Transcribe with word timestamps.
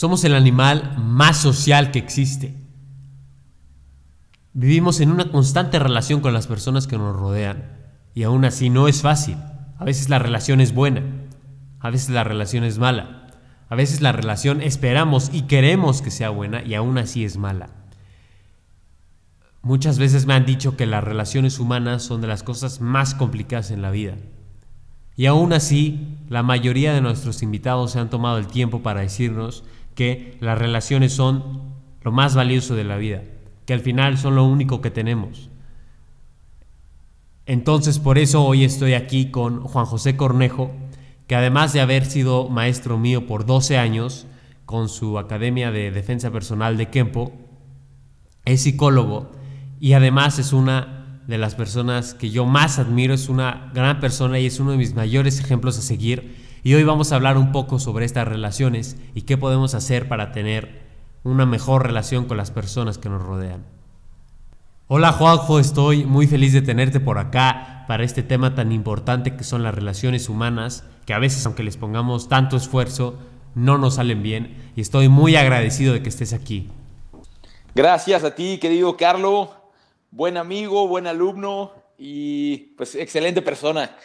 Somos 0.00 0.24
el 0.24 0.34
animal 0.34 0.94
más 0.96 1.36
social 1.36 1.90
que 1.90 1.98
existe. 1.98 2.54
Vivimos 4.54 4.98
en 5.00 5.10
una 5.10 5.30
constante 5.30 5.78
relación 5.78 6.22
con 6.22 6.32
las 6.32 6.46
personas 6.46 6.86
que 6.86 6.96
nos 6.96 7.14
rodean 7.14 7.76
y 8.14 8.22
aún 8.22 8.46
así 8.46 8.70
no 8.70 8.88
es 8.88 9.02
fácil. 9.02 9.36
A 9.76 9.84
veces 9.84 10.08
la 10.08 10.18
relación 10.18 10.62
es 10.62 10.72
buena, 10.72 11.02
a 11.80 11.90
veces 11.90 12.08
la 12.08 12.24
relación 12.24 12.64
es 12.64 12.78
mala, 12.78 13.26
a 13.68 13.74
veces 13.74 14.00
la 14.00 14.12
relación 14.12 14.62
esperamos 14.62 15.28
y 15.34 15.42
queremos 15.42 16.00
que 16.00 16.10
sea 16.10 16.30
buena 16.30 16.62
y 16.62 16.72
aún 16.72 16.96
así 16.96 17.26
es 17.26 17.36
mala. 17.36 17.68
Muchas 19.60 19.98
veces 19.98 20.24
me 20.24 20.32
han 20.32 20.46
dicho 20.46 20.78
que 20.78 20.86
las 20.86 21.04
relaciones 21.04 21.58
humanas 21.58 22.02
son 22.02 22.22
de 22.22 22.26
las 22.26 22.42
cosas 22.42 22.80
más 22.80 23.14
complicadas 23.14 23.70
en 23.70 23.82
la 23.82 23.90
vida. 23.90 24.14
Y 25.14 25.26
aún 25.26 25.52
así, 25.52 26.16
la 26.30 26.42
mayoría 26.42 26.94
de 26.94 27.02
nuestros 27.02 27.42
invitados 27.42 27.90
se 27.90 27.98
han 27.98 28.08
tomado 28.08 28.38
el 28.38 28.46
tiempo 28.46 28.82
para 28.82 29.02
decirnos 29.02 29.62
que 30.00 30.38
las 30.40 30.58
relaciones 30.58 31.12
son 31.12 31.74
lo 32.00 32.10
más 32.10 32.34
valioso 32.34 32.74
de 32.74 32.84
la 32.84 32.96
vida, 32.96 33.22
que 33.66 33.74
al 33.74 33.80
final 33.80 34.16
son 34.16 34.34
lo 34.34 34.46
único 34.46 34.80
que 34.80 34.90
tenemos. 34.90 35.50
Entonces 37.44 37.98
por 37.98 38.16
eso 38.16 38.42
hoy 38.42 38.64
estoy 38.64 38.94
aquí 38.94 39.30
con 39.30 39.60
Juan 39.60 39.84
José 39.84 40.16
Cornejo, 40.16 40.70
que 41.26 41.36
además 41.36 41.74
de 41.74 41.82
haber 41.82 42.06
sido 42.06 42.48
maestro 42.48 42.96
mío 42.96 43.26
por 43.26 43.44
12 43.44 43.76
años 43.76 44.26
con 44.64 44.88
su 44.88 45.18
Academia 45.18 45.70
de 45.70 45.90
Defensa 45.90 46.30
Personal 46.30 46.78
de 46.78 46.88
Kempo, 46.88 47.34
es 48.46 48.62
psicólogo 48.62 49.32
y 49.80 49.92
además 49.92 50.38
es 50.38 50.54
una 50.54 51.20
de 51.26 51.36
las 51.36 51.54
personas 51.54 52.14
que 52.14 52.30
yo 52.30 52.46
más 52.46 52.78
admiro, 52.78 53.12
es 53.12 53.28
una 53.28 53.70
gran 53.74 54.00
persona 54.00 54.38
y 54.38 54.46
es 54.46 54.60
uno 54.60 54.70
de 54.70 54.78
mis 54.78 54.94
mayores 54.94 55.40
ejemplos 55.40 55.76
a 55.76 55.82
seguir 55.82 56.39
y 56.62 56.74
hoy 56.74 56.84
vamos 56.84 57.12
a 57.12 57.16
hablar 57.16 57.38
un 57.38 57.52
poco 57.52 57.78
sobre 57.78 58.04
estas 58.04 58.28
relaciones 58.28 58.96
y 59.14 59.22
qué 59.22 59.36
podemos 59.36 59.74
hacer 59.74 60.08
para 60.08 60.32
tener 60.32 60.80
una 61.22 61.46
mejor 61.46 61.86
relación 61.86 62.26
con 62.26 62.36
las 62.36 62.50
personas 62.50 62.98
que 62.98 63.08
nos 63.08 63.22
rodean. 63.22 63.64
Hola 64.88 65.12
Juanjo, 65.12 65.60
estoy 65.60 66.04
muy 66.04 66.26
feliz 66.26 66.52
de 66.52 66.62
tenerte 66.62 66.98
por 67.00 67.18
acá 67.18 67.84
para 67.86 68.04
este 68.04 68.22
tema 68.22 68.54
tan 68.54 68.72
importante 68.72 69.36
que 69.36 69.44
son 69.44 69.62
las 69.62 69.74
relaciones 69.74 70.28
humanas, 70.28 70.84
que 71.06 71.14
a 71.14 71.18
veces 71.18 71.46
aunque 71.46 71.62
les 71.62 71.76
pongamos 71.76 72.28
tanto 72.28 72.56
esfuerzo, 72.56 73.18
no 73.54 73.78
nos 73.78 73.94
salen 73.94 74.22
bien 74.22 74.72
y 74.76 74.80
estoy 74.80 75.08
muy 75.08 75.36
agradecido 75.36 75.92
de 75.92 76.02
que 76.02 76.08
estés 76.08 76.32
aquí. 76.32 76.68
Gracias 77.74 78.24
a 78.24 78.34
ti, 78.34 78.58
querido 78.58 78.96
Carlo, 78.96 79.54
buen 80.10 80.36
amigo, 80.36 80.88
buen 80.88 81.06
alumno 81.06 81.72
y 81.96 82.74
pues 82.76 82.96
excelente 82.96 83.42
persona. 83.42 83.96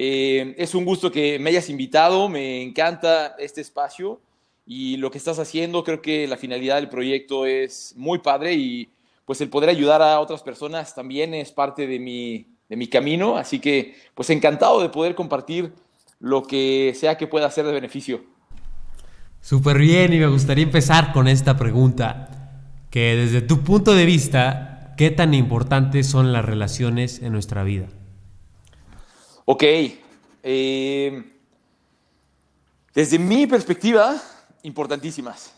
Eh, 0.00 0.54
es 0.58 0.76
un 0.76 0.84
gusto 0.84 1.10
que 1.10 1.40
me 1.40 1.50
hayas 1.50 1.68
invitado, 1.68 2.28
me 2.28 2.62
encanta 2.62 3.34
este 3.36 3.60
espacio 3.60 4.20
y 4.64 4.96
lo 4.96 5.10
que 5.10 5.18
estás 5.18 5.40
haciendo, 5.40 5.82
creo 5.82 6.00
que 6.00 6.28
la 6.28 6.36
finalidad 6.36 6.76
del 6.76 6.88
proyecto 6.88 7.46
es 7.46 7.94
muy 7.96 8.20
padre 8.20 8.54
y 8.54 8.88
pues 9.24 9.40
el 9.40 9.48
poder 9.48 9.70
ayudar 9.70 10.00
a 10.00 10.20
otras 10.20 10.44
personas 10.44 10.94
también 10.94 11.34
es 11.34 11.50
parte 11.50 11.88
de 11.88 11.98
mi, 11.98 12.46
de 12.68 12.76
mi 12.76 12.86
camino, 12.86 13.36
así 13.36 13.58
que 13.58 13.96
pues 14.14 14.30
encantado 14.30 14.80
de 14.80 14.88
poder 14.88 15.16
compartir 15.16 15.72
lo 16.20 16.44
que 16.44 16.92
sea 16.94 17.18
que 17.18 17.26
pueda 17.26 17.50
ser 17.50 17.66
de 17.66 17.72
beneficio. 17.72 18.22
Súper 19.40 19.78
bien 19.78 20.12
y 20.12 20.20
me 20.20 20.28
gustaría 20.28 20.62
empezar 20.62 21.12
con 21.12 21.26
esta 21.26 21.56
pregunta, 21.56 22.52
que 22.90 23.16
desde 23.16 23.42
tu 23.42 23.64
punto 23.64 23.96
de 23.96 24.06
vista, 24.06 24.94
¿qué 24.96 25.10
tan 25.10 25.34
importantes 25.34 26.06
son 26.06 26.32
las 26.32 26.44
relaciones 26.44 27.20
en 27.20 27.32
nuestra 27.32 27.64
vida? 27.64 27.88
Ok. 29.50 29.64
Eh, 30.42 31.24
desde 32.92 33.18
mi 33.18 33.46
perspectiva, 33.46 34.20
importantísimas. 34.62 35.54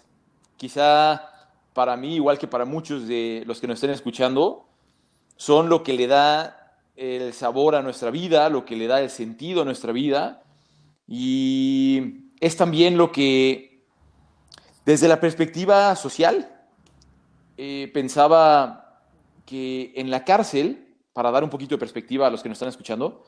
Quizá 0.57 1.29
para 1.73 1.97
mí, 1.97 2.15
igual 2.15 2.39
que 2.39 2.47
para 2.47 2.65
muchos 2.65 3.09
de 3.09 3.43
los 3.47 3.61
que 3.61 3.67
nos 3.67 3.79
estén 3.79 3.91
escuchando, 3.91 4.69
son 5.35 5.69
lo 5.69 5.83
que 5.83 5.95
le 5.95 6.07
da 6.07 6.77
el 6.95 7.33
sabor 7.33 7.75
a 7.75 7.83
nuestra 7.83 8.13
vida, 8.13 8.49
lo 8.49 8.65
que 8.65 8.77
le 8.77 8.87
da 8.87 9.01
el 9.01 9.11
sentido 9.11 9.63
a 9.63 9.65
nuestra 9.65 9.91
vida. 9.91 10.45
Y 11.09 12.31
es 12.39 12.57
también 12.57 12.97
lo 12.97 13.11
que, 13.11 13.89
desde 14.85 15.09
la 15.09 15.19
perspectiva 15.19 15.97
social, 15.97 16.63
eh, 17.57 17.91
pensaba 17.93 19.03
que 19.45 19.93
en 19.97 20.13
la 20.13 20.25
cárcel, 20.25 20.95
para 21.13 21.33
dar 21.33 21.43
un 21.43 21.51
poquito 21.51 21.75
de 21.75 21.81
perspectiva 21.81 22.29
a 22.29 22.31
los 22.31 22.41
que 22.41 22.49
nos 22.49 22.55
están 22.55 22.69
escuchando, 22.69 23.25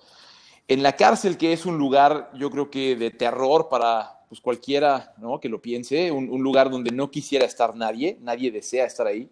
en 0.69 0.83
la 0.83 0.93
cárcel, 0.97 1.37
que 1.37 1.53
es 1.53 1.67
un 1.67 1.79
lugar, 1.79 2.31
yo 2.35 2.51
creo 2.51 2.71
que 2.71 2.97
de 2.97 3.11
terror 3.11 3.69
para 3.69 4.25
pues, 4.29 4.41
cualquiera 4.41 5.15
¿no? 5.19 5.41
que 5.41 5.49
lo 5.49 5.61
piense, 5.61 6.11
un, 6.11 6.43
lugar 6.43 6.71
donde 6.71 6.91
no 6.91 7.11
quisiera 7.11 7.45
estar 7.45 7.77
nadie, 7.77 8.19
nadie 8.21 8.51
desea 8.51 8.87
estar 8.87 9.07
ahí. 9.07 9.29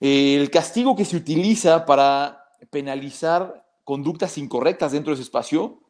el 0.00 0.50
castigo 0.50 0.96
que 0.96 1.04
se 1.04 1.16
utiliza 1.16 1.86
para 1.86 2.48
penalizar 2.70 3.64
conductas 3.84 4.38
incorrectas 4.38 4.92
dentro 4.92 5.10
de 5.10 5.14
ese 5.14 5.22
espacio, 5.22 5.80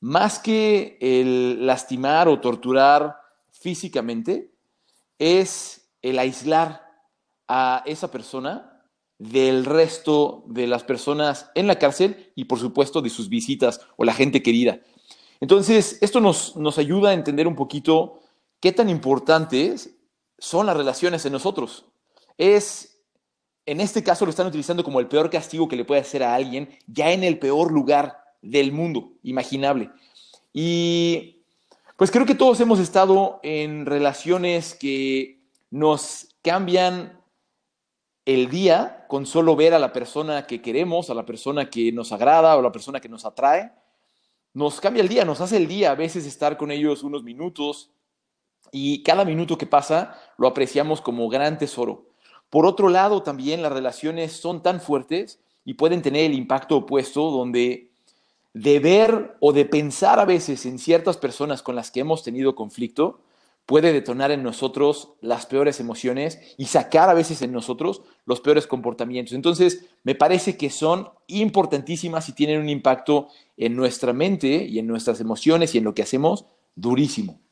más 0.00 0.38
que 0.38 0.96
el 1.00 1.66
lastimar 1.66 2.28
o 2.28 2.40
torturar 2.40 3.16
físicamente, 3.50 4.52
es 5.18 5.90
el 6.02 6.18
aislar 6.18 6.86
a 7.48 7.82
esa 7.86 8.10
persona 8.10 8.77
del 9.18 9.64
resto 9.64 10.44
de 10.46 10.66
las 10.66 10.84
personas 10.84 11.50
en 11.54 11.66
la 11.66 11.78
cárcel 11.78 12.30
y 12.34 12.44
por 12.44 12.58
supuesto 12.58 13.02
de 13.02 13.10
sus 13.10 13.28
visitas 13.28 13.80
o 13.96 14.04
la 14.04 14.14
gente 14.14 14.42
querida. 14.42 14.80
Entonces, 15.40 15.98
esto 16.00 16.20
nos, 16.20 16.56
nos 16.56 16.78
ayuda 16.78 17.10
a 17.10 17.14
entender 17.14 17.46
un 17.46 17.56
poquito 17.56 18.20
qué 18.60 18.72
tan 18.72 18.88
importantes 18.88 19.96
son 20.38 20.66
las 20.66 20.76
relaciones 20.76 21.24
en 21.26 21.32
nosotros. 21.32 21.86
Es, 22.36 23.00
en 23.66 23.80
este 23.80 24.02
caso 24.02 24.24
lo 24.24 24.30
están 24.30 24.46
utilizando 24.46 24.84
como 24.84 25.00
el 25.00 25.08
peor 25.08 25.30
castigo 25.30 25.68
que 25.68 25.76
le 25.76 25.84
puede 25.84 26.00
hacer 26.00 26.22
a 26.22 26.34
alguien, 26.34 26.68
ya 26.86 27.12
en 27.12 27.24
el 27.24 27.38
peor 27.38 27.72
lugar 27.72 28.18
del 28.40 28.72
mundo 28.72 29.12
imaginable. 29.22 29.90
Y 30.52 31.42
pues 31.96 32.10
creo 32.10 32.26
que 32.26 32.34
todos 32.34 32.60
hemos 32.60 32.78
estado 32.78 33.40
en 33.42 33.84
relaciones 33.84 34.74
que 34.74 35.42
nos 35.70 36.28
cambian 36.42 37.17
el 38.28 38.50
día 38.50 39.06
con 39.08 39.24
solo 39.24 39.56
ver 39.56 39.72
a 39.72 39.78
la 39.78 39.90
persona 39.90 40.46
que 40.46 40.60
queremos, 40.60 41.08
a 41.08 41.14
la 41.14 41.24
persona 41.24 41.70
que 41.70 41.90
nos 41.92 42.12
agrada 42.12 42.54
o 42.54 42.58
a 42.58 42.62
la 42.62 42.70
persona 42.70 43.00
que 43.00 43.08
nos 43.08 43.24
atrae. 43.24 43.72
Nos 44.52 44.82
cambia 44.82 45.00
el 45.00 45.08
día, 45.08 45.24
nos 45.24 45.40
hace 45.40 45.56
el 45.56 45.66
día 45.66 45.92
a 45.92 45.94
veces 45.94 46.26
estar 46.26 46.58
con 46.58 46.70
ellos 46.70 47.02
unos 47.02 47.22
minutos 47.22 47.90
y 48.70 49.02
cada 49.02 49.24
minuto 49.24 49.56
que 49.56 49.64
pasa 49.64 50.14
lo 50.36 50.46
apreciamos 50.46 51.00
como 51.00 51.26
gran 51.30 51.56
tesoro. 51.56 52.10
Por 52.50 52.66
otro 52.66 52.90
lado, 52.90 53.22
también 53.22 53.62
las 53.62 53.72
relaciones 53.72 54.32
son 54.32 54.62
tan 54.62 54.82
fuertes 54.82 55.40
y 55.64 55.74
pueden 55.74 56.02
tener 56.02 56.26
el 56.26 56.34
impacto 56.34 56.76
opuesto 56.76 57.30
donde 57.30 57.92
de 58.52 58.78
ver 58.78 59.38
o 59.40 59.54
de 59.54 59.64
pensar 59.64 60.20
a 60.20 60.26
veces 60.26 60.66
en 60.66 60.78
ciertas 60.78 61.16
personas 61.16 61.62
con 61.62 61.76
las 61.76 61.90
que 61.90 62.00
hemos 62.00 62.22
tenido 62.22 62.54
conflicto, 62.54 63.20
puede 63.68 63.92
detonar 63.92 64.30
en 64.30 64.42
nosotros 64.42 65.10
las 65.20 65.44
peores 65.44 65.78
emociones 65.78 66.38
y 66.56 66.64
sacar 66.64 67.10
a 67.10 67.14
veces 67.14 67.42
en 67.42 67.52
nosotros 67.52 68.00
los 68.24 68.40
peores 68.40 68.66
comportamientos. 68.66 69.34
Entonces, 69.34 69.84
me 70.04 70.14
parece 70.14 70.56
que 70.56 70.70
son 70.70 71.10
importantísimas 71.26 72.30
y 72.30 72.32
tienen 72.32 72.62
un 72.62 72.70
impacto 72.70 73.28
en 73.58 73.76
nuestra 73.76 74.14
mente 74.14 74.64
y 74.64 74.78
en 74.78 74.86
nuestras 74.86 75.20
emociones 75.20 75.74
y 75.74 75.78
en 75.78 75.84
lo 75.84 75.94
que 75.94 76.00
hacemos 76.00 76.46
durísimo. 76.76 77.42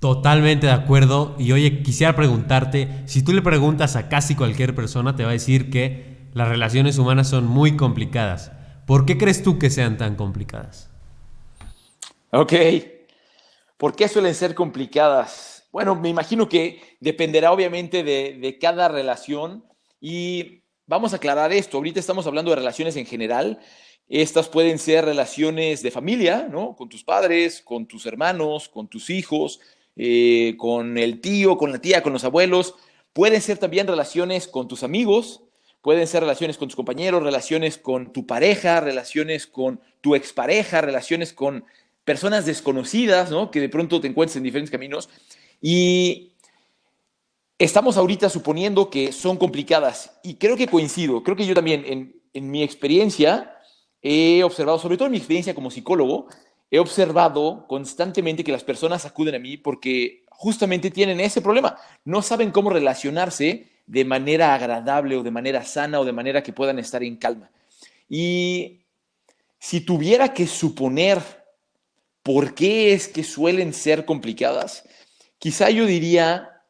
Totalmente 0.00 0.66
de 0.66 0.72
acuerdo. 0.72 1.36
Y 1.38 1.52
oye, 1.52 1.84
quisiera 1.84 2.16
preguntarte, 2.16 3.04
si 3.06 3.22
tú 3.22 3.32
le 3.32 3.42
preguntas 3.42 3.94
a 3.94 4.08
casi 4.08 4.34
cualquier 4.34 4.74
persona, 4.74 5.14
te 5.14 5.22
va 5.22 5.30
a 5.30 5.34
decir 5.34 5.70
que 5.70 6.26
las 6.34 6.48
relaciones 6.48 6.98
humanas 6.98 7.28
son 7.28 7.46
muy 7.46 7.76
complicadas. 7.76 8.50
¿Por 8.84 9.06
qué 9.06 9.16
crees 9.16 9.44
tú 9.44 9.60
que 9.60 9.70
sean 9.70 9.96
tan 9.96 10.16
complicadas? 10.16 10.90
Ok, 12.32 12.52
¿Por 13.80 13.96
qué 13.96 14.08
suelen 14.08 14.34
ser 14.34 14.54
complicadas? 14.54 15.66
Bueno, 15.72 15.94
me 15.94 16.10
imagino 16.10 16.50
que 16.50 16.82
dependerá 17.00 17.50
obviamente 17.50 18.04
de, 18.04 18.58
cada 18.60 18.88
relación 18.88 19.64
y 19.98 20.64
vamos 20.86 21.14
a 21.14 21.16
aclarar 21.16 21.50
esto. 21.50 21.78
Ahorita 21.78 21.98
estamos 21.98 22.26
hablando 22.26 22.50
de 22.50 22.56
relaciones 22.56 22.96
en 22.96 23.06
general. 23.06 23.58
Estas 24.06 24.50
pueden 24.50 24.78
ser 24.78 25.06
relaciones 25.06 25.82
de 25.82 25.90
familia, 25.90 26.46
¿no? 26.52 26.76
Con 26.76 26.90
tus 26.90 27.02
padres, 27.04 27.62
con 27.62 27.86
tus 27.86 28.04
hermanos, 28.04 28.68
con 28.68 28.86
tus 28.86 29.08
hijos, 29.08 29.60
eh, 29.96 30.56
con 30.58 30.98
el 30.98 31.22
tío, 31.22 31.56
con 31.56 31.72
la 31.72 31.78
tía, 31.78 32.02
con 32.02 32.12
los 32.12 32.24
abuelos. 32.24 32.74
Pueden 33.14 33.40
ser 33.40 33.56
también 33.56 33.86
relaciones 33.86 34.46
con 34.46 34.68
tus 34.68 34.82
amigos, 34.82 35.40
pueden 35.80 36.06
ser 36.06 36.20
relaciones 36.20 36.58
con 36.58 36.68
tus 36.68 36.76
compañeros, 36.76 37.22
relaciones 37.22 37.78
con 37.78 38.12
tu 38.12 38.26
pareja, 38.26 38.82
relaciones 38.82 39.46
con 39.46 39.80
tu 40.02 40.14
expareja, 40.14 40.82
relaciones 40.82 41.32
con 41.32 41.64
personas 42.10 42.44
desconocidas, 42.44 43.30
¿no? 43.30 43.52
Que 43.52 43.60
de 43.60 43.68
pronto 43.68 44.00
te 44.00 44.08
encuentres 44.08 44.34
en 44.34 44.42
diferentes 44.42 44.72
caminos. 44.72 45.08
Y 45.62 46.32
estamos 47.56 47.96
ahorita 47.96 48.28
suponiendo 48.28 48.90
que 48.90 49.12
son 49.12 49.36
complicadas. 49.36 50.18
Y 50.24 50.34
creo 50.34 50.56
que 50.56 50.66
coincido. 50.66 51.22
Creo 51.22 51.36
que 51.36 51.46
yo 51.46 51.54
también, 51.54 51.84
en, 51.86 52.20
en 52.34 52.50
mi 52.50 52.64
experiencia, 52.64 53.56
he 54.02 54.42
observado, 54.42 54.80
sobre 54.80 54.96
todo 54.96 55.06
en 55.06 55.12
mi 55.12 55.18
experiencia 55.18 55.54
como 55.54 55.70
psicólogo, 55.70 56.26
he 56.68 56.80
observado 56.80 57.68
constantemente 57.68 58.42
que 58.42 58.50
las 58.50 58.64
personas 58.64 59.04
acuden 59.04 59.36
a 59.36 59.38
mí 59.38 59.56
porque 59.56 60.24
justamente 60.30 60.90
tienen 60.90 61.20
ese 61.20 61.40
problema. 61.40 61.76
No 62.04 62.22
saben 62.22 62.50
cómo 62.50 62.70
relacionarse 62.70 63.68
de 63.86 64.04
manera 64.04 64.52
agradable 64.52 65.16
o 65.16 65.22
de 65.22 65.30
manera 65.30 65.64
sana 65.64 66.00
o 66.00 66.04
de 66.04 66.12
manera 66.12 66.42
que 66.42 66.52
puedan 66.52 66.80
estar 66.80 67.04
en 67.04 67.18
calma. 67.18 67.52
Y 68.08 68.80
si 69.60 69.82
tuviera 69.82 70.34
que 70.34 70.48
suponer 70.48 71.39
por 72.22 72.54
qué 72.54 72.92
es 72.92 73.08
que 73.08 73.24
suelen 73.24 73.72
ser 73.72 74.04
complicadas, 74.04 74.84
quizá 75.38 75.70
yo 75.70 75.86
diría 75.86 76.62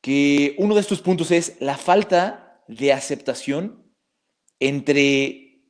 que 0.00 0.54
uno 0.58 0.74
de 0.74 0.80
estos 0.80 1.00
puntos 1.00 1.30
es 1.30 1.56
la 1.60 1.76
falta 1.76 2.62
de 2.68 2.92
aceptación 2.92 3.94
entre 4.60 5.62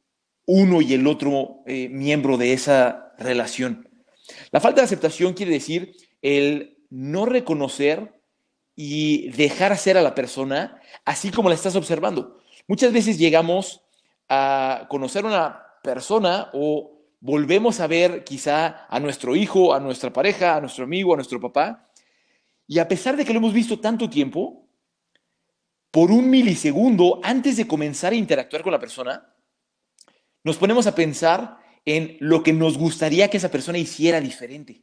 uno 0.46 0.82
y 0.82 0.94
el 0.94 1.06
otro 1.06 1.62
eh, 1.66 1.88
miembro 1.88 2.36
de 2.36 2.52
esa 2.52 3.14
relación. 3.18 3.88
La 4.50 4.60
falta 4.60 4.80
de 4.80 4.86
aceptación 4.86 5.34
quiere 5.34 5.52
decir 5.52 5.96
el 6.22 6.84
no 6.90 7.26
reconocer 7.26 8.20
y 8.76 9.30
dejar 9.30 9.72
hacer 9.72 9.96
a 9.96 10.02
la 10.02 10.14
persona 10.14 10.80
así 11.04 11.30
como 11.30 11.48
la 11.48 11.54
estás 11.54 11.76
observando. 11.76 12.40
Muchas 12.66 12.92
veces 12.92 13.18
llegamos 13.18 13.82
a 14.28 14.86
conocer 14.88 15.24
una 15.24 15.62
persona 15.82 16.50
o 16.54 16.93
volvemos 17.24 17.80
a 17.80 17.86
ver 17.86 18.22
quizá 18.22 18.86
a 18.86 19.00
nuestro 19.00 19.34
hijo, 19.34 19.72
a 19.72 19.80
nuestra 19.80 20.12
pareja, 20.12 20.56
a 20.56 20.60
nuestro 20.60 20.84
amigo, 20.84 21.14
a 21.14 21.16
nuestro 21.16 21.40
papá, 21.40 21.90
y 22.66 22.78
a 22.78 22.86
pesar 22.86 23.16
de 23.16 23.24
que 23.24 23.32
lo 23.32 23.38
hemos 23.38 23.54
visto 23.54 23.80
tanto 23.80 24.10
tiempo, 24.10 24.68
por 25.90 26.10
un 26.10 26.28
milisegundo 26.28 27.20
antes 27.22 27.56
de 27.56 27.66
comenzar 27.66 28.12
a 28.12 28.16
interactuar 28.16 28.62
con 28.62 28.72
la 28.72 28.78
persona, 28.78 29.34
nos 30.42 30.58
ponemos 30.58 30.86
a 30.86 30.94
pensar 30.94 31.56
en 31.86 32.18
lo 32.20 32.42
que 32.42 32.52
nos 32.52 32.76
gustaría 32.76 33.30
que 33.30 33.38
esa 33.38 33.50
persona 33.50 33.78
hiciera 33.78 34.20
diferente. 34.20 34.82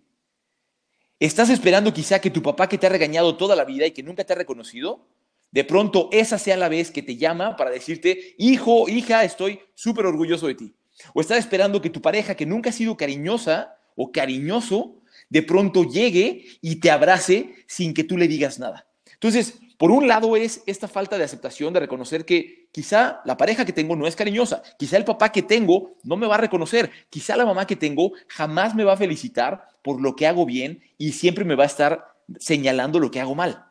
Estás 1.19 1.51
esperando 1.51 1.93
quizá 1.93 2.19
que 2.19 2.31
tu 2.31 2.41
papá 2.41 2.67
que 2.67 2.79
te 2.79 2.87
ha 2.87 2.89
regañado 2.89 3.37
toda 3.37 3.55
la 3.55 3.65
vida 3.65 3.85
y 3.85 3.91
que 3.91 4.01
nunca 4.01 4.23
te 4.23 4.33
ha 4.33 4.37
reconocido, 4.37 5.07
de 5.51 5.63
pronto 5.63 6.09
esa 6.11 6.39
sea 6.39 6.57
la 6.57 6.69
vez 6.69 6.89
que 6.89 7.03
te 7.03 7.17
llama 7.17 7.55
para 7.55 7.69
decirte, 7.69 8.33
hijo, 8.39 8.89
hija, 8.89 9.23
estoy 9.25 9.59
súper 9.75 10.07
orgulloso 10.07 10.47
de 10.47 10.55
ti. 10.55 10.75
O 11.13 11.21
estás 11.21 11.39
esperando 11.39 11.81
que 11.81 11.89
tu 11.89 12.01
pareja 12.01 12.35
que 12.35 12.45
nunca 12.45 12.69
ha 12.69 12.73
sido 12.73 12.97
cariñosa 12.97 13.75
o 13.95 14.11
cariñoso, 14.11 14.95
de 15.29 15.43
pronto 15.43 15.83
llegue 15.83 16.45
y 16.61 16.77
te 16.77 16.91
abrace 16.91 17.55
sin 17.67 17.93
que 17.93 18.03
tú 18.03 18.17
le 18.17 18.27
digas 18.27 18.59
nada. 18.59 18.87
Entonces, 19.13 19.59
por 19.77 19.91
un 19.91 20.07
lado 20.07 20.35
es 20.35 20.61
esta 20.67 20.87
falta 20.87 21.17
de 21.17 21.23
aceptación, 21.23 21.73
de 21.73 21.79
reconocer 21.79 22.25
que 22.25 22.67
quizá 22.71 23.21
la 23.25 23.37
pareja 23.37 23.65
que 23.65 23.73
tengo 23.73 23.95
no 23.95 24.05
es 24.05 24.15
cariñosa, 24.15 24.61
quizá 24.77 24.97
el 24.97 25.05
papá 25.05 25.31
que 25.31 25.41
tengo 25.41 25.95
no 26.03 26.17
me 26.17 26.27
va 26.27 26.35
a 26.35 26.39
reconocer, 26.39 26.91
quizá 27.09 27.35
la 27.35 27.45
mamá 27.45 27.65
que 27.65 27.75
tengo 27.75 28.11
jamás 28.27 28.75
me 28.75 28.83
va 28.83 28.93
a 28.93 28.97
felicitar 28.97 29.67
por 29.81 29.99
lo 29.99 30.15
que 30.15 30.27
hago 30.27 30.45
bien 30.45 30.83
y 30.97 31.13
siempre 31.13 31.45
me 31.45 31.55
va 31.55 31.63
a 31.63 31.67
estar 31.67 32.13
señalando 32.39 32.99
lo 32.99 33.09
que 33.09 33.21
hago 33.21 33.33
mal. 33.33 33.65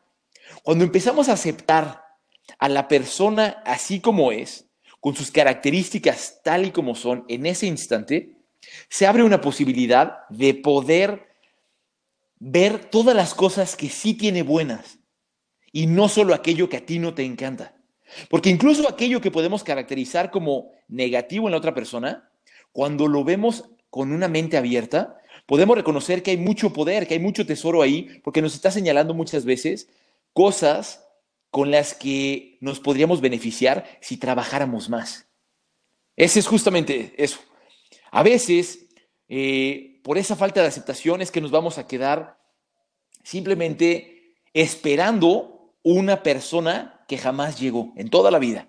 Cuando 0.63 0.83
empezamos 0.83 1.29
a 1.29 1.33
aceptar 1.33 2.03
a 2.59 2.69
la 2.69 2.87
persona 2.87 3.61
así 3.65 4.01
como 4.01 4.31
es, 4.31 4.65
con 5.01 5.15
sus 5.15 5.31
características 5.31 6.39
tal 6.43 6.67
y 6.67 6.71
como 6.71 6.95
son 6.95 7.25
en 7.27 7.45
ese 7.47 7.65
instante, 7.65 8.37
se 8.87 9.07
abre 9.07 9.23
una 9.23 9.41
posibilidad 9.41 10.19
de 10.29 10.53
poder 10.53 11.27
ver 12.39 12.85
todas 12.85 13.15
las 13.15 13.33
cosas 13.33 13.75
que 13.75 13.89
sí 13.89 14.13
tiene 14.13 14.43
buenas 14.43 14.99
y 15.71 15.87
no 15.87 16.07
solo 16.07 16.33
aquello 16.33 16.69
que 16.69 16.77
a 16.77 16.85
ti 16.85 16.99
no 16.99 17.13
te 17.13 17.23
encanta. 17.23 17.75
Porque 18.29 18.49
incluso 18.49 18.87
aquello 18.87 19.21
que 19.21 19.31
podemos 19.31 19.63
caracterizar 19.63 20.31
como 20.31 20.71
negativo 20.87 21.47
en 21.47 21.51
la 21.51 21.57
otra 21.57 21.73
persona, 21.73 22.29
cuando 22.71 23.07
lo 23.07 23.23
vemos 23.23 23.65
con 23.89 24.11
una 24.11 24.27
mente 24.27 24.57
abierta, 24.57 25.17
podemos 25.45 25.75
reconocer 25.75 26.21
que 26.21 26.31
hay 26.31 26.37
mucho 26.37 26.73
poder, 26.73 27.07
que 27.07 27.15
hay 27.15 27.19
mucho 27.19 27.45
tesoro 27.45 27.81
ahí, 27.81 28.21
porque 28.23 28.41
nos 28.41 28.53
está 28.53 28.69
señalando 28.69 29.13
muchas 29.13 29.45
veces 29.45 29.89
cosas 30.33 31.07
con 31.51 31.69
las 31.69 31.93
que 31.93 32.57
nos 32.61 32.79
podríamos 32.79 33.21
beneficiar 33.21 33.99
si 34.01 34.17
trabajáramos 34.17 34.89
más. 34.89 35.27
Ese 36.15 36.39
es 36.39 36.47
justamente 36.47 37.13
eso. 37.17 37.39
A 38.09 38.23
veces, 38.23 38.87
eh, 39.27 39.99
por 40.03 40.17
esa 40.17 40.35
falta 40.35 40.61
de 40.61 40.67
aceptación 40.67 41.21
es 41.21 41.29
que 41.29 41.41
nos 41.41 41.51
vamos 41.51 41.77
a 41.77 41.87
quedar 41.87 42.39
simplemente 43.23 44.35
esperando 44.53 45.75
una 45.83 46.23
persona 46.23 47.03
que 47.07 47.17
jamás 47.17 47.59
llegó 47.59 47.93
en 47.95 48.09
toda 48.09 48.31
la 48.31 48.39
vida. 48.39 48.67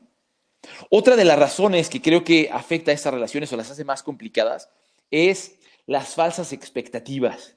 Otra 0.91 1.17
de 1.17 1.25
las 1.25 1.39
razones 1.39 1.89
que 1.89 2.03
creo 2.03 2.25
que 2.25 2.49
afecta 2.53 2.91
a 2.91 2.95
estas 2.95 3.15
relaciones 3.15 3.53
o 3.53 3.57
las 3.57 3.71
hace 3.71 3.85
más 3.85 4.03
complicadas 4.03 4.69
es 5.11 5.57
las 5.87 6.15
falsas 6.15 6.53
expectativas, 6.53 7.57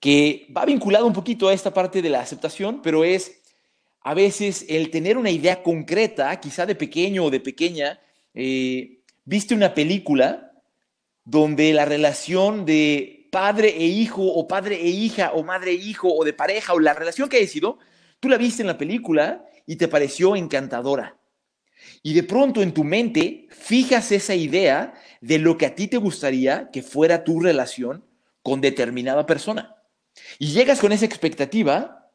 que 0.00 0.46
va 0.56 0.64
vinculado 0.64 1.06
un 1.06 1.12
poquito 1.12 1.48
a 1.48 1.52
esta 1.52 1.74
parte 1.74 2.02
de 2.02 2.10
la 2.10 2.20
aceptación, 2.20 2.80
pero 2.82 3.04
es 3.04 3.41
a 4.04 4.14
veces 4.14 4.64
el 4.68 4.90
tener 4.90 5.16
una 5.16 5.30
idea 5.30 5.62
concreta, 5.62 6.38
quizá 6.40 6.66
de 6.66 6.74
pequeño 6.74 7.24
o 7.24 7.30
de 7.30 7.40
pequeña, 7.40 8.00
eh, 8.34 9.00
viste 9.24 9.54
una 9.54 9.74
película 9.74 10.52
donde 11.24 11.72
la 11.72 11.84
relación 11.84 12.64
de 12.64 13.28
padre 13.30 13.68
e 13.76 13.86
hijo 13.86 14.22
o 14.22 14.46
padre 14.46 14.76
e 14.76 14.88
hija 14.88 15.32
o 15.32 15.42
madre 15.42 15.70
e 15.70 15.74
hijo 15.74 16.12
o 16.12 16.24
de 16.24 16.32
pareja 16.32 16.74
o 16.74 16.80
la 16.80 16.94
relación 16.94 17.28
que 17.28 17.38
haya 17.38 17.46
sido 17.48 17.78
Tú 18.22 18.28
la 18.28 18.38
viste 18.38 18.62
en 18.62 18.68
la 18.68 18.78
película 18.78 19.44
y 19.66 19.74
te 19.74 19.88
pareció 19.88 20.36
encantadora. 20.36 21.18
Y 22.04 22.14
de 22.14 22.22
pronto 22.22 22.62
en 22.62 22.72
tu 22.72 22.84
mente 22.84 23.48
fijas 23.50 24.12
esa 24.12 24.36
idea 24.36 24.94
de 25.20 25.40
lo 25.40 25.58
que 25.58 25.66
a 25.66 25.74
ti 25.74 25.88
te 25.88 25.96
gustaría 25.96 26.70
que 26.70 26.84
fuera 26.84 27.24
tu 27.24 27.40
relación 27.40 28.04
con 28.44 28.60
determinada 28.60 29.26
persona. 29.26 29.74
Y 30.38 30.52
llegas 30.52 30.78
con 30.78 30.92
esa 30.92 31.04
expectativa 31.04 32.12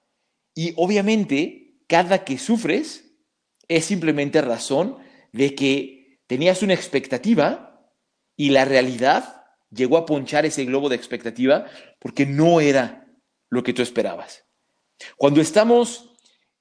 y 0.55 0.71
obviamente 0.77 1.66
cada 1.87 2.23
que 2.23 2.37
sufres 2.37 3.05
es 3.67 3.85
simplemente 3.85 4.41
razón 4.41 4.97
de 5.31 5.55
que 5.55 6.19
tenías 6.27 6.61
una 6.61 6.73
expectativa 6.73 7.91
y 8.35 8.49
la 8.49 8.65
realidad 8.65 9.43
llegó 9.71 9.97
a 9.97 10.05
ponchar 10.05 10.45
ese 10.45 10.65
globo 10.65 10.89
de 10.89 10.95
expectativa 10.95 11.65
porque 11.99 12.25
no 12.25 12.61
era 12.61 13.07
lo 13.49 13.63
que 13.63 13.73
tú 13.73 13.81
esperabas. 13.81 14.45
Cuando 15.15 15.41
estamos 15.41 16.13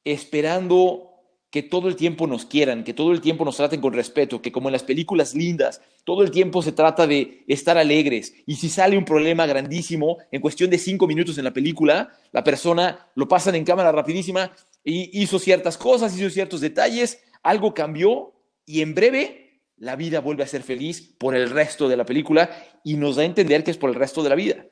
esperando 0.05 1.07
que 1.51 1.63
todo 1.63 1.89
el 1.89 1.97
tiempo 1.97 2.27
nos 2.27 2.45
quieran, 2.45 2.85
que 2.85 2.93
todo 2.93 3.13
el 3.13 3.21
tiempo 3.21 3.45
nos 3.45 3.57
traten 3.57 3.81
con 3.81 3.93
respeto, 3.93 4.43
que 4.43 4.53
como 4.53 4.69
en 4.69 4.73
las 4.73 4.83
películas 4.83 5.35
lindas, 5.35 5.81
todo 6.05 6.23
el 6.23 6.31
tiempo 6.31 6.61
se 6.61 6.73
trata 6.73 7.07
de 7.07 7.45
estar 7.49 7.79
alegres. 7.79 8.35
Y 8.47 8.57
si 8.57 8.69
sale 8.69 8.99
un 8.99 9.05
problema 9.05 9.47
grandísimo, 9.47 10.19
en 10.31 10.41
cuestión 10.41 10.71
de 10.71 10.79
cinco 10.79 11.07
minutos 11.07 11.39
en 11.39 11.45
la 11.45 11.53
película, 11.53 12.11
la 12.33 12.45
persona 12.45 13.09
lo 13.15 13.27
pasan 13.27 13.55
en 13.55 13.65
cámara 13.65 13.93
rapidísima 13.93 14.53
y 14.87 15.21
hizo 15.21 15.41
ciertas 15.41 15.77
cosas, 15.77 16.17
hizo 16.17 16.31
ciertos 16.31 16.61
detalles, 16.61 17.21
algo 17.43 17.75
cambió 17.75 18.35
y 18.65 18.83
en 18.83 18.95
breve 18.95 19.61
la 19.77 19.97
vida 19.97 20.21
vuelve 20.21 20.45
a 20.45 20.47
ser 20.47 20.63
feliz 20.63 21.15
por 21.19 21.35
el 21.35 21.51
resto 21.51 21.89
de 21.89 21.97
la 21.97 22.07
película 22.07 22.49
y 22.85 22.95
nos 22.95 23.17
da 23.17 23.23
a 23.23 23.27
entender 23.27 23.65
que 23.65 23.73
es 23.73 23.79
por 23.79 23.91
el 23.91 23.97
resto 23.97 24.23
de 24.23 24.29
la 24.29 24.37
vida. 24.37 24.65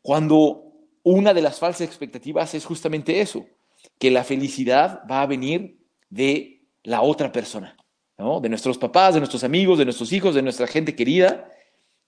Cuando 0.00 0.72
una 1.02 1.34
de 1.34 1.42
las 1.42 1.58
falsas 1.58 1.82
expectativas 1.82 2.54
es 2.54 2.64
justamente 2.64 3.20
eso, 3.20 3.46
que 3.98 4.10
la 4.10 4.24
felicidad 4.24 5.02
va 5.08 5.20
a 5.20 5.26
venir 5.26 5.84
de 6.08 6.70
la 6.82 7.02
otra 7.02 7.30
persona, 7.30 7.76
de 8.16 8.48
nuestros 8.48 8.78
papás, 8.78 9.12
de 9.12 9.20
nuestros 9.20 9.44
amigos, 9.44 9.78
de 9.78 9.84
nuestros 9.84 10.12
hijos, 10.12 10.34
de 10.34 10.42
nuestra 10.42 10.66
gente 10.66 10.96
querida. 10.96 11.50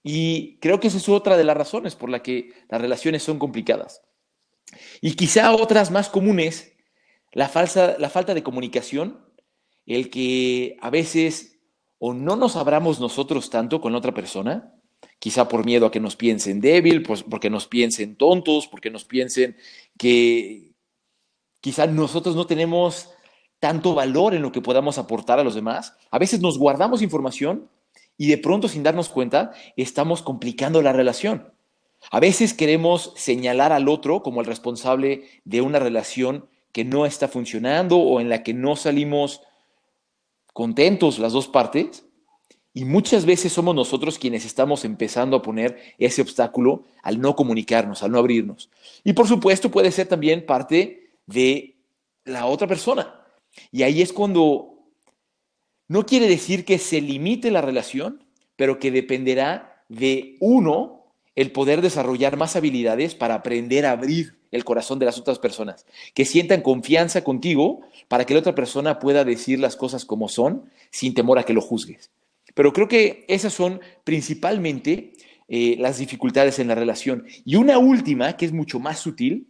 Y 0.02 0.58
creo 0.60 0.80
que 0.80 0.88
esa 0.88 0.96
es 0.96 1.08
otra 1.10 1.36
de 1.36 1.44
las 1.44 1.56
razones 1.56 1.94
por 1.94 2.08
la 2.08 2.22
que 2.22 2.52
las 2.70 2.80
relaciones 2.80 3.22
son 3.22 3.38
complicadas. 3.38 4.00
Y 5.02 5.12
quizá 5.12 5.52
otras 5.52 5.90
más 5.90 6.08
comunes, 6.08 6.77
la, 7.32 7.48
falsa, 7.48 7.96
la 7.98 8.10
falta 8.10 8.34
de 8.34 8.42
comunicación, 8.42 9.20
el 9.86 10.10
que 10.10 10.76
a 10.80 10.90
veces 10.90 11.58
o 11.98 12.14
no 12.14 12.36
nos 12.36 12.56
abramos 12.56 13.00
nosotros 13.00 13.50
tanto 13.50 13.80
con 13.80 13.92
la 13.92 13.98
otra 13.98 14.14
persona, 14.14 14.74
quizá 15.18 15.48
por 15.48 15.64
miedo 15.64 15.86
a 15.86 15.90
que 15.90 16.00
nos 16.00 16.16
piensen 16.16 16.60
débil, 16.60 17.02
pues 17.02 17.22
porque 17.22 17.50
nos 17.50 17.66
piensen 17.66 18.16
tontos, 18.16 18.68
porque 18.68 18.90
nos 18.90 19.04
piensen 19.04 19.56
que 19.96 20.72
quizá 21.60 21.86
nosotros 21.86 22.36
no 22.36 22.46
tenemos 22.46 23.10
tanto 23.58 23.94
valor 23.94 24.34
en 24.34 24.42
lo 24.42 24.52
que 24.52 24.60
podamos 24.60 24.98
aportar 24.98 25.40
a 25.40 25.44
los 25.44 25.54
demás. 25.54 25.96
A 26.10 26.18
veces 26.18 26.40
nos 26.40 26.58
guardamos 26.58 27.02
información 27.02 27.68
y 28.16 28.28
de 28.28 28.38
pronto 28.38 28.68
sin 28.68 28.84
darnos 28.84 29.08
cuenta 29.08 29.52
estamos 29.76 30.22
complicando 30.22 30.82
la 30.82 30.92
relación. 30.92 31.52
A 32.12 32.20
veces 32.20 32.54
queremos 32.54 33.12
señalar 33.16 33.72
al 33.72 33.88
otro 33.88 34.22
como 34.22 34.40
el 34.40 34.46
responsable 34.46 35.24
de 35.44 35.60
una 35.62 35.80
relación 35.80 36.48
que 36.78 36.84
no 36.84 37.06
está 37.06 37.26
funcionando 37.26 37.98
o 37.98 38.20
en 38.20 38.28
la 38.28 38.44
que 38.44 38.54
no 38.54 38.76
salimos 38.76 39.42
contentos 40.52 41.18
las 41.18 41.32
dos 41.32 41.48
partes 41.48 42.06
y 42.72 42.84
muchas 42.84 43.26
veces 43.26 43.52
somos 43.52 43.74
nosotros 43.74 44.16
quienes 44.16 44.44
estamos 44.44 44.84
empezando 44.84 45.36
a 45.36 45.42
poner 45.42 45.76
ese 45.98 46.22
obstáculo 46.22 46.84
al 47.02 47.20
no 47.20 47.34
comunicarnos, 47.34 48.04
al 48.04 48.12
no 48.12 48.18
abrirnos. 48.20 48.70
Y 49.02 49.12
por 49.14 49.26
supuesto 49.26 49.72
puede 49.72 49.90
ser 49.90 50.06
también 50.06 50.46
parte 50.46 51.10
de 51.26 51.80
la 52.24 52.46
otra 52.46 52.68
persona. 52.68 53.24
Y 53.72 53.82
ahí 53.82 54.00
es 54.00 54.12
cuando 54.12 54.84
no 55.88 56.06
quiere 56.06 56.28
decir 56.28 56.64
que 56.64 56.78
se 56.78 57.00
limite 57.00 57.50
la 57.50 57.60
relación, 57.60 58.22
pero 58.54 58.78
que 58.78 58.92
dependerá 58.92 59.82
de 59.88 60.36
uno 60.38 61.12
el 61.34 61.50
poder 61.50 61.82
desarrollar 61.82 62.36
más 62.36 62.54
habilidades 62.54 63.16
para 63.16 63.34
aprender 63.34 63.84
a 63.84 63.90
abrir 63.90 64.37
el 64.50 64.64
corazón 64.64 64.98
de 64.98 65.06
las 65.06 65.18
otras 65.18 65.38
personas, 65.38 65.86
que 66.14 66.24
sientan 66.24 66.62
confianza 66.62 67.22
contigo 67.22 67.80
para 68.08 68.24
que 68.24 68.34
la 68.34 68.40
otra 68.40 68.54
persona 68.54 68.98
pueda 68.98 69.24
decir 69.24 69.58
las 69.58 69.76
cosas 69.76 70.04
como 70.04 70.28
son 70.28 70.70
sin 70.90 71.14
temor 71.14 71.38
a 71.38 71.44
que 71.44 71.52
lo 71.52 71.60
juzgues. 71.60 72.10
Pero 72.54 72.72
creo 72.72 72.88
que 72.88 73.24
esas 73.28 73.52
son 73.52 73.80
principalmente 74.04 75.12
eh, 75.48 75.76
las 75.78 75.98
dificultades 75.98 76.58
en 76.58 76.68
la 76.68 76.74
relación. 76.74 77.26
Y 77.44 77.56
una 77.56 77.78
última, 77.78 78.36
que 78.36 78.46
es 78.46 78.52
mucho 78.52 78.80
más 78.80 78.98
sutil, 78.98 79.48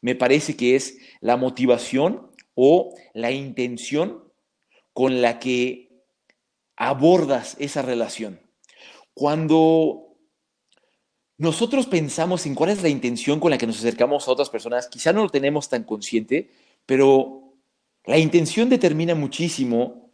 me 0.00 0.14
parece 0.14 0.56
que 0.56 0.76
es 0.76 0.98
la 1.20 1.36
motivación 1.36 2.30
o 2.54 2.94
la 3.14 3.30
intención 3.30 4.24
con 4.92 5.22
la 5.22 5.38
que 5.38 6.04
abordas 6.76 7.56
esa 7.58 7.82
relación. 7.82 8.40
Cuando 9.14 10.05
nosotros 11.38 11.86
pensamos 11.86 12.46
en 12.46 12.54
cuál 12.54 12.70
es 12.70 12.82
la 12.82 12.88
intención 12.88 13.40
con 13.40 13.50
la 13.50 13.58
que 13.58 13.66
nos 13.66 13.78
acercamos 13.78 14.26
a 14.26 14.32
otras 14.32 14.50
personas, 14.50 14.88
quizá 14.88 15.12
no 15.12 15.22
lo 15.22 15.28
tenemos 15.28 15.68
tan 15.68 15.84
consciente, 15.84 16.50
pero 16.86 17.52
la 18.04 18.18
intención 18.18 18.68
determina 18.68 19.14
muchísimo 19.14 20.10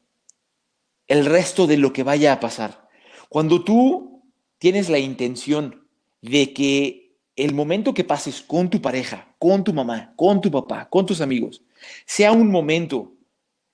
el 1.07 1.27
resto 1.27 1.67
de 1.67 1.77
lo 1.77 1.93
que 1.93 2.03
vaya 2.03 2.33
a 2.33 2.41
pasar. 2.41 2.89
Cuando 3.29 3.63
tú 3.63 4.23
tienes 4.59 4.89
la 4.89 4.99
intención 4.99 5.87
de 6.23 6.53
que 6.53 7.17
el 7.37 7.55
momento 7.55 7.95
que 7.95 8.05
pases 8.05 8.43
con 8.43 8.71
tu 8.71 8.81
pareja, 8.81 9.35
con 9.39 9.65
tu 9.65 9.73
mamá, 9.73 10.15
con 10.17 10.41
tu 10.41 10.51
papá, 10.51 10.89
con 10.89 11.07
tus 11.07 11.21
amigos, 11.21 11.63
sea 12.07 12.33
un 12.33 12.51
momento 12.51 13.15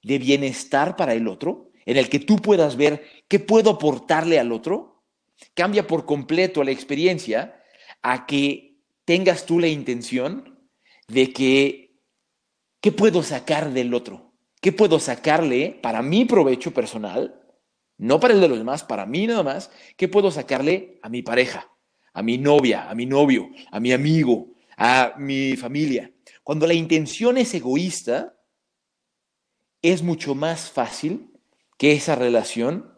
de 0.03 0.19
bienestar 0.19 0.97
para 0.97 1.15
el 1.15 1.29
otro, 1.29 1.71
en 1.87 1.97
el 1.97 2.09
que 2.09 2.19
tú 2.19 2.37
puedas 2.37 2.77
ver 2.77 3.03
qué 3.29 3.39
puedo 3.39 3.71
aportarle 3.71 4.39
al 4.39 4.53
otro, 4.53 4.98
cambia 5.55 5.87
por 5.87 6.05
completo 6.05 6.65
la 6.65 6.71
experiencia 6.71 7.63
a 8.03 8.27
que 8.27 8.79
tengas 9.05 9.47
tú 9.47 9.59
la 9.59 9.69
intención 9.69 10.69
de 11.09 11.33
que, 11.33 12.01
¿qué 12.81 12.93
puedo 12.93 13.23
sacar 13.23 13.73
del 13.73 13.95
otro? 13.95 14.35
¿Qué 14.61 14.73
puedo 14.73 14.99
sacarle 14.99 15.79
para 15.83 16.03
mi 16.03 16.25
provecho 16.25 16.73
personal? 16.73 17.41
No 17.97 18.21
para 18.21 18.35
el 18.35 18.41
de 18.41 18.49
los 18.49 18.59
demás, 18.59 18.85
para 18.85 19.07
mí 19.07 19.27
nada 19.27 19.43
más. 19.43 19.71
¿Qué 19.97 20.09
puedo 20.09 20.31
sacarle 20.31 20.99
a 21.03 21.09
mi 21.09 21.23
pareja, 21.23 21.71
a 22.13 22.23
mi 22.23 22.39
novia, 22.39 22.89
a 22.89 22.95
mi 22.95 23.07
novio, 23.07 23.49
a 23.71 23.81
mi 23.81 23.93
amigo, 23.93 24.55
a 24.77 25.15
mi 25.19 25.57
familia? 25.57 26.13
Cuando 26.43 26.67
la 26.67 26.75
intención 26.75 27.39
es 27.39 27.55
egoísta, 27.55 28.37
es 29.83 30.03
mucho 30.03 30.35
más 30.35 30.71
fácil 30.71 31.31
que 31.77 31.93
esa 31.93 32.15
relación 32.15 32.95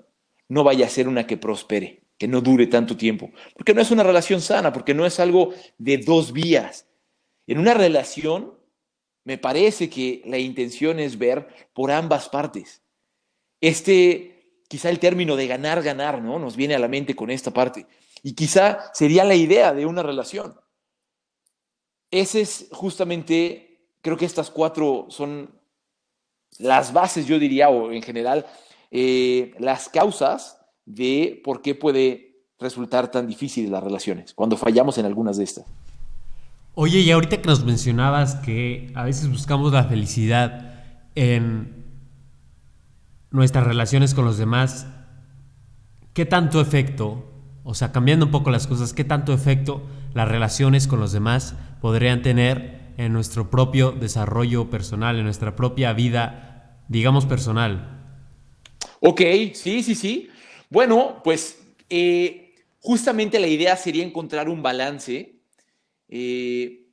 no 0.48 0.64
vaya 0.64 0.86
a 0.86 0.90
ser 0.90 1.08
una 1.08 1.26
que 1.26 1.36
prospere, 1.36 1.99
que 2.20 2.28
no 2.28 2.42
dure 2.42 2.66
tanto 2.66 2.98
tiempo, 2.98 3.30
porque 3.56 3.72
no 3.72 3.80
es 3.80 3.90
una 3.90 4.02
relación 4.02 4.42
sana, 4.42 4.74
porque 4.74 4.92
no 4.92 5.06
es 5.06 5.18
algo 5.18 5.54
de 5.78 5.96
dos 5.96 6.34
vías. 6.34 6.86
En 7.46 7.58
una 7.58 7.72
relación, 7.72 8.58
me 9.24 9.38
parece 9.38 9.88
que 9.88 10.20
la 10.26 10.36
intención 10.36 11.00
es 11.00 11.16
ver 11.16 11.48
por 11.72 11.90
ambas 11.90 12.28
partes. 12.28 12.82
Este, 13.58 14.60
quizá 14.68 14.90
el 14.90 14.98
término 14.98 15.34
de 15.34 15.46
ganar, 15.46 15.82
ganar, 15.82 16.20
¿no? 16.20 16.38
Nos 16.38 16.56
viene 16.56 16.74
a 16.74 16.78
la 16.78 16.88
mente 16.88 17.16
con 17.16 17.30
esta 17.30 17.52
parte. 17.52 17.86
Y 18.22 18.34
quizá 18.34 18.92
sería 18.92 19.24
la 19.24 19.34
idea 19.34 19.72
de 19.72 19.86
una 19.86 20.02
relación. 20.02 20.60
Ese 22.10 22.42
es 22.42 22.68
justamente, 22.70 23.86
creo 24.02 24.18
que 24.18 24.26
estas 24.26 24.50
cuatro 24.50 25.06
son 25.08 25.58
las 26.58 26.92
bases, 26.92 27.24
yo 27.24 27.38
diría, 27.38 27.70
o 27.70 27.90
en 27.90 28.02
general, 28.02 28.44
eh, 28.90 29.54
las 29.58 29.88
causas 29.88 30.59
de 30.94 31.40
por 31.44 31.62
qué 31.62 31.74
puede 31.74 32.44
resultar 32.58 33.10
tan 33.10 33.26
difícil 33.26 33.70
las 33.70 33.82
relaciones, 33.82 34.34
cuando 34.34 34.56
fallamos 34.56 34.98
en 34.98 35.06
algunas 35.06 35.36
de 35.36 35.44
estas. 35.44 35.64
Oye, 36.74 37.00
y 37.00 37.10
ahorita 37.10 37.40
que 37.40 37.48
nos 37.48 37.64
mencionabas 37.64 38.36
que 38.36 38.92
a 38.94 39.04
veces 39.04 39.28
buscamos 39.28 39.72
la 39.72 39.84
felicidad 39.84 40.82
en 41.14 41.84
nuestras 43.30 43.66
relaciones 43.66 44.14
con 44.14 44.24
los 44.24 44.38
demás, 44.38 44.86
¿qué 46.12 46.26
tanto 46.26 46.60
efecto, 46.60 47.24
o 47.64 47.74
sea, 47.74 47.92
cambiando 47.92 48.26
un 48.26 48.32
poco 48.32 48.50
las 48.50 48.66
cosas, 48.66 48.92
qué 48.92 49.04
tanto 49.04 49.32
efecto 49.32 49.82
las 50.14 50.28
relaciones 50.28 50.86
con 50.86 51.00
los 51.00 51.12
demás 51.12 51.54
podrían 51.80 52.22
tener 52.22 52.92
en 52.96 53.12
nuestro 53.12 53.50
propio 53.50 53.92
desarrollo 53.92 54.70
personal, 54.70 55.16
en 55.16 55.24
nuestra 55.24 55.56
propia 55.56 55.92
vida, 55.92 56.78
digamos, 56.88 57.26
personal? 57.26 58.00
Ok, 59.00 59.20
sí, 59.54 59.82
sí, 59.82 59.94
sí. 59.94 60.29
Bueno, 60.70 61.20
pues 61.24 61.58
eh, 61.88 62.54
justamente 62.78 63.40
la 63.40 63.48
idea 63.48 63.76
sería 63.76 64.04
encontrar 64.04 64.48
un 64.48 64.62
balance. 64.62 65.34
Eh, 66.08 66.86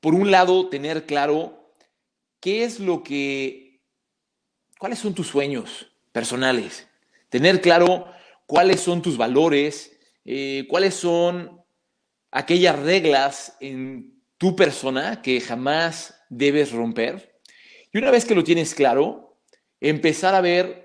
por 0.00 0.14
un 0.14 0.30
lado, 0.30 0.68
tener 0.68 1.06
claro 1.06 1.72
qué 2.38 2.64
es 2.64 2.80
lo 2.80 3.02
que, 3.02 3.80
cuáles 4.78 4.98
son 4.98 5.14
tus 5.14 5.28
sueños 5.28 5.90
personales. 6.12 6.86
Tener 7.30 7.62
claro 7.62 8.06
cuáles 8.46 8.80
son 8.82 9.00
tus 9.00 9.16
valores, 9.16 9.98
eh, 10.26 10.66
cuáles 10.68 10.94
son 10.94 11.62
aquellas 12.30 12.78
reglas 12.78 13.56
en 13.60 14.22
tu 14.36 14.54
persona 14.54 15.22
que 15.22 15.40
jamás 15.40 16.20
debes 16.28 16.72
romper. 16.72 17.40
Y 17.90 17.96
una 17.96 18.10
vez 18.10 18.26
que 18.26 18.34
lo 18.34 18.44
tienes 18.44 18.74
claro, 18.74 19.38
empezar 19.80 20.34
a 20.34 20.42
ver 20.42 20.83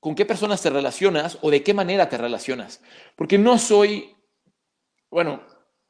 con 0.00 0.14
qué 0.14 0.24
personas 0.24 0.62
te 0.62 0.70
relacionas 0.70 1.38
o 1.42 1.50
de 1.50 1.62
qué 1.62 1.74
manera 1.74 2.08
te 2.08 2.18
relacionas. 2.18 2.82
Porque 3.16 3.38
no 3.38 3.58
soy, 3.58 4.16
bueno, 5.10 5.42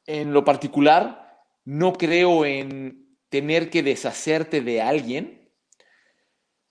en 0.05 0.33
lo 0.33 0.43
particular, 0.43 1.41
no 1.63 1.93
creo 1.93 2.45
en 2.45 3.17
tener 3.29 3.69
que 3.69 3.81
deshacerte 3.81 4.61
de 4.61 4.81
alguien 4.81 5.49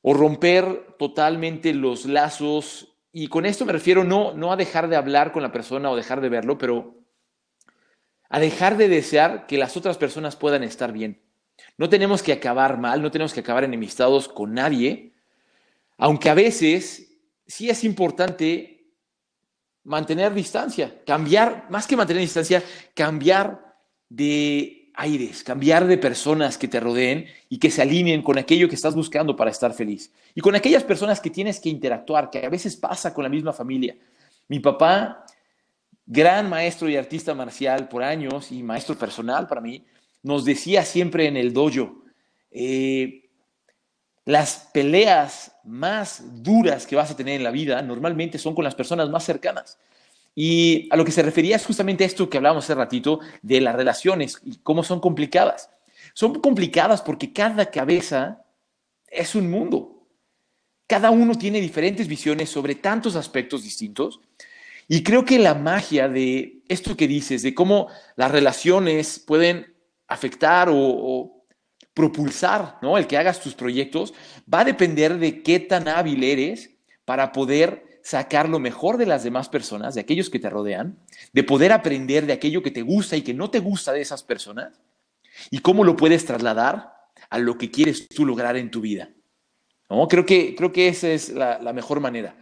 o 0.02 0.12
romper 0.12 0.96
totalmente 0.98 1.72
los 1.72 2.04
lazos. 2.04 2.98
Y 3.12 3.28
con 3.28 3.46
esto 3.46 3.64
me 3.64 3.72
refiero 3.72 4.04
no, 4.04 4.34
no 4.34 4.52
a 4.52 4.56
dejar 4.56 4.88
de 4.88 4.96
hablar 4.96 5.32
con 5.32 5.42
la 5.42 5.52
persona 5.52 5.90
o 5.90 5.96
dejar 5.96 6.20
de 6.20 6.28
verlo, 6.28 6.58
pero 6.58 6.98
a 8.28 8.38
dejar 8.38 8.76
de 8.76 8.88
desear 8.88 9.46
que 9.46 9.58
las 9.58 9.76
otras 9.76 9.96
personas 9.96 10.36
puedan 10.36 10.62
estar 10.62 10.92
bien. 10.92 11.22
No 11.76 11.88
tenemos 11.88 12.22
que 12.22 12.32
acabar 12.32 12.78
mal, 12.78 13.02
no 13.02 13.10
tenemos 13.10 13.32
que 13.32 13.40
acabar 13.40 13.64
enemistados 13.64 14.28
con 14.28 14.54
nadie, 14.54 15.14
aunque 15.96 16.30
a 16.30 16.34
veces 16.34 17.09
sí 17.50 17.68
es 17.68 17.82
importante 17.82 18.94
mantener 19.82 20.32
distancia, 20.32 21.02
cambiar, 21.04 21.66
más 21.68 21.86
que 21.86 21.96
mantener 21.96 22.22
distancia, 22.22 22.62
cambiar 22.94 23.76
de 24.08 24.92
aires, 24.94 25.42
cambiar 25.42 25.86
de 25.86 25.98
personas 25.98 26.56
que 26.56 26.68
te 26.68 26.78
rodeen 26.78 27.26
y 27.48 27.58
que 27.58 27.70
se 27.70 27.82
alineen 27.82 28.22
con 28.22 28.38
aquello 28.38 28.68
que 28.68 28.76
estás 28.76 28.94
buscando 28.94 29.34
para 29.34 29.50
estar 29.50 29.74
feliz. 29.74 30.12
Y 30.34 30.40
con 30.40 30.54
aquellas 30.54 30.84
personas 30.84 31.20
que 31.20 31.30
tienes 31.30 31.58
que 31.58 31.70
interactuar, 31.70 32.30
que 32.30 32.46
a 32.46 32.50
veces 32.50 32.76
pasa 32.76 33.12
con 33.12 33.24
la 33.24 33.30
misma 33.30 33.52
familia. 33.52 33.96
Mi 34.46 34.60
papá, 34.60 35.24
gran 36.06 36.48
maestro 36.48 36.88
y 36.88 36.96
artista 36.96 37.34
marcial 37.34 37.88
por 37.88 38.04
años 38.04 38.52
y 38.52 38.62
maestro 38.62 38.96
personal 38.96 39.48
para 39.48 39.60
mí, 39.60 39.84
nos 40.22 40.44
decía 40.44 40.84
siempre 40.84 41.26
en 41.26 41.36
el 41.36 41.52
dojo, 41.52 42.04
eh, 42.52 43.19
las 44.30 44.68
peleas 44.72 45.52
más 45.64 46.22
duras 46.42 46.86
que 46.86 46.94
vas 46.94 47.10
a 47.10 47.16
tener 47.16 47.34
en 47.34 47.42
la 47.42 47.50
vida 47.50 47.82
normalmente 47.82 48.38
son 48.38 48.54
con 48.54 48.64
las 48.64 48.76
personas 48.76 49.10
más 49.10 49.24
cercanas. 49.24 49.78
Y 50.36 50.88
a 50.92 50.96
lo 50.96 51.04
que 51.04 51.10
se 51.10 51.22
refería 51.22 51.56
es 51.56 51.66
justamente 51.66 52.04
esto 52.04 52.30
que 52.30 52.36
hablábamos 52.36 52.64
hace 52.64 52.76
ratito 52.76 53.18
de 53.42 53.60
las 53.60 53.74
relaciones 53.74 54.40
y 54.44 54.58
cómo 54.58 54.84
son 54.84 55.00
complicadas. 55.00 55.70
Son 56.14 56.40
complicadas 56.40 57.02
porque 57.02 57.32
cada 57.32 57.70
cabeza 57.70 58.44
es 59.08 59.34
un 59.34 59.50
mundo. 59.50 60.06
Cada 60.86 61.10
uno 61.10 61.34
tiene 61.34 61.60
diferentes 61.60 62.06
visiones 62.06 62.50
sobre 62.50 62.76
tantos 62.76 63.16
aspectos 63.16 63.64
distintos. 63.64 64.20
Y 64.86 65.02
creo 65.02 65.24
que 65.24 65.40
la 65.40 65.54
magia 65.54 66.08
de 66.08 66.62
esto 66.68 66.96
que 66.96 67.08
dices, 67.08 67.42
de 67.42 67.54
cómo 67.54 67.88
las 68.14 68.30
relaciones 68.30 69.18
pueden 69.18 69.74
afectar 70.06 70.68
o, 70.70 71.39
propulsar, 71.94 72.78
¿no? 72.82 72.98
El 72.98 73.06
que 73.06 73.18
hagas 73.18 73.40
tus 73.40 73.54
proyectos 73.54 74.14
va 74.52 74.60
a 74.60 74.64
depender 74.64 75.18
de 75.18 75.42
qué 75.42 75.60
tan 75.60 75.88
hábil 75.88 76.22
eres 76.24 76.70
para 77.04 77.32
poder 77.32 78.00
sacar 78.02 78.48
lo 78.48 78.58
mejor 78.58 78.96
de 78.96 79.06
las 79.06 79.24
demás 79.24 79.48
personas, 79.48 79.94
de 79.94 80.00
aquellos 80.00 80.30
que 80.30 80.38
te 80.38 80.50
rodean, 80.50 80.98
de 81.32 81.44
poder 81.44 81.72
aprender 81.72 82.26
de 82.26 82.32
aquello 82.32 82.62
que 82.62 82.70
te 82.70 82.82
gusta 82.82 83.16
y 83.16 83.22
que 83.22 83.34
no 83.34 83.50
te 83.50 83.58
gusta 83.58 83.92
de 83.92 84.00
esas 84.00 84.22
personas, 84.22 84.80
y 85.50 85.58
cómo 85.58 85.84
lo 85.84 85.96
puedes 85.96 86.24
trasladar 86.24 86.94
a 87.28 87.38
lo 87.38 87.58
que 87.58 87.70
quieres 87.70 88.08
tú 88.08 88.26
lograr 88.26 88.56
en 88.56 88.70
tu 88.70 88.80
vida. 88.80 89.10
¿No? 89.88 90.06
Creo, 90.08 90.24
que, 90.24 90.54
creo 90.54 90.72
que 90.72 90.88
esa 90.88 91.08
es 91.08 91.30
la, 91.30 91.58
la 91.58 91.72
mejor 91.72 92.00
manera. 92.00 92.36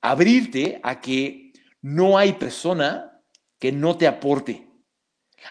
Abrirte 0.00 0.80
a 0.82 1.00
que 1.00 1.52
no 1.82 2.18
hay 2.18 2.34
persona 2.34 3.20
que 3.58 3.72
no 3.72 3.96
te 3.96 4.06
aporte. 4.06 4.68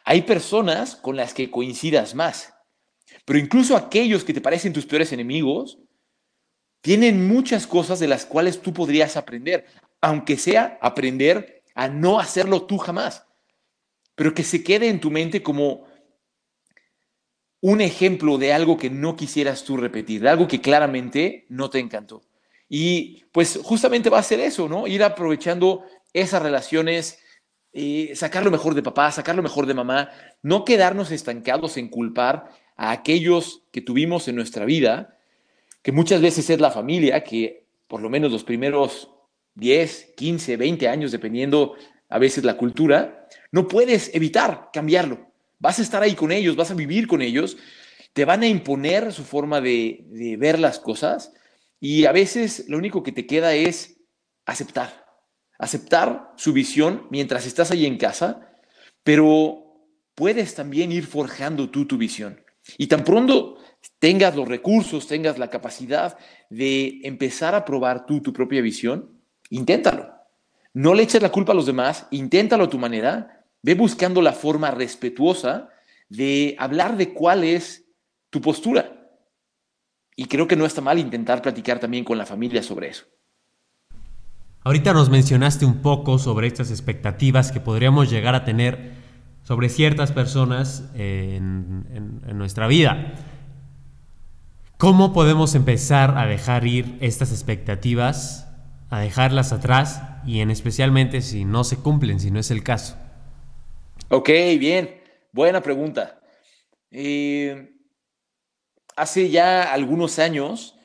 Hay 0.06 0.22
personas 0.22 0.96
con 0.96 1.16
las 1.16 1.34
que 1.34 1.52
coincidas 1.52 2.16
más. 2.16 2.54
Pero 3.28 3.40
incluso 3.40 3.76
aquellos 3.76 4.24
que 4.24 4.34
te 4.34 4.40
parecen 4.40 4.72
tus 4.72 4.86
peores 4.86 5.12
enemigos, 5.12 5.80
tienen 6.80 7.28
muchas 7.28 7.68
cosas 7.68 8.00
de 8.00 8.08
las 8.08 8.26
cuales 8.26 8.62
tú 8.62 8.72
podrías 8.72 9.18
aprender, 9.18 9.66
aunque 10.00 10.38
sea 10.38 10.80
aprender 10.82 11.62
a 11.76 11.90
no 11.90 12.22
hacerlo 12.22 12.66
tú 12.66 12.78
jamás, 12.78 13.26
pero 14.16 14.34
que 14.34 14.44
se 14.44 14.64
quede 14.64 14.88
en 14.88 15.02
tu 15.02 15.12
mente 15.12 15.44
como 15.44 15.88
un 17.60 17.82
ejemplo 17.82 18.38
de 18.38 18.54
algo 18.54 18.78
que 18.78 18.90
no 18.90 19.18
quisieras 19.18 19.66
tú 19.66 19.76
repetir, 19.76 20.22
de 20.22 20.30
algo 20.30 20.48
que 20.48 20.62
claramente 20.62 21.46
no 21.50 21.70
te 21.70 21.80
encantó. 21.80 22.22
Y 22.70 23.26
pues 23.34 23.60
justamente 23.62 24.10
va 24.10 24.20
a 24.20 24.24
ser 24.24 24.40
eso, 24.40 24.70
¿no? 24.70 24.88
Ir 24.88 25.04
aprovechando 25.04 25.84
esas 26.14 26.42
relaciones, 26.42 27.20
eh, 27.74 28.14
sacar 28.16 28.46
lo 28.46 28.52
mejor 28.52 28.74
de 28.74 28.84
papá, 28.84 29.12
sacar 29.12 29.36
lo 29.36 29.44
mejor 29.44 29.66
de 29.66 29.74
mamá, 29.74 30.12
no 30.42 30.64
quedarnos 30.64 31.12
estancados 31.12 31.76
en 31.76 31.90
culpar 31.90 32.54
a 32.78 32.92
aquellos 32.92 33.64
que 33.72 33.82
tuvimos 33.82 34.28
en 34.28 34.36
nuestra 34.36 34.66
vida, 34.66 35.18
que 35.82 35.92
muchas 35.92 36.22
veces 36.22 36.50
es 36.50 36.62
la 36.62 36.72
familia, 36.72 37.24
que 37.24 37.66
por 37.88 38.02
lo 38.02 38.10
menos 38.10 38.32
los 38.32 38.44
primeros 38.44 39.10
10, 39.56 40.14
15, 40.16 40.58
20 40.58 40.88
años, 40.88 41.12
dependiendo 41.12 41.76
a 42.10 42.20
veces 42.20 42.44
la 42.44 42.56
cultura, 42.56 43.28
no 43.52 43.68
puedes 43.68 44.14
evitar 44.14 44.70
cambiarlo. 44.72 45.32
Vas 45.60 45.80
a 45.80 45.82
estar 45.82 46.04
ahí 46.04 46.14
con 46.14 46.32
ellos, 46.32 46.56
vas 46.56 46.72
a 46.72 46.76
vivir 46.76 47.08
con 47.08 47.22
ellos, 47.22 47.58
te 48.14 48.26
van 48.26 48.44
a 48.44 48.48
imponer 48.48 49.12
su 49.12 49.24
forma 49.24 49.60
de, 49.62 50.36
ver 50.40 50.60
las 50.60 50.80
cosas 50.80 51.34
y 51.80 52.06
a 52.06 52.12
veces 52.12 52.66
lo 52.68 52.78
único 52.78 53.04
que 53.04 53.12
te 53.12 53.26
queda 53.26 53.54
es 53.54 53.98
aceptar, 54.46 55.06
aceptar 55.58 56.32
su 56.36 56.54
visión 56.54 57.08
mientras 57.10 57.46
estás 57.46 57.72
ahí 57.72 57.86
en 57.86 57.98
casa, 57.98 58.50
pero 59.04 59.64
puedes 60.16 60.56
también 60.56 60.92
ir 60.92 61.06
forjando 61.06 61.70
tú 61.70 61.86
tu 61.86 61.98
visión. 61.98 62.42
Y 62.78 62.88
tan 62.88 63.04
pronto 63.04 63.58
tengas 64.00 64.36
los 64.36 64.48
recursos, 64.48 65.08
tengas 65.08 65.38
la 65.38 65.50
capacidad 65.50 66.18
de 66.50 67.00
empezar 67.04 67.56
a 67.56 67.66
probar 67.66 68.06
tú 68.06 68.22
tu 68.22 68.34
propia 68.34 68.62
visión, 68.62 69.12
inténtalo. 69.50 70.12
No 70.74 70.94
le 70.94 71.04
eches 71.04 71.22
la 71.22 71.32
culpa 71.32 71.54
a 71.54 71.56
los 71.56 71.66
demás, 71.66 72.08
inténtalo 72.12 72.66
a 72.66 72.70
tu 72.70 72.78
manera, 72.78 73.46
ve 73.62 73.74
buscando 73.74 74.22
la 74.22 74.34
forma 74.34 74.72
respetuosa 74.72 75.70
de 76.10 76.56
hablar 76.60 76.98
de 76.98 77.14
cuál 77.14 77.44
es 77.44 77.86
tu 78.30 78.42
postura. 78.42 78.94
Y 80.16 80.26
creo 80.26 80.48
que 80.48 80.56
no 80.56 80.66
está 80.66 80.82
mal 80.82 81.00
intentar 81.00 81.42
platicar 81.42 81.80
también 81.80 82.04
con 82.04 82.18
la 82.18 82.26
familia 82.26 82.64
sobre 82.64 82.90
eso. 82.90 83.06
Ahorita 84.64 84.92
nos 84.92 85.10
mencionaste 85.10 85.66
un 85.66 85.82
poco 85.82 86.20
sobre 86.20 86.48
estas 86.48 86.72
expectativas 86.72 87.52
que 87.52 87.62
podríamos 87.62 88.10
llegar 88.10 88.36
a 88.36 88.44
tener 88.44 88.92
sobre 89.48 89.70
ciertas 89.70 90.12
personas 90.12 90.84
en, 90.94 91.86
nuestra 92.38 92.68
vida. 92.68 93.14
¿Cómo 94.78 95.14
podemos 95.14 95.56
empezar 95.56 96.18
a 96.18 96.28
dejar 96.28 96.68
ir 96.68 96.98
estas 97.00 97.32
expectativas, 97.32 98.50
a 98.90 99.00
dejarlas 99.00 99.54
atrás 99.54 100.02
y 100.26 100.42
en 100.42 100.52
especialmente 100.52 101.22
si 101.22 101.46
no 101.46 101.64
se 101.64 101.78
cumplen, 101.78 102.20
si 102.20 102.30
no 102.30 102.42
es 102.42 102.52
el 102.52 102.62
caso? 102.62 102.98
Ok, 104.10 104.28
bien, 104.60 105.02
buena 105.32 105.62
pregunta. 105.62 106.20
Eh, 106.92 107.72
hace 108.98 109.30
ya 109.30 109.72
algunos 109.72 110.20
años 110.20 110.78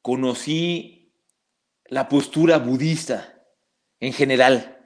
conocí 0.00 1.12
la 1.84 2.08
postura 2.08 2.56
budista 2.56 3.42
en 4.00 4.14
general 4.14 4.78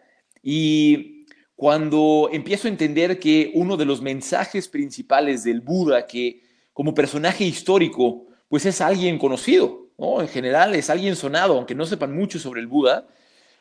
y 0.42 1.17
cuando 1.58 2.30
empiezo 2.32 2.68
a 2.68 2.70
entender 2.70 3.18
que 3.18 3.50
uno 3.52 3.76
de 3.76 3.84
los 3.84 4.00
mensajes 4.00 4.68
principales 4.68 5.42
del 5.42 5.60
Buda, 5.60 6.06
que 6.06 6.44
como 6.72 6.94
personaje 6.94 7.42
histórico, 7.42 8.28
pues 8.48 8.64
es 8.64 8.80
alguien 8.80 9.18
conocido, 9.18 9.88
¿no? 9.98 10.20
En 10.20 10.28
general 10.28 10.76
es 10.76 10.88
alguien 10.88 11.16
sonado, 11.16 11.56
aunque 11.56 11.74
no 11.74 11.84
sepan 11.84 12.14
mucho 12.14 12.38
sobre 12.38 12.60
el 12.60 12.68
Buda, 12.68 13.08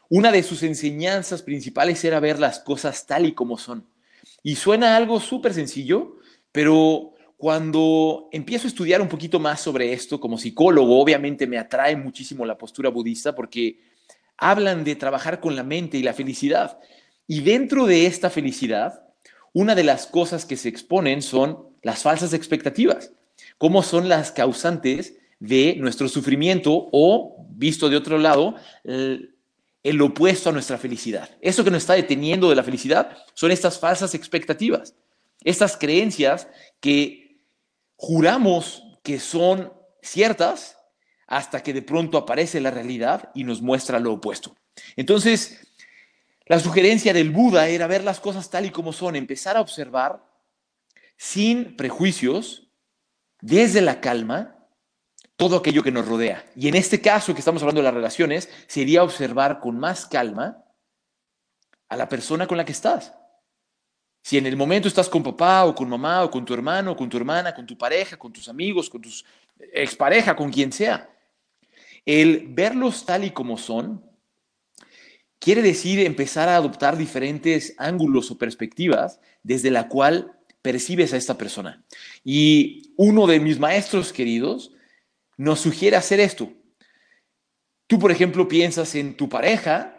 una 0.10 0.32
de 0.32 0.44
sus 0.44 0.62
enseñanzas 0.62 1.42
principales 1.42 2.06
era 2.06 2.20
ver 2.20 2.38
las 2.38 2.60
cosas 2.60 3.08
tal 3.08 3.26
y 3.26 3.32
como 3.32 3.58
son. 3.58 3.88
Y 4.44 4.58
suena 4.58 4.96
algo 4.96 5.20
súper 5.20 5.56
sencillo, 5.56 6.18
pero 6.52 7.16
cuando 7.36 8.30
empiezo 8.32 8.68
a 8.68 8.70
estudiar 8.70 9.02
un 9.02 9.10
poquito 9.10 9.40
más 9.40 9.60
sobre 9.60 9.92
esto 9.92 10.20
como 10.20 10.38
psicólogo, 10.38 11.02
obviamente 11.02 11.48
me 11.48 11.58
atrae 11.58 11.96
muchísimo 11.96 12.46
la 12.46 12.60
postura 12.60 12.92
budista 12.92 13.34
porque 13.34 13.80
hablan 14.38 14.84
de 14.84 14.96
trabajar 14.96 15.40
con 15.40 15.56
la 15.56 15.64
mente 15.64 15.98
y 15.98 16.04
la 16.04 16.14
felicidad. 16.14 16.78
Y 17.28 17.42
dentro 17.42 17.86
de 17.86 18.06
esta 18.06 18.30
felicidad, 18.30 19.04
una 19.54 19.76
de 19.76 19.84
las 19.84 20.08
cosas 20.08 20.46
que 20.46 20.56
se 20.56 20.70
exponen 20.70 21.22
son 21.22 21.68
las 21.82 22.04
falsas 22.04 22.34
expectativas, 22.34 23.12
cómo 23.58 23.84
son 23.84 24.08
las 24.08 24.32
causantes 24.32 25.16
de 25.40 25.76
nuestro 25.78 26.08
sufrimiento 26.08 26.90
o, 26.92 27.46
visto 27.50 27.90
de 27.90 27.98
otro 27.98 28.18
lado, 28.18 28.56
el, 28.84 30.02
opuesto 30.02 30.50
a 30.50 30.54
nuestra 30.54 30.78
felicidad. 30.78 31.30
Eso 31.42 31.64
que 31.64 31.72
nos 31.72 31.84
está 31.84 31.94
deteniendo 31.94 32.50
de 32.50 32.56
la 32.56 32.64
felicidad 32.64 33.18
son 33.34 33.52
estas 33.52 33.80
falsas 33.80 34.16
expectativas, 34.16 34.96
estas 35.44 35.78
creencias 35.78 36.48
que 36.80 37.40
juramos 37.96 38.84
que 39.04 39.20
son 39.20 39.72
ciertas 40.02 40.78
hasta 41.28 41.62
que 41.62 41.74
de 41.74 41.82
pronto 41.82 42.18
aparece 42.18 42.62
la 42.62 42.72
realidad 42.72 43.32
y 43.34 43.44
nos 43.44 43.62
muestra 43.62 44.00
lo 44.00 44.14
opuesto. 44.14 44.56
Entonces, 44.96 45.67
la 46.50 46.60
sugerencia 46.60 47.14
del 47.14 47.32
Buda 47.32 47.68
era 47.68 47.88
ver 47.88 48.04
las 48.04 48.20
cosas 48.20 48.50
tal 48.50 48.66
y 48.66 48.72
como 48.72 48.94
son, 48.94 49.16
empezar 49.16 49.58
a 49.58 49.62
observar 49.62 50.24
sin 51.18 51.76
prejuicios, 51.76 52.70
desde 53.42 53.82
la 53.82 54.02
calma, 54.02 54.56
todo 55.36 55.58
aquello 55.58 55.84
que 55.84 55.92
nos 55.92 56.08
rodea. 56.08 56.46
Y 56.56 56.68
en 56.68 56.76
este 56.76 57.02
caso 57.02 57.34
que 57.34 57.40
estamos 57.40 57.62
hablando 57.62 57.82
de 57.82 57.86
las 57.86 57.94
relaciones, 57.94 58.50
sería 58.68 59.04
observar 59.04 59.60
con 59.60 59.78
más 59.80 60.06
calma 60.06 60.64
a 61.90 61.96
la 61.96 62.10
persona 62.10 62.48
con 62.48 62.58
la 62.58 62.66
que 62.66 62.72
estás. 62.72 63.14
Si 64.24 64.38
en 64.38 64.46
el 64.46 64.58
momento 64.58 64.88
estás 64.88 65.08
con 65.08 65.24
papá 65.24 65.66
o 65.66 65.76
con 65.76 65.88
mamá 65.88 66.24
o 66.24 66.32
con 66.32 66.44
tu 66.44 66.54
hermano 66.54 66.92
o 66.92 66.96
con 66.96 67.08
tu 67.08 67.18
hermana, 67.18 67.54
con 67.54 67.66
tu 67.66 67.78
pareja, 67.78 68.18
con 68.18 68.34
tus 68.34 68.50
amigos, 68.50 68.90
con 68.90 69.02
tus 69.02 69.24
expareja, 69.74 70.36
con 70.36 70.52
quien 70.52 70.72
sea, 70.72 71.10
el 72.06 72.48
verlos 72.50 73.06
tal 73.06 73.24
y 73.24 73.32
como 73.32 73.58
son 73.58 74.07
quiere 75.40 75.62
decir 75.62 76.00
empezar 76.00 76.50
a 76.50 76.56
adoptar 76.56 76.98
diferentes 76.98 77.74
ángulos 77.78 78.32
o 78.32 78.38
perspectivas 78.38 79.20
desde 79.44 79.72
la 79.72 79.88
cual 79.88 80.34
percibes 80.62 81.14
a 81.14 81.18
esta 81.18 81.38
persona. 81.38 81.86
Y 82.24 82.94
uno 82.98 83.28
de 83.28 83.40
mis 83.40 83.60
maestros 83.60 84.12
queridos 84.12 84.72
nos 85.38 85.60
sugiere 85.60 85.96
hacer 85.96 86.20
esto. 86.20 86.52
Tú, 87.88 88.00
por 88.00 88.12
ejemplo, 88.12 88.48
piensas 88.48 88.96
en 88.96 89.16
tu 89.16 89.30
pareja 89.30 89.94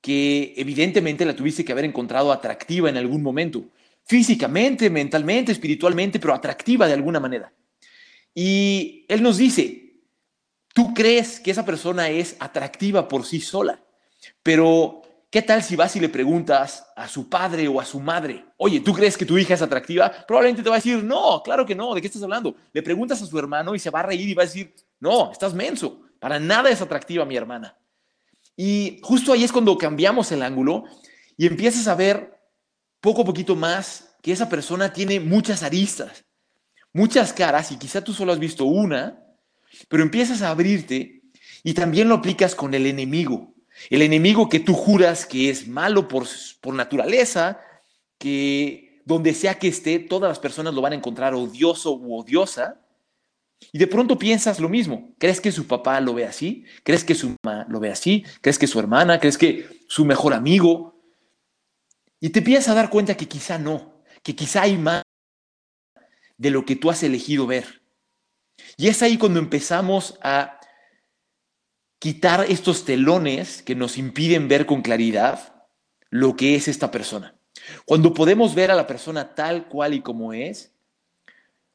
que 0.00 0.54
evidentemente 0.56 1.24
la 1.24 1.36
tuviste 1.36 1.64
que 1.64 1.72
haber 1.72 1.84
encontrado 1.84 2.32
atractiva 2.32 2.88
en 2.88 2.96
algún 2.96 3.22
momento, 3.22 3.64
físicamente, 4.04 4.90
mentalmente, 4.90 5.52
espiritualmente, 5.52 6.18
pero 6.18 6.34
atractiva 6.34 6.86
de 6.86 6.94
alguna 6.94 7.20
manera. 7.20 7.52
Y 8.34 9.04
él 9.08 9.22
nos 9.22 9.38
dice, 9.38 10.02
tú 10.74 10.94
crees 10.94 11.40
que 11.40 11.50
esa 11.50 11.64
persona 11.64 12.08
es 12.08 12.36
atractiva 12.40 13.08
por 13.08 13.24
sí 13.24 13.40
sola, 13.40 13.82
pero 14.42 15.02
¿qué 15.30 15.42
tal 15.42 15.62
si 15.62 15.76
vas 15.76 15.94
y 15.96 16.00
le 16.00 16.08
preguntas 16.08 16.86
a 16.96 17.08
su 17.08 17.28
padre 17.28 17.68
o 17.68 17.80
a 17.80 17.84
su 17.84 18.00
madre, 18.00 18.44
oye, 18.56 18.80
¿tú 18.80 18.92
crees 18.92 19.16
que 19.16 19.26
tu 19.26 19.38
hija 19.38 19.54
es 19.54 19.62
atractiva? 19.62 20.12
Probablemente 20.26 20.62
te 20.62 20.68
va 20.68 20.76
a 20.76 20.78
decir, 20.78 21.02
no, 21.02 21.42
claro 21.42 21.64
que 21.64 21.74
no, 21.74 21.94
¿de 21.94 22.00
qué 22.00 22.08
estás 22.08 22.22
hablando? 22.22 22.56
Le 22.72 22.82
preguntas 22.82 23.22
a 23.22 23.26
su 23.26 23.38
hermano 23.38 23.74
y 23.74 23.78
se 23.78 23.90
va 23.90 24.00
a 24.00 24.04
reír 24.04 24.28
y 24.28 24.34
va 24.34 24.42
a 24.42 24.46
decir, 24.46 24.74
no, 24.98 25.30
estás 25.30 25.54
menso, 25.54 26.02
para 26.18 26.38
nada 26.38 26.70
es 26.70 26.80
atractiva 26.80 27.24
mi 27.24 27.36
hermana. 27.36 27.76
Y 28.56 29.00
justo 29.02 29.32
ahí 29.32 29.44
es 29.44 29.52
cuando 29.52 29.78
cambiamos 29.78 30.30
el 30.32 30.42
ángulo 30.42 30.84
y 31.36 31.46
empiezas 31.46 31.88
a 31.88 31.94
ver 31.94 32.38
poco 33.00 33.22
a 33.22 33.24
poquito 33.24 33.56
más 33.56 34.16
que 34.22 34.32
esa 34.32 34.48
persona 34.48 34.92
tiene 34.92 35.20
muchas 35.20 35.62
aristas, 35.62 36.24
muchas 36.92 37.32
caras 37.32 37.72
y 37.72 37.78
quizá 37.78 38.04
tú 38.04 38.12
solo 38.12 38.32
has 38.32 38.38
visto 38.38 38.64
una, 38.66 39.24
pero 39.88 40.02
empiezas 40.02 40.42
a 40.42 40.50
abrirte 40.50 41.22
y 41.62 41.74
también 41.74 42.08
lo 42.08 42.16
aplicas 42.16 42.54
con 42.54 42.74
el 42.74 42.86
enemigo. 42.86 43.54
El 43.88 44.02
enemigo 44.02 44.48
que 44.48 44.60
tú 44.60 44.74
juras 44.74 45.24
que 45.26 45.48
es 45.50 45.66
malo 45.66 46.08
por, 46.08 46.26
por 46.60 46.74
naturaleza, 46.74 47.60
que 48.18 49.02
donde 49.04 49.34
sea 49.34 49.58
que 49.58 49.68
esté, 49.68 49.98
todas 49.98 50.28
las 50.28 50.38
personas 50.38 50.74
lo 50.74 50.82
van 50.82 50.92
a 50.92 50.96
encontrar 50.96 51.34
odioso 51.34 51.92
u 51.96 52.18
odiosa. 52.18 52.80
Y 53.72 53.78
de 53.78 53.86
pronto 53.86 54.18
piensas 54.18 54.60
lo 54.60 54.68
mismo. 54.68 55.14
¿Crees 55.18 55.40
que 55.40 55.52
su 55.52 55.66
papá 55.66 56.00
lo 56.00 56.14
ve 56.14 56.24
así? 56.24 56.64
¿Crees 56.82 57.04
que 57.04 57.14
su 57.14 57.34
mamá 57.42 57.66
lo 57.68 57.80
ve 57.80 57.90
así? 57.90 58.24
¿Crees 58.40 58.58
que 58.58 58.66
su 58.66 58.78
hermana? 58.78 59.18
¿Crees 59.18 59.36
que 59.36 59.68
su 59.86 60.04
mejor 60.04 60.32
amigo? 60.32 61.00
Y 62.20 62.30
te 62.30 62.40
empiezas 62.40 62.68
a 62.68 62.74
dar 62.74 62.90
cuenta 62.90 63.16
que 63.16 63.26
quizá 63.28 63.58
no, 63.58 64.02
que 64.22 64.36
quizá 64.36 64.62
hay 64.62 64.76
más 64.76 65.02
de 66.36 66.50
lo 66.50 66.64
que 66.64 66.76
tú 66.76 66.90
has 66.90 67.02
elegido 67.02 67.46
ver. 67.46 67.82
Y 68.76 68.88
es 68.88 69.02
ahí 69.02 69.18
cuando 69.18 69.38
empezamos 69.38 70.18
a 70.22 70.59
quitar 72.00 72.46
estos 72.48 72.86
telones 72.86 73.62
que 73.62 73.76
nos 73.76 73.98
impiden 73.98 74.48
ver 74.48 74.64
con 74.64 74.80
claridad 74.80 75.66
lo 76.08 76.34
que 76.34 76.56
es 76.56 76.66
esta 76.66 76.90
persona. 76.90 77.36
Cuando 77.84 78.14
podemos 78.14 78.54
ver 78.54 78.70
a 78.70 78.74
la 78.74 78.86
persona 78.86 79.34
tal 79.34 79.68
cual 79.68 79.92
y 79.92 80.00
como 80.00 80.32
es, 80.32 80.72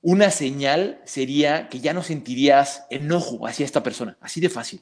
una 0.01 0.31
señal 0.31 0.99
sería 1.05 1.69
que 1.69 1.79
ya 1.79 1.93
no 1.93 2.01
sentirías 2.01 2.85
enojo 2.89 3.45
hacia 3.45 3.65
esta 3.65 3.83
persona, 3.83 4.17
así 4.19 4.41
de 4.41 4.49
fácil. 4.49 4.81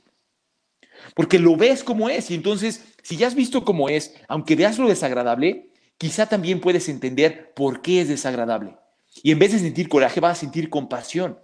Porque 1.13 1.39
lo 1.39 1.57
ves 1.57 1.83
como 1.83 2.09
es 2.09 2.31
y 2.31 2.35
entonces, 2.35 2.81
si 3.03 3.17
ya 3.17 3.27
has 3.27 3.35
visto 3.35 3.65
cómo 3.65 3.89
es, 3.89 4.15
aunque 4.29 4.55
veas 4.55 4.79
lo 4.79 4.87
desagradable, 4.87 5.71
quizá 5.97 6.27
también 6.27 6.61
puedes 6.61 6.87
entender 6.87 7.53
por 7.53 7.81
qué 7.81 7.99
es 7.99 8.07
desagradable. 8.07 8.77
Y 9.21 9.31
en 9.31 9.39
vez 9.39 9.51
de 9.51 9.59
sentir 9.59 9.89
coraje, 9.89 10.21
vas 10.21 10.37
a 10.37 10.41
sentir 10.41 10.69
compasión. 10.69 11.37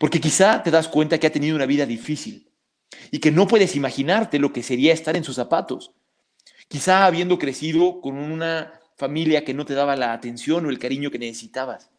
Porque 0.00 0.20
quizá 0.20 0.64
te 0.64 0.72
das 0.72 0.88
cuenta 0.88 1.18
que 1.18 1.28
ha 1.28 1.32
tenido 1.32 1.54
una 1.54 1.66
vida 1.66 1.86
difícil 1.86 2.50
y 3.10 3.18
que 3.18 3.30
no 3.30 3.46
puedes 3.46 3.76
imaginarte 3.76 4.38
lo 4.38 4.52
que 4.52 4.62
sería 4.62 4.92
estar 4.92 5.16
en 5.16 5.24
sus 5.24 5.36
zapatos. 5.36 5.92
Quizá 6.68 7.06
habiendo 7.06 7.38
crecido 7.38 8.00
con 8.00 8.16
una 8.16 8.80
familia 8.96 9.44
que 9.44 9.54
no 9.54 9.64
te 9.64 9.74
daba 9.74 9.96
la 9.96 10.12
atención 10.12 10.66
o 10.66 10.70
el 10.70 10.78
cariño 10.78 11.10
que 11.10 11.18
necesitabas. 11.18 11.90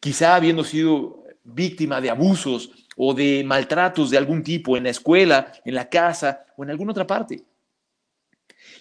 Quizá 0.00 0.36
habiendo 0.36 0.64
sido 0.64 1.24
víctima 1.44 2.00
de 2.00 2.10
abusos 2.10 2.70
o 2.96 3.14
de 3.14 3.44
maltratos 3.44 4.10
de 4.10 4.18
algún 4.18 4.42
tipo 4.42 4.76
en 4.76 4.84
la 4.84 4.90
escuela, 4.90 5.52
en 5.64 5.74
la 5.74 5.88
casa 5.88 6.46
o 6.56 6.64
en 6.64 6.70
alguna 6.70 6.92
otra 6.92 7.06
parte. 7.06 7.44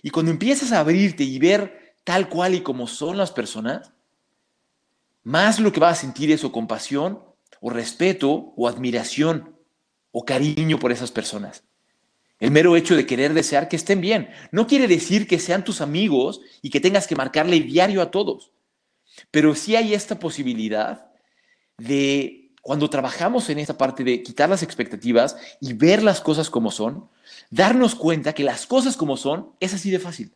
Y 0.02 0.10
cuando 0.10 0.32
empiezas 0.32 0.72
a 0.72 0.80
abrirte 0.80 1.24
y 1.24 1.38
ver 1.40 1.96
tal 2.04 2.30
cual 2.30 2.56
y 2.56 2.62
como 2.62 2.88
son 2.88 3.18
las 3.18 3.32
personas, 3.32 3.92
más 5.24 5.60
lo 5.60 5.72
que 5.72 5.80
vas 5.80 5.98
a 5.98 6.02
sentir 6.02 6.32
es 6.32 6.44
o 6.44 6.52
compasión, 6.52 7.24
o 7.60 7.70
respeto, 7.72 8.54
o 8.56 8.68
admiración, 8.68 9.55
o 10.18 10.24
cariño 10.24 10.80
por 10.80 10.94
esas 10.94 11.12
personas. 11.12 11.66
El 12.40 12.52
mero 12.52 12.78
hecho 12.78 12.96
de 12.96 13.06
querer 13.06 13.34
desear 13.34 13.68
que 13.68 13.76
estén 13.76 14.00
bien 14.00 14.30
no 14.50 14.66
quiere 14.66 14.88
decir 14.88 15.28
que 15.28 15.40
sean 15.40 15.66
tus 15.66 15.82
amigos 15.82 16.40
y 16.62 16.70
que 16.70 16.80
tengas 16.80 17.06
que 17.06 17.18
marcarle 17.18 17.60
diario 17.60 18.02
a 18.02 18.12
todos. 18.12 18.54
Pero 19.30 19.56
sí 19.56 19.76
hay 19.76 19.94
esta 19.94 20.18
posibilidad 20.18 21.08
de, 21.78 22.54
cuando 22.62 22.90
trabajamos 22.90 23.50
en 23.50 23.60
esta 23.60 23.78
parte 23.78 24.06
de 24.06 24.24
quitar 24.24 24.48
las 24.48 24.64
expectativas 24.64 25.36
y 25.60 25.74
ver 25.74 26.02
las 26.02 26.22
cosas 26.22 26.50
como 26.50 26.72
son, 26.72 27.10
darnos 27.50 27.94
cuenta 27.94 28.32
que 28.32 28.46
las 28.46 28.66
cosas 28.68 28.96
como 28.96 29.18
son 29.18 29.52
es 29.60 29.74
así 29.74 29.92
de 29.92 30.00
fácil. 30.00 30.32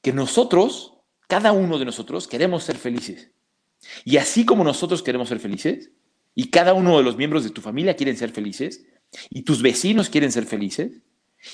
Que 0.00 0.14
nosotros, 0.14 0.94
cada 1.28 1.52
uno 1.52 1.78
de 1.78 1.84
nosotros, 1.84 2.26
queremos 2.26 2.64
ser 2.64 2.78
felices. 2.78 3.32
Y 4.02 4.16
así 4.16 4.46
como 4.46 4.64
nosotros 4.64 5.02
queremos 5.02 5.28
ser 5.28 5.40
felices, 5.40 5.90
y 6.34 6.48
cada 6.48 6.72
uno 6.72 6.96
de 6.96 7.04
los 7.04 7.16
miembros 7.16 7.44
de 7.44 7.50
tu 7.50 7.60
familia 7.60 7.96
quieren 7.96 8.16
ser 8.16 8.30
felices, 8.30 8.86
y 9.30 9.42
tus 9.42 9.62
vecinos 9.62 10.08
quieren 10.08 10.32
ser 10.32 10.46
felices, 10.46 11.02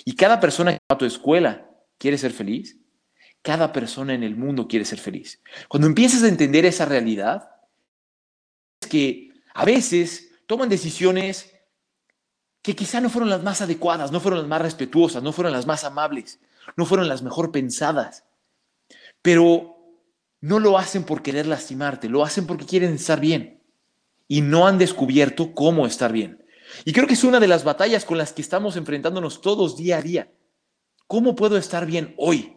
y 0.05 0.15
cada 0.15 0.41
persona 0.41 0.73
que 0.73 0.79
va 0.91 0.95
a 0.95 0.99
tu 0.99 1.05
escuela 1.05 1.69
quiere 1.99 2.19
ser 2.19 2.33
feliz, 2.33 2.79
cada 3.43 3.73
persona 3.73 4.15
en 4.15 4.23
el 4.23 4.37
mundo 4.37 4.69
quiere 4.69 4.85
ser 4.85 4.99
feliz. 4.99 5.41
Cuando 5.69 5.87
empiezas 5.87 6.23
a 6.23 6.29
entender 6.29 6.65
esa 6.65 6.85
realidad, 6.85 7.51
es 8.81 8.89
que 8.89 9.31
a 9.55 9.65
veces 9.65 10.31
toman 10.47 10.69
decisiones 10.69 11.53
que 12.63 12.77
quizá 12.77 13.01
no 13.01 13.09
fueron 13.09 13.31
las 13.31 13.43
más 13.43 13.63
adecuadas, 13.63 14.13
no 14.13 14.21
fueron 14.21 14.41
las 14.41 14.49
más 14.49 14.63
respetuosas, 14.63 15.23
no 15.23 15.33
fueron 15.33 15.53
las 15.53 15.67
más 15.67 15.85
amables, 15.85 16.41
no 16.77 16.85
fueron 16.85 17.09
las 17.09 17.23
mejor 17.23 17.53
pensadas, 17.53 18.25
pero 19.23 19.77
no 20.41 20.59
lo 20.59 20.79
hacen 20.79 21.05
por 21.05 21.23
querer 21.23 21.47
lastimarte, 21.47 22.09
lo 22.09 22.25
hacen 22.25 22.47
porque 22.47 22.67
quieren 22.67 22.95
estar 22.95 23.21
bien 23.21 23.63
y 24.29 24.43
no 24.43 24.67
han 24.67 24.79
descubierto 24.79 25.55
cómo 25.55 25.87
estar 25.87 26.13
bien. 26.13 26.45
Y 26.85 26.93
creo 26.93 27.07
que 27.07 27.15
es 27.15 27.25
una 27.25 27.41
de 27.41 27.49
las 27.49 27.65
batallas 27.65 28.05
con 28.05 28.19
las 28.19 28.33
que 28.33 28.43
estamos 28.43 28.77
enfrentándonos 28.77 29.41
todos 29.41 29.77
día 29.77 29.99
a 29.99 30.03
día. 30.03 30.33
¿Cómo 31.07 31.35
puedo 31.35 31.57
estar 31.57 31.87
bien 31.87 32.15
hoy? 32.19 32.57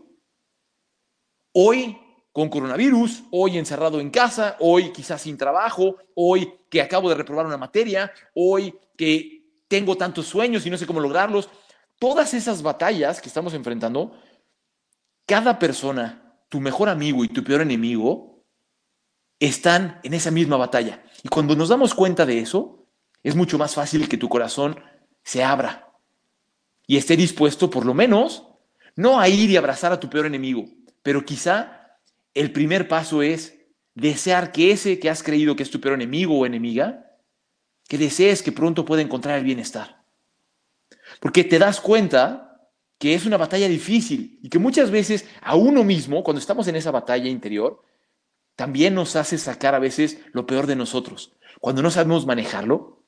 Hoy 1.54 1.97
con 2.32 2.49
coronavirus, 2.49 3.23
hoy 3.32 3.58
encerrado 3.58 3.99
en 3.99 4.10
casa, 4.10 4.58
hoy 4.60 4.91
quizás 4.91 5.21
sin 5.21 5.38
trabajo, 5.38 5.97
hoy 6.15 6.52
que 6.69 6.82
acabo 6.82 7.08
de 7.08 7.15
reprobar 7.15 7.45
una 7.45 7.58
materia, 7.58 8.12
hoy 8.34 8.76
que 8.97 9.43
tengo 9.67 9.95
tantos 9.95 10.28
sueños 10.28 10.65
y 10.65 10.69
no 10.69 10.78
sé 10.78 10.88
cómo 10.88 10.99
lograrlos. 10.99 11.49
Todas 11.99 12.34
esas 12.34 12.63
batallas 12.63 13.21
que 13.21 13.30
estamos 13.30 13.54
enfrentando, 13.54 14.19
cada 15.28 15.60
persona, 15.60 16.39
tu 16.49 16.60
mejor 16.60 16.89
amigo 16.89 17.23
y 17.23 17.30
tu 17.30 17.43
peor 17.43 17.62
enemigo, 17.62 18.43
están 19.39 19.99
en 20.04 20.13
esa 20.13 20.32
misma 20.32 20.58
batalla. 20.58 21.04
Y 21.23 21.30
cuando 21.30 21.56
nos 21.56 21.69
damos 21.69 21.93
cuenta 21.93 22.26
de 22.26 22.39
eso, 22.39 22.83
es 23.23 23.36
mucho 23.36 23.57
más 23.57 23.73
fácil 23.73 24.09
que 24.09 24.17
tu 24.17 24.29
corazón 24.29 24.79
se 25.23 25.43
abra 25.43 25.93
y 26.86 26.97
esté 26.97 27.15
dispuesto 27.15 27.69
por 27.69 27.86
lo 27.86 27.93
menos 27.93 28.47
no 28.95 29.19
a 29.19 29.27
ir 29.29 29.49
y 29.49 29.57
abrazar 29.57 29.91
a 29.91 29.99
tu 29.99 30.09
peor 30.09 30.25
enemigo, 30.25 30.65
pero 31.01 31.25
quizá 31.25 31.97
el 32.33 32.51
primer 32.51 32.88
paso 32.88 33.21
es 33.21 33.59
desear 33.95 34.51
que 34.51 34.71
ese 34.71 34.99
que 34.99 35.09
has 35.09 35.23
creído 35.23 35.55
que 35.55 35.63
es 35.63 35.71
tu 35.71 35.79
peor 35.79 35.95
enemigo 35.95 36.38
o 36.38 36.45
enemiga, 36.45 37.17
que 37.88 37.97
desees 37.97 38.43
que 38.43 38.51
pronto 38.51 38.86
pueda 38.86 39.01
encontrar 39.01 39.38
el 39.38 39.43
bienestar. 39.43 40.03
Porque 41.19 41.43
te 41.43 41.59
das 41.59 41.79
cuenta 41.79 42.69
que 42.97 43.13
es 43.13 43.25
una 43.25 43.38
batalla 43.38 43.67
difícil 43.67 44.39
y 44.41 44.49
que 44.49 44.59
muchas 44.59 44.89
veces 44.91 45.27
a 45.41 45.55
uno 45.55 45.83
mismo, 45.83 46.23
cuando 46.23 46.39
estamos 46.39 46.67
en 46.67 46.75
esa 46.75 46.91
batalla 46.91 47.29
interior, 47.29 47.81
también 48.55 48.93
nos 48.93 49.15
hace 49.15 49.38
sacar 49.38 49.75
a 49.75 49.79
veces 49.79 50.19
lo 50.31 50.45
peor 50.45 50.67
de 50.67 50.75
nosotros. 50.75 51.33
Cuando 51.59 51.81
no 51.81 51.91
sabemos 51.91 52.25
manejarlo, 52.25 53.02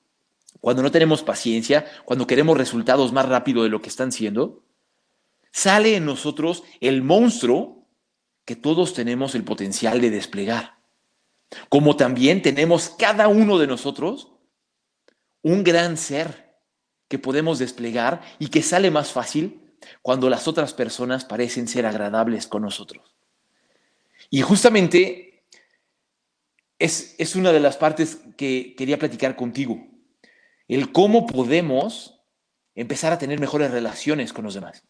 cuando 0.61 0.81
no 0.81 0.91
tenemos 0.91 1.23
paciencia, 1.23 1.85
cuando 2.05 2.27
queremos 2.27 2.57
resultados 2.57 3.11
más 3.13 3.27
rápido 3.27 3.63
de 3.63 3.69
lo 3.69 3.81
que 3.81 3.89
están 3.89 4.11
siendo, 4.11 4.63
sale 5.51 5.95
en 5.95 6.05
nosotros 6.05 6.63
el 6.81 7.01
monstruo 7.01 7.87
que 8.45 8.55
todos 8.55 8.93
tenemos 8.93 9.35
el 9.35 9.43
potencial 9.43 10.01
de 10.01 10.09
desplegar. 10.09 10.79
Como 11.69 11.95
también 11.95 12.41
tenemos 12.41 12.89
cada 12.89 13.27
uno 13.27 13.57
de 13.57 13.67
nosotros 13.67 14.33
un 15.41 15.63
gran 15.63 15.97
ser 15.97 16.57
que 17.07 17.19
podemos 17.19 17.59
desplegar 17.59 18.21
y 18.39 18.47
que 18.47 18.63
sale 18.63 18.91
más 18.91 19.11
fácil 19.11 19.61
cuando 20.01 20.29
las 20.29 20.47
otras 20.47 20.73
personas 20.73 21.25
parecen 21.25 21.67
ser 21.67 21.85
agradables 21.85 22.47
con 22.47 22.63
nosotros. 22.63 23.15
Y 24.31 24.41
justamente 24.41 25.45
es, 26.79 27.15
es 27.19 27.35
una 27.35 27.51
de 27.51 27.59
las 27.59 27.77
partes 27.77 28.19
que 28.35 28.73
quería 28.75 28.97
platicar 28.97 29.35
contigo 29.35 29.94
el 30.67 30.91
cómo 30.91 31.25
podemos 31.27 32.19
empezar 32.75 33.13
a 33.13 33.17
tener 33.17 33.39
mejores 33.39 33.71
relaciones 33.71 34.33
con 34.33 34.45
los 34.45 34.53
demás. 34.53 34.83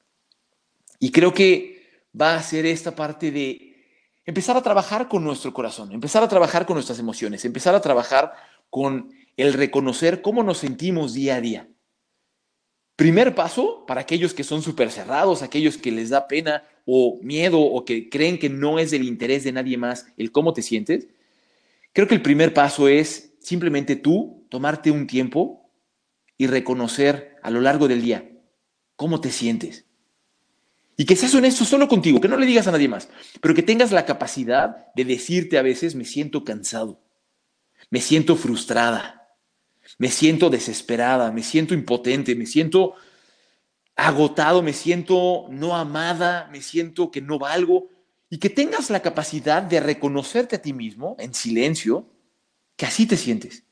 Y 0.99 1.11
creo 1.11 1.33
que 1.33 2.01
va 2.19 2.35
a 2.35 2.43
ser 2.43 2.65
esta 2.65 2.95
parte 2.95 3.31
de 3.31 3.75
empezar 4.25 4.57
a 4.57 4.63
trabajar 4.63 5.07
con 5.07 5.23
nuestro 5.23 5.53
corazón, 5.53 5.91
empezar 5.91 6.23
a 6.23 6.27
trabajar 6.27 6.65
con 6.65 6.75
nuestras 6.75 6.99
emociones, 6.99 7.45
empezar 7.45 7.75
a 7.75 7.81
trabajar 7.81 8.33
con 8.69 9.11
el 9.37 9.53
reconocer 9.53 10.21
cómo 10.21 10.43
nos 10.43 10.59
sentimos 10.59 11.13
día 11.13 11.35
a 11.35 11.41
día. 11.41 11.67
Primer 12.95 13.35
paso 13.35 13.85
para 13.85 14.01
aquellos 14.01 14.33
que 14.33 14.45
son 14.45 14.61
súper 14.61 14.89
cerrados, 14.89 15.41
aquellos 15.41 15.77
que 15.77 15.91
les 15.91 16.09
da 16.09 16.27
pena 16.27 16.63
o 16.85 17.19
miedo 17.21 17.59
o 17.59 17.83
que 17.83 18.09
creen 18.09 18.39
que 18.39 18.49
no 18.49 18.79
es 18.79 18.91
del 18.91 19.03
interés 19.03 19.43
de 19.43 19.51
nadie 19.51 19.77
más 19.77 20.07
el 20.17 20.31
cómo 20.31 20.53
te 20.53 20.61
sientes. 20.61 21.07
Creo 21.91 22.07
que 22.07 22.15
el 22.15 22.21
primer 22.21 22.53
paso 22.53 22.87
es 22.87 23.33
simplemente 23.41 23.97
tú 23.97 24.45
tomarte 24.49 24.91
un 24.91 25.07
tiempo 25.07 25.64
y 26.37 26.47
reconocer 26.47 27.37
a 27.41 27.49
lo 27.49 27.61
largo 27.61 27.87
del 27.87 28.01
día 28.01 28.29
cómo 28.95 29.21
te 29.21 29.31
sientes. 29.31 29.85
Y 30.97 31.05
que 31.05 31.15
seas 31.15 31.35
honesto 31.35 31.65
solo 31.65 31.87
contigo, 31.87 32.21
que 32.21 32.27
no 32.27 32.37
le 32.37 32.45
digas 32.45 32.67
a 32.67 32.71
nadie 32.71 32.87
más, 32.87 33.09
pero 33.41 33.53
que 33.53 33.63
tengas 33.63 33.91
la 33.91 34.05
capacidad 34.05 34.93
de 34.95 35.03
decirte 35.03 35.57
a 35.57 35.61
veces, 35.61 35.95
me 35.95 36.05
siento 36.05 36.45
cansado, 36.45 37.01
me 37.89 37.99
siento 37.99 38.37
frustrada, 38.37 39.37
me 39.97 40.09
siento 40.09 40.49
desesperada, 40.49 41.31
me 41.31 41.43
siento 41.43 41.73
impotente, 41.73 42.35
me 42.35 42.45
siento 42.45 42.95
agotado, 43.95 44.61
me 44.61 44.73
siento 44.73 45.47
no 45.49 45.75
amada, 45.75 46.49
me 46.51 46.61
siento 46.61 47.11
que 47.11 47.21
no 47.21 47.39
valgo, 47.39 47.89
y 48.29 48.39
que 48.39 48.49
tengas 48.49 48.89
la 48.89 49.01
capacidad 49.01 49.61
de 49.61 49.79
reconocerte 49.79 50.55
a 50.55 50.61
ti 50.61 50.73
mismo 50.73 51.15
en 51.19 51.33
silencio, 51.33 52.09
que 52.75 52.85
así 52.85 53.05
te 53.05 53.17
sientes. 53.17 53.63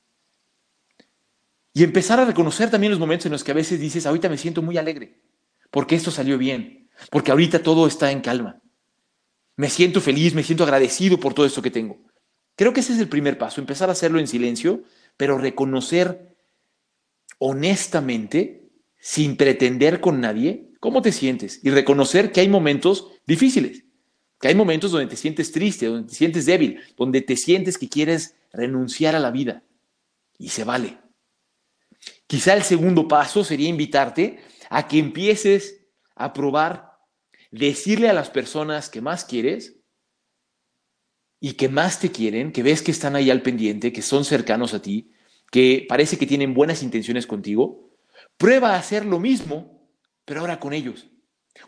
Y 1.74 1.84
empezar 1.84 2.20
a 2.20 2.26
reconocer 2.26 2.70
también 2.70 2.92
los 2.92 3.00
momentos 3.00 3.26
en 3.26 3.32
los 3.32 3.44
que 3.44 3.52
a 3.52 3.56
veces 3.56 3.80
dices, 3.80 4.06
ahorita 4.06 4.30
me 4.30 4.38
siento 4.38 4.62
muy 4.62 4.78
alegre, 4.78 5.20
porque 5.72 5.96
esto 5.96 6.12
salió 6.12 6.38
bien, 6.38 6.90
porque 7.10 7.32
ahorita 7.32 7.64
todo 7.64 7.88
está 7.88 8.12
en 8.12 8.22
calma. 8.22 8.62
Me 9.56 9.70
siento 9.70 10.00
feliz, 10.00 10.36
me 10.36 10.44
siento 10.44 10.64
agradecido 10.64 11.20
por 11.20 11.34
todo 11.34 11.46
esto 11.46 11.62
que 11.62 11.72
tengo. 11.72 12.00
Creo 12.56 12.74
que 12.74 12.82
ese 12.82 12.94
es 12.94 13.00
el 13.00 13.10
primer 13.10 13.38
paso, 13.38 13.60
empezar 13.60 13.90
a 13.90 13.94
hacerlo 13.94 14.20
en 14.20 14.28
silencio, 14.28 14.84
pero 15.18 15.38
reconocer 15.38 16.34
honestamente, 17.40 18.70
sin 19.00 19.36
pretender 19.36 20.00
con 20.00 20.22
nadie, 20.22 20.70
cómo 20.80 21.02
te 21.02 21.12
sientes 21.12 21.60
y 21.64 21.72
reconocer 21.72 22.32
que 22.32 22.40
hay 22.40 22.48
momentos 22.48 23.10
difíciles, 23.26 23.84
que 24.40 24.48
hay 24.48 24.56
momentos 24.56 24.92
donde 24.92 25.08
te 25.08 25.18
sientes 25.18 25.52
triste, 25.52 25.88
donde 25.88 26.08
te 26.08 26.16
sientes 26.16 26.46
débil, 26.46 26.80
donde 26.96 27.22
te 27.22 27.36
sientes 27.36 27.78
que 27.78 27.90
quieres 27.90 28.36
renunciar 28.54 29.16
a 29.16 29.20
la 29.20 29.32
vida. 29.32 29.64
Y 30.38 30.50
se 30.50 30.64
vale. 30.64 31.03
Quizá 32.34 32.56
el 32.56 32.64
segundo 32.64 33.08
paso 33.08 33.44
sería 33.44 33.70
invitarte 33.70 34.40
a 34.72 34.88
que 34.88 34.98
empieces 34.98 35.86
a 36.16 36.34
probar 36.34 36.98
decirle 37.52 38.10
a 38.10 38.14
las 38.14 38.32
personas 38.32 38.90
que 38.90 39.02
más 39.02 39.24
quieres 39.24 39.76
y 41.40 41.54
que 41.54 41.70
más 41.70 42.00
te 42.00 42.12
quieren, 42.12 42.52
que 42.52 42.64
ves 42.64 42.82
que 42.82 42.90
están 42.90 43.16
ahí 43.16 43.30
al 43.30 43.44
pendiente, 43.44 43.94
que 43.94 44.02
son 44.02 44.26
cercanos 44.26 44.74
a 44.74 44.82
ti, 44.82 45.12
que 45.52 45.86
parece 45.88 46.18
que 46.18 46.26
tienen 46.26 46.56
buenas 46.56 46.82
intenciones 46.82 47.28
contigo, 47.28 47.92
prueba 48.36 48.72
a 48.72 48.80
hacer 48.80 49.06
lo 49.06 49.20
mismo, 49.20 49.88
pero 50.26 50.40
ahora 50.40 50.60
con 50.60 50.74
ellos. 50.74 51.12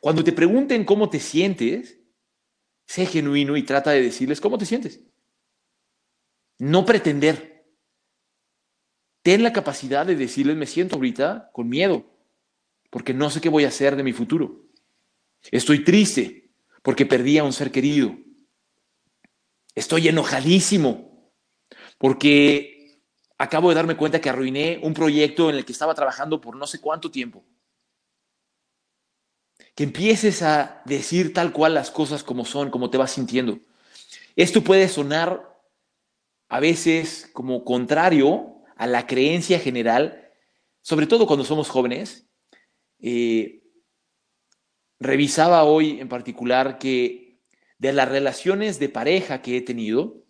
Cuando 0.02 0.24
te 0.24 0.32
pregunten 0.32 0.84
cómo 0.84 1.12
te 1.12 1.20
sientes, 1.20 2.00
sé 2.88 3.06
genuino 3.06 3.56
y 3.56 3.62
trata 3.62 3.92
de 3.92 4.02
decirles 4.02 4.42
cómo 4.42 4.58
te 4.58 4.66
sientes. 4.66 5.00
No 6.58 6.88
pretender. 6.88 7.55
Ten 9.26 9.42
la 9.42 9.54
capacidad 9.54 10.06
de 10.06 10.16
decirles, 10.16 10.56
me 10.56 10.68
siento 10.68 10.98
ahorita 10.98 11.50
con 11.52 11.68
miedo, 11.68 12.06
porque 12.92 13.12
no 13.12 13.32
sé 13.32 13.42
qué 13.42 13.50
voy 13.50 13.66
a 13.66 13.70
hacer 13.70 13.96
de 13.96 14.04
mi 14.04 14.14
futuro. 14.14 14.68
Estoy 15.50 15.84
triste 15.84 16.52
porque 16.84 17.08
perdí 17.08 17.40
a 17.40 17.44
un 17.44 17.52
ser 17.52 17.72
querido. 17.72 18.16
Estoy 19.74 20.10
enojadísimo 20.10 21.32
porque 21.98 23.02
acabo 23.40 23.70
de 23.70 23.76
darme 23.76 23.98
cuenta 23.98 24.22
que 24.22 24.30
arruiné 24.30 24.80
un 24.84 24.94
proyecto 24.94 25.50
en 25.50 25.56
el 25.56 25.66
que 25.66 25.72
estaba 25.72 25.96
trabajando 25.96 26.40
por 26.40 26.56
no 26.56 26.68
sé 26.68 26.80
cuánto 26.80 27.10
tiempo. 27.10 27.44
Que 29.74 29.86
empieces 29.86 30.44
a 30.44 30.84
decir 30.86 31.34
tal 31.34 31.52
cual 31.52 31.74
las 31.74 31.90
cosas 31.90 32.24
como 32.24 32.46
son, 32.46 32.70
como 32.70 32.92
te 32.92 33.00
vas 33.00 33.14
sintiendo. 33.14 33.58
Esto 34.36 34.64
puede 34.64 34.88
sonar 34.88 35.60
a 36.48 36.60
veces 36.60 37.28
como 37.34 37.66
contrario 37.66 38.55
a 38.76 38.88
la 38.88 39.08
creencia 39.08 39.60
general, 39.60 40.32
sobre 40.82 41.08
todo 41.08 41.28
cuando 41.28 41.46
somos 41.46 41.70
jóvenes. 41.70 42.28
Eh, 43.00 43.64
revisaba 45.00 45.64
hoy 45.64 46.00
en 46.00 46.10
particular 46.10 46.78
que 46.78 47.40
de 47.78 47.94
las 47.94 48.10
relaciones 48.10 48.80
de 48.80 48.90
pareja 48.90 49.42
que 49.42 49.58
he 49.58 49.62
tenido, 49.62 50.24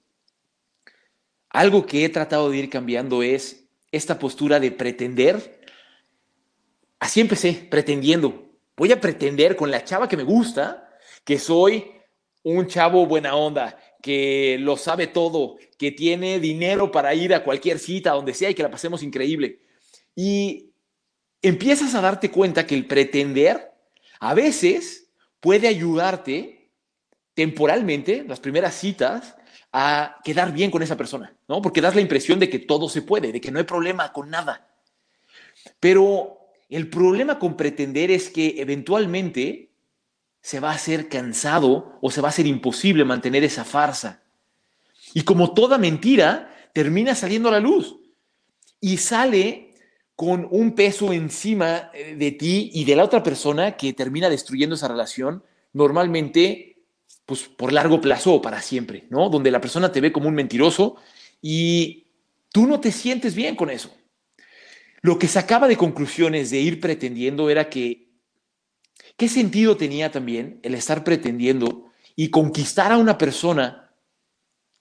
algo 1.50 1.86
que 1.86 2.04
he 2.04 2.10
tratado 2.10 2.50
de 2.50 2.58
ir 2.58 2.70
cambiando 2.70 3.24
es 3.24 3.70
esta 3.92 4.20
postura 4.20 4.60
de 4.60 4.72
pretender. 4.72 5.62
Así 7.00 7.22
empecé, 7.22 7.54
pretendiendo. 7.70 8.52
Voy 8.76 8.92
a 8.92 9.00
pretender 9.00 9.56
con 9.56 9.72
la 9.72 9.84
chava 9.84 10.10
que 10.10 10.18
me 10.18 10.24
gusta 10.24 10.90
que 11.24 11.40
soy 11.40 11.92
un 12.44 12.68
chavo 12.68 13.06
buena 13.06 13.36
onda, 13.36 13.78
que 14.06 14.58
lo 14.60 14.78
sabe 14.78 15.08
todo, 15.08 15.58
que 15.80 15.92
tiene 15.92 16.40
dinero 16.40 16.92
para 16.92 17.16
ir 17.16 17.34
a 17.34 17.44
cualquier 17.44 17.80
cita, 17.80 18.12
donde 18.12 18.36
sea, 18.36 18.52
y 18.52 18.54
que 18.54 18.62
la 18.62 18.70
pasemos 18.70 19.02
increíble. 19.02 19.62
Y 20.14 20.70
empiezas 21.42 21.96
a 21.96 22.02
darte 22.02 22.30
cuenta 22.30 22.68
que 22.68 22.76
el 22.76 22.86
pretender 22.86 23.72
a 24.20 24.36
veces 24.36 25.10
puede 25.40 25.68
ayudarte 25.68 26.70
temporalmente, 27.34 28.24
las 28.28 28.40
primeras 28.40 28.76
citas, 28.76 29.38
a 29.74 30.18
quedar 30.24 30.54
bien 30.54 30.70
con 30.70 30.84
esa 30.84 30.98
persona, 30.98 31.36
¿no? 31.48 31.64
Porque 31.64 31.82
das 31.82 31.96
la 31.96 32.02
impresión 32.02 32.38
de 32.38 32.48
que 32.48 32.60
todo 32.60 32.90
se 32.90 33.02
puede, 33.02 33.32
de 33.32 33.42
que 33.42 33.50
no 33.50 33.58
hay 33.58 33.66
problema 33.66 34.14
con 34.14 34.30
nada. 34.30 34.72
Pero 35.80 36.42
el 36.70 36.92
problema 36.92 37.40
con 37.40 37.58
pretender 37.58 38.12
es 38.12 38.30
que 38.30 38.62
eventualmente 38.62 39.72
se 40.46 40.60
va 40.60 40.70
a 40.70 40.76
hacer 40.76 41.10
cansado 41.10 41.98
o 42.02 42.12
se 42.12 42.22
va 42.22 42.28
a 42.28 42.30
hacer 42.30 42.46
imposible 42.46 43.04
mantener 43.04 43.44
esa 43.44 43.66
farsa. 43.66 44.22
Y 45.16 45.24
como 45.24 45.56
toda 45.56 45.80
mentira, 45.80 46.56
termina 46.72 47.16
saliendo 47.16 47.50
a 47.50 47.54
la 47.54 47.60
luz 47.60 47.96
y 48.80 48.98
sale 48.98 49.74
con 50.16 50.48
un 50.52 50.76
peso 50.76 51.12
encima 51.14 51.90
eh, 51.96 52.16
de 52.16 52.32
ti 52.34 52.70
y 52.76 52.86
de 52.86 52.96
la 52.96 53.06
otra 53.06 53.24
persona 53.24 53.76
que 53.76 53.94
termina 53.94 54.30
destruyendo 54.30 54.76
esa 54.76 54.88
relación, 54.88 55.44
normalmente 55.74 56.78
pues 57.26 57.46
por 57.46 57.74
largo 57.74 58.00
plazo 58.00 58.36
o 58.36 58.42
para 58.44 58.62
siempre, 58.62 59.08
¿no? 59.10 59.30
Donde 59.30 59.50
la 59.50 59.62
persona 59.62 59.92
te 59.92 60.00
ve 60.00 60.12
como 60.12 60.30
un 60.30 60.36
mentiroso 60.36 60.98
y 61.42 62.06
tú 62.52 62.68
no 62.68 62.80
te 62.80 62.92
sientes 62.92 63.34
bien 63.34 63.56
con 63.56 63.72
eso. 63.72 63.92
Lo 65.02 65.18
que 65.18 65.28
sacaba 65.28 65.68
de 65.68 65.76
conclusiones 65.76 66.52
de 66.52 66.60
ir 66.60 66.80
pretendiendo 66.80 67.50
era 67.50 67.68
que, 67.68 68.05
¿qué 69.18 69.30
sentido 69.30 69.78
tenía 69.78 70.12
también 70.12 70.60
el 70.64 70.76
estar 70.76 71.04
pretendiendo 71.04 71.92
y 72.16 72.30
conquistar 72.30 72.92
a 72.92 72.98
una 72.98 73.18
persona 73.18 73.94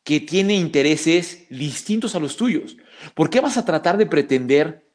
que 0.02 0.20
tiene 0.20 0.54
intereses 0.54 1.46
distintos 1.50 2.14
a 2.14 2.20
los 2.20 2.36
tuyos? 2.36 2.76
¿Por 3.14 3.30
qué 3.30 3.40
vas 3.40 3.56
a 3.56 3.64
tratar 3.64 3.96
de 3.96 4.06
pretender 4.06 4.90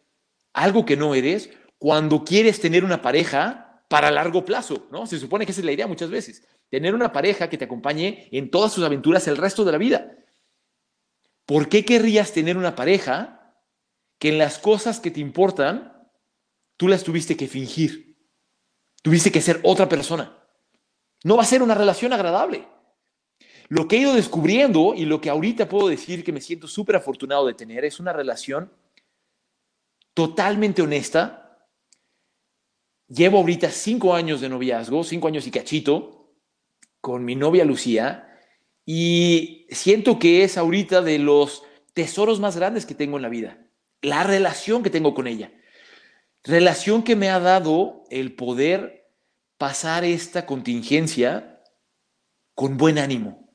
algo 0.54 0.86
que 0.86 0.98
no 0.98 1.16
eres 1.16 1.50
cuando 1.78 2.24
quieres 2.24 2.60
tener 2.60 2.84
una 2.84 3.02
pareja 3.02 3.84
para 3.88 4.12
largo 4.12 4.46
plazo, 4.46 4.88
¿no? 4.92 5.08
Se 5.08 5.20
supone 5.20 5.46
que 5.46 5.52
esa 5.52 5.62
es 5.62 5.66
la 5.66 5.72
idea 5.72 5.88
muchas 5.88 6.10
veces, 6.10 6.44
tener 6.70 6.94
una 6.94 7.12
pareja 7.12 7.50
que 7.50 7.58
te 7.58 7.66
acompañe 7.66 8.30
en 8.32 8.52
todas 8.52 8.72
sus 8.72 8.84
aventuras 8.84 9.28
el 9.28 9.38
resto 9.38 9.66
de 9.66 9.72
la 9.72 9.78
vida. 9.78 10.16
¿Por 11.46 11.68
qué 11.68 11.84
querrías 11.84 12.32
tener 12.32 12.58
una 12.58 12.76
pareja 12.76 13.56
que 14.20 14.30
en 14.30 14.38
las 14.38 14.60
cosas 14.60 15.00
que 15.00 15.10
te 15.10 15.20
importan 15.20 16.08
tú 16.78 16.88
las 16.88 17.04
tuviste 17.04 17.36
que 17.36 17.48
fingir? 17.48 18.09
Tuviste 19.02 19.32
que 19.32 19.42
ser 19.42 19.60
otra 19.64 19.88
persona. 19.88 20.38
No 21.24 21.38
va 21.38 21.44
a 21.44 21.46
ser 21.46 21.62
una 21.62 21.76
relación 21.76 22.14
agradable. 22.14 22.68
Lo 23.68 23.88
que 23.88 23.98
he 23.98 24.00
ido 24.00 24.14
descubriendo 24.14 24.94
y 24.96 25.06
lo 25.06 25.22
que 25.22 25.30
ahorita 25.30 25.70
puedo 25.70 25.90
decir 25.90 26.24
que 26.24 26.32
me 26.32 26.42
siento 26.42 26.68
súper 26.68 26.96
afortunado 26.96 27.46
de 27.46 27.54
tener 27.54 27.86
es 27.86 28.00
una 28.00 28.14
relación 28.14 28.72
totalmente 30.14 30.82
honesta. 30.82 31.68
Llevo 33.08 33.38
ahorita 33.38 33.70
cinco 33.70 34.14
años 34.14 34.42
de 34.42 34.50
noviazgo, 34.50 35.04
cinco 35.04 35.28
años 35.28 35.46
y 35.46 35.52
cachito, 35.52 36.34
con 37.00 37.24
mi 37.24 37.36
novia 37.36 37.64
Lucía, 37.64 38.38
y 38.86 39.68
siento 39.70 40.20
que 40.20 40.44
es 40.44 40.58
ahorita 40.58 41.02
de 41.02 41.20
los 41.20 41.64
tesoros 41.94 42.40
más 42.40 42.56
grandes 42.56 42.86
que 42.86 42.96
tengo 42.96 43.18
en 43.18 43.24
la 43.24 43.30
vida, 43.30 43.60
la 44.02 44.24
relación 44.24 44.84
que 44.84 44.90
tengo 44.90 45.14
con 45.14 45.28
ella. 45.28 45.52
Relación 46.44 47.04
que 47.04 47.16
me 47.16 47.30
ha 47.30 47.40
dado 47.40 48.04
el 48.10 48.34
poder 48.34 49.10
pasar 49.58 50.06
esta 50.06 50.46
contingencia 50.46 51.62
con 52.56 52.78
buen 52.78 52.98
ánimo. 52.98 53.50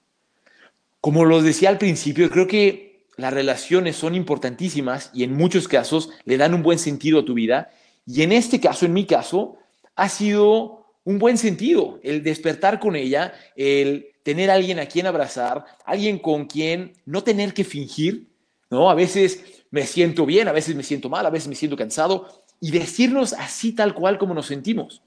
Como 1.01 1.25
lo 1.25 1.43
decía 1.43 1.71
al 1.71 1.79
principio, 1.79 2.31
creo 2.31 2.47
que 2.47 3.07
las 3.17 3.33
relaciones 3.33 3.97
son 3.97 4.15
importantísimas 4.15 5.11
y 5.15 5.25
en 5.25 5.35
muchos 5.35 5.67
casos 5.67 6.11
le 6.25 6.37
dan 6.37 6.53
un 6.53 6.63
buen 6.63 6.79
sentido 6.79 7.21
a 7.21 7.25
tu 7.25 7.35
vida. 7.35 7.71
Y 8.07 8.23
en 8.23 8.33
este 8.33 8.61
caso, 8.61 8.85
en 8.85 8.93
mi 8.93 9.07
caso, 9.07 9.57
ha 9.97 10.09
sido 10.09 10.87
un 11.05 11.19
buen 11.19 11.39
sentido 11.39 12.01
el 12.03 12.23
despertar 12.23 12.81
con 12.81 12.97
ella, 12.97 13.33
el 13.57 14.09
tener 14.23 14.51
alguien 14.51 14.79
a 14.79 14.87
quien 14.87 15.07
abrazar, 15.07 15.65
alguien 15.87 16.19
con 16.19 16.47
quien 16.47 16.95
no 17.07 17.23
tener 17.23 17.55
que 17.55 17.65
fingir, 17.65 18.29
¿no? 18.71 18.91
A 18.91 18.95
veces 18.95 19.65
me 19.71 19.87
siento 19.87 20.27
bien, 20.27 20.49
a 20.49 20.53
veces 20.53 20.75
me 20.75 20.83
siento 20.83 21.09
mal, 21.09 21.25
a 21.25 21.31
veces 21.31 21.49
me 21.49 21.55
siento 21.55 21.77
cansado 21.77 22.44
y 22.65 22.71
decirnos 22.71 23.35
así 23.35 23.73
tal 23.73 23.93
cual 23.93 24.17
como 24.17 24.33
nos 24.33 24.47
sentimos. 24.47 25.03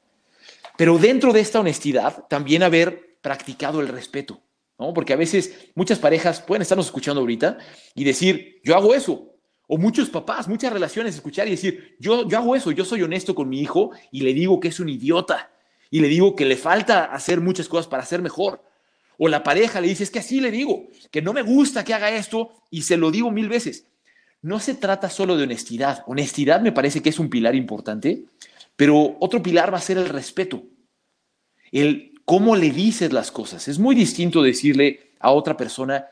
Pero 0.78 1.00
dentro 1.00 1.34
de 1.34 1.40
esta 1.40 1.60
honestidad, 1.60 2.28
también 2.28 2.62
haber 2.62 3.18
practicado 3.20 3.82
el 3.82 3.88
respeto. 3.88 4.40
¿no? 4.78 4.94
Porque 4.94 5.14
a 5.14 5.16
veces 5.16 5.72
muchas 5.74 5.98
parejas 5.98 6.40
pueden 6.40 6.62
estarnos 6.62 6.86
escuchando 6.86 7.20
ahorita 7.20 7.58
y 7.96 8.04
decir, 8.04 8.62
yo 8.64 8.76
hago 8.76 8.94
eso. 8.94 9.34
O 9.66 9.80
muchos 9.80 10.08
papás, 10.08 10.48
muchas 10.48 10.72
relaciones, 10.72 11.16
escuchar 11.16 11.48
y 11.48 11.52
decir, 11.52 11.96
yo, 12.00 12.28
yo 12.28 12.38
hago 12.38 12.56
eso, 12.56 12.70
yo 12.70 12.86
soy 12.86 13.02
honesto 13.02 13.34
con 13.34 13.50
mi 13.50 13.60
hijo 13.60 13.90
y 14.12 14.22
le 14.22 14.36
digo 14.36 14.60
que 14.60 14.68
es 14.68 14.80
un 14.80 14.90
idiota 14.90 15.50
y 15.90 16.00
le 16.00 16.10
digo 16.10 16.36
que 16.36 16.46
le 16.46 16.58
falta 16.58 17.06
hacer 17.06 17.42
muchas 17.42 17.68
cosas 17.68 17.88
para 17.88 18.06
ser 18.06 18.22
mejor. 18.22 18.64
O 19.18 19.30
la 19.30 19.42
pareja 19.42 19.82
le 19.82 19.88
dice, 19.88 20.04
es 20.04 20.12
que 20.12 20.20
así 20.20 20.42
le 20.42 20.52
digo, 20.52 20.90
que 21.10 21.24
no 21.24 21.34
me 21.34 21.42
gusta 21.42 21.84
que 21.84 21.96
haga 21.96 22.12
esto 22.12 22.52
y 22.70 22.84
se 22.84 22.98
lo 22.98 23.10
digo 23.10 23.32
mil 23.32 23.50
veces. 23.50 23.88
No 24.42 24.60
se 24.60 24.76
trata 24.76 25.10
solo 25.10 25.36
de 25.36 25.44
honestidad. 25.44 26.04
Honestidad 26.08 26.62
me 26.62 26.72
parece 26.72 27.02
que 27.02 27.10
es 27.10 27.20
un 27.20 27.30
pilar 27.30 27.56
importante, 27.56 28.26
pero 28.76 29.18
otro 29.20 29.42
pilar 29.42 29.74
va 29.74 29.78
a 29.78 29.82
ser 29.82 29.98
el 29.98 30.10
respeto. 30.10 30.64
El 31.72 32.14
cómo 32.26 32.56
le 32.56 32.72
dices 32.72 33.14
las 33.14 33.32
cosas. 33.32 33.68
Es 33.68 33.80
muy 33.80 33.96
distinto 33.96 34.42
decirle 34.42 35.14
a 35.20 35.32
otra 35.32 35.58
persona 35.58 36.08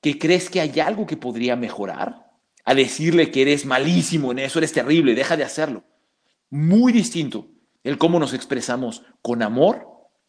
que 0.00 0.18
crees 0.18 0.48
que 0.48 0.60
hay 0.60 0.78
algo 0.80 1.06
que 1.06 1.16
podría 1.16 1.56
mejorar, 1.56 2.30
a 2.64 2.74
decirle 2.74 3.30
que 3.30 3.42
eres 3.42 3.66
malísimo 3.66 4.32
en 4.32 4.40
eso, 4.40 4.58
eres 4.58 4.72
terrible, 4.72 5.14
deja 5.14 5.36
de 5.36 5.44
hacerlo. 5.44 5.84
Muy 6.50 6.92
distinto 6.92 7.48
el 7.84 7.98
cómo 7.98 8.18
nos 8.18 8.34
expresamos 8.34 9.02
con 9.22 9.42
amor, 9.42 9.86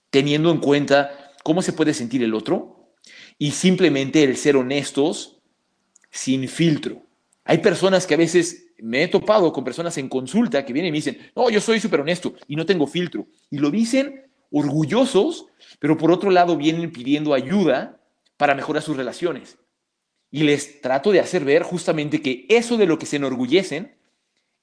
teniendo 0.10 0.51
en 0.51 0.60
cuenta 0.60 1.33
cómo 1.43 1.62
se 1.62 1.73
puede 1.73 1.93
sentir 1.93 2.23
el 2.23 2.33
otro 2.33 2.93
y 3.38 3.51
simplemente 3.51 4.23
el 4.23 4.38
ser 4.38 4.57
honestos 4.57 5.39
sin 6.12 6.47
filtro. 6.47 7.06
Hay 7.49 7.60
personas 7.60 8.05
que 8.05 8.13
a 8.13 8.17
veces 8.17 8.73
me 8.77 9.03
he 9.03 9.07
topado 9.07 9.53
con 9.53 9.63
personas 9.63 9.97
en 9.97 10.10
consulta 10.10 10.65
que 10.65 10.73
vienen 10.73 10.89
y 10.89 10.91
me 10.91 10.97
dicen, 10.97 11.31
no, 11.33 11.49
yo 11.49 11.62
soy 11.62 11.79
súper 11.79 12.01
honesto 12.01 12.36
y 12.45 12.57
no 12.57 12.65
tengo 12.65 12.86
filtro. 12.88 13.25
Y 13.49 13.57
lo 13.57 13.71
dicen 13.71 14.29
orgullosos, 14.51 15.45
pero 15.79 15.97
por 15.97 16.12
otro 16.12 16.29
lado 16.29 16.57
vienen 16.57 16.91
pidiendo 16.91 17.33
ayuda 17.33 18.01
para 18.36 18.53
mejorar 18.53 18.83
sus 18.83 18.97
relaciones. 18.97 19.57
Y 20.29 20.43
les 20.43 20.81
trato 20.81 21.13
de 21.13 21.21
hacer 21.21 21.45
ver 21.45 21.63
justamente 21.63 22.21
que 22.21 22.45
eso 22.49 22.75
de 22.75 22.86
lo 22.86 22.99
que 22.99 23.05
se 23.05 23.15
enorgullecen 23.15 23.95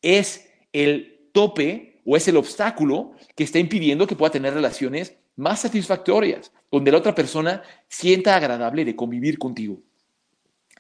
es 0.03 0.47
el 0.75 1.31
tope 1.33 2.03
o 2.05 2.19
es 2.19 2.29
el 2.29 2.37
obstáculo 2.37 3.13
que 3.35 3.45
está 3.45 3.59
impidiendo 3.59 4.07
que 4.07 4.15
pueda 4.15 4.31
tener 4.31 4.53
relaciones 4.53 5.17
más 5.37 5.63
satisfactorias, 5.63 6.53
donde 6.71 6.93
la 6.93 6.99
otra 6.99 7.15
persona 7.15 7.63
sienta 7.89 8.37
agradable 8.37 8.85
de 8.85 8.95
convivir 8.95 9.39
contigo. 9.39 9.81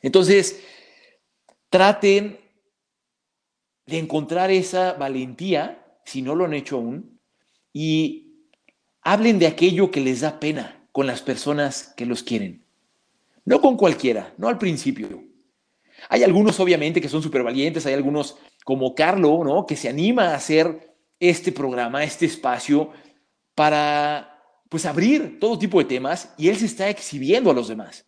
Entonces, 0.02 0.62
traten 1.74 2.38
de 3.86 3.98
encontrar 3.98 4.52
esa 4.52 4.92
valentía, 4.92 5.84
si 6.04 6.22
no 6.22 6.36
lo 6.36 6.44
han 6.44 6.54
hecho 6.54 6.76
aún, 6.76 7.18
y 7.72 8.24
Hablen 9.06 9.38
de 9.38 9.46
aquello 9.46 9.90
que 9.90 10.00
les 10.00 10.22
da 10.22 10.40
pena 10.40 10.88
con 10.90 11.06
las 11.06 11.20
personas 11.20 11.92
que 11.94 12.06
los 12.06 12.22
quieren. 12.22 12.64
No 13.44 13.60
con 13.60 13.76
cualquiera, 13.76 14.32
no 14.38 14.48
al 14.48 14.56
principio. 14.56 15.22
Hay 16.08 16.22
algunos, 16.22 16.58
obviamente, 16.58 17.02
que 17.02 17.10
son 17.10 17.22
súper 17.22 17.42
valientes, 17.42 17.84
hay 17.84 17.92
algunos 17.92 18.38
como 18.64 18.94
Carlo, 18.94 19.44
¿no? 19.44 19.66
Que 19.66 19.76
se 19.76 19.90
anima 19.90 20.28
a 20.28 20.36
hacer 20.36 20.94
este 21.20 21.52
programa, 21.52 22.02
este 22.02 22.24
espacio, 22.24 22.92
para, 23.54 24.40
pues, 24.70 24.86
abrir 24.86 25.38
todo 25.38 25.58
tipo 25.58 25.78
de 25.78 25.84
temas 25.84 26.32
y 26.38 26.48
él 26.48 26.56
se 26.56 26.66
está 26.66 26.88
exhibiendo 26.88 27.50
a 27.50 27.54
los 27.54 27.68
demás. 27.68 28.06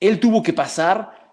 Él 0.00 0.20
tuvo 0.20 0.42
que 0.42 0.54
pasar 0.54 1.23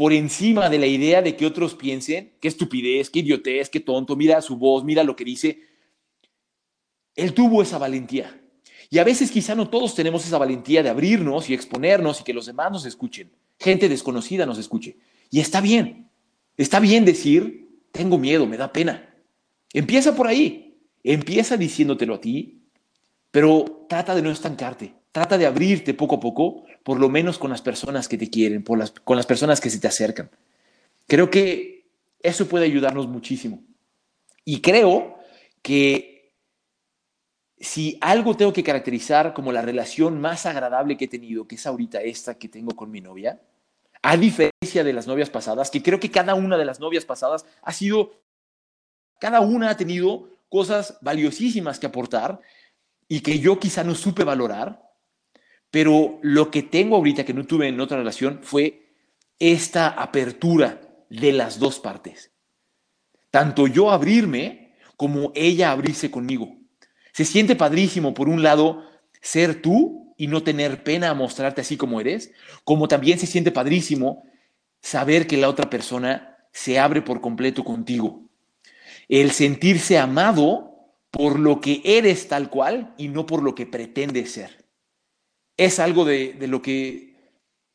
por 0.00 0.14
encima 0.14 0.70
de 0.70 0.78
la 0.78 0.86
idea 0.86 1.20
de 1.20 1.36
que 1.36 1.44
otros 1.44 1.74
piensen, 1.74 2.32
qué 2.40 2.48
estupidez, 2.48 3.10
qué 3.10 3.18
idiotez, 3.18 3.68
qué 3.68 3.80
tonto, 3.80 4.16
mira 4.16 4.40
su 4.40 4.56
voz, 4.56 4.82
mira 4.82 5.04
lo 5.04 5.14
que 5.14 5.26
dice. 5.26 5.60
Él 7.14 7.34
tuvo 7.34 7.60
esa 7.60 7.76
valentía. 7.76 8.40
Y 8.88 8.96
a 8.96 9.04
veces 9.04 9.30
quizá 9.30 9.54
no 9.54 9.68
todos 9.68 9.94
tenemos 9.94 10.24
esa 10.24 10.38
valentía 10.38 10.82
de 10.82 10.88
abrirnos 10.88 11.50
y 11.50 11.52
exponernos 11.52 12.18
y 12.18 12.24
que 12.24 12.32
los 12.32 12.46
demás 12.46 12.72
nos 12.72 12.86
escuchen, 12.86 13.30
gente 13.58 13.90
desconocida 13.90 14.46
nos 14.46 14.56
escuche. 14.56 14.96
Y 15.30 15.40
está 15.40 15.60
bien, 15.60 16.08
está 16.56 16.80
bien 16.80 17.04
decir, 17.04 17.68
tengo 17.92 18.16
miedo, 18.16 18.46
me 18.46 18.56
da 18.56 18.72
pena. 18.72 19.14
Empieza 19.70 20.16
por 20.16 20.28
ahí, 20.28 20.78
empieza 21.04 21.58
diciéndotelo 21.58 22.14
a 22.14 22.22
ti, 22.22 22.62
pero 23.30 23.84
trata 23.86 24.14
de 24.14 24.22
no 24.22 24.30
estancarte, 24.30 24.94
trata 25.12 25.38
de 25.38 25.46
abrirte 25.46 25.94
poco 25.94 26.16
a 26.16 26.20
poco, 26.20 26.64
por 26.82 26.98
lo 26.98 27.08
menos 27.08 27.38
con 27.38 27.50
las 27.50 27.62
personas 27.62 28.08
que 28.08 28.18
te 28.18 28.30
quieren, 28.30 28.62
con 28.62 29.16
las 29.16 29.26
personas 29.26 29.60
que 29.60 29.70
se 29.70 29.78
te 29.78 29.88
acercan. 29.88 30.30
Creo 31.06 31.30
que 31.30 31.90
eso 32.22 32.46
puede 32.46 32.66
ayudarnos 32.66 33.08
muchísimo. 33.08 33.62
Y 34.44 34.60
creo 34.60 35.18
que 35.62 36.32
si 37.58 37.98
algo 38.00 38.36
tengo 38.36 38.52
que 38.52 38.64
caracterizar 38.64 39.34
como 39.34 39.52
la 39.52 39.62
relación 39.62 40.20
más 40.20 40.46
agradable 40.46 40.96
que 40.96 41.04
he 41.04 41.08
tenido, 41.08 41.46
que 41.46 41.56
es 41.56 41.66
ahorita 41.66 42.00
esta 42.00 42.38
que 42.38 42.48
tengo 42.48 42.74
con 42.74 42.90
mi 42.90 43.00
novia, 43.00 43.40
a 44.02 44.16
diferencia 44.16 44.82
de 44.82 44.92
las 44.92 45.06
novias 45.06 45.28
pasadas, 45.28 45.70
que 45.70 45.82
creo 45.82 46.00
que 46.00 46.10
cada 46.10 46.34
una 46.34 46.56
de 46.56 46.64
las 46.64 46.80
novias 46.80 47.04
pasadas 47.04 47.44
ha 47.62 47.72
sido, 47.72 48.14
cada 49.18 49.40
una 49.40 49.68
ha 49.70 49.76
tenido 49.76 50.30
cosas 50.48 50.96
valiosísimas 51.02 51.78
que 51.78 51.86
aportar 51.86 52.40
y 53.08 53.20
que 53.20 53.38
yo 53.40 53.58
quizá 53.58 53.84
no 53.84 53.94
supe 53.94 54.24
valorar, 54.24 54.89
pero 55.70 56.18
lo 56.22 56.50
que 56.50 56.62
tengo 56.62 56.96
ahorita 56.96 57.24
que 57.24 57.34
no 57.34 57.46
tuve 57.46 57.68
en 57.68 57.80
otra 57.80 57.98
relación 57.98 58.40
fue 58.42 58.94
esta 59.38 59.88
apertura 59.88 60.80
de 61.08 61.32
las 61.32 61.58
dos 61.58 61.78
partes. 61.78 62.30
Tanto 63.30 63.66
yo 63.66 63.90
abrirme 63.90 64.74
como 64.96 65.32
ella 65.34 65.70
abrirse 65.70 66.10
conmigo. 66.10 66.56
Se 67.12 67.24
siente 67.24 67.56
padrísimo, 67.56 68.14
por 68.14 68.28
un 68.28 68.42
lado, 68.42 68.84
ser 69.20 69.62
tú 69.62 70.14
y 70.16 70.26
no 70.26 70.42
tener 70.42 70.84
pena 70.84 71.10
a 71.10 71.14
mostrarte 71.14 71.62
así 71.62 71.76
como 71.76 72.00
eres, 72.00 72.32
como 72.64 72.88
también 72.88 73.18
se 73.18 73.26
siente 73.26 73.50
padrísimo 73.50 74.24
saber 74.82 75.26
que 75.26 75.36
la 75.36 75.48
otra 75.48 75.70
persona 75.70 76.36
se 76.52 76.78
abre 76.78 77.02
por 77.02 77.20
completo 77.20 77.64
contigo. 77.64 78.22
El 79.08 79.30
sentirse 79.30 79.98
amado 79.98 80.70
por 81.10 81.38
lo 81.38 81.60
que 81.60 81.80
eres 81.84 82.28
tal 82.28 82.50
cual 82.50 82.94
y 82.96 83.08
no 83.08 83.26
por 83.26 83.42
lo 83.42 83.54
que 83.54 83.66
pretendes 83.66 84.32
ser. 84.32 84.59
Es 85.60 85.78
algo 85.78 86.06
de, 86.06 86.34
lo, 86.48 86.62
que, 86.62 87.16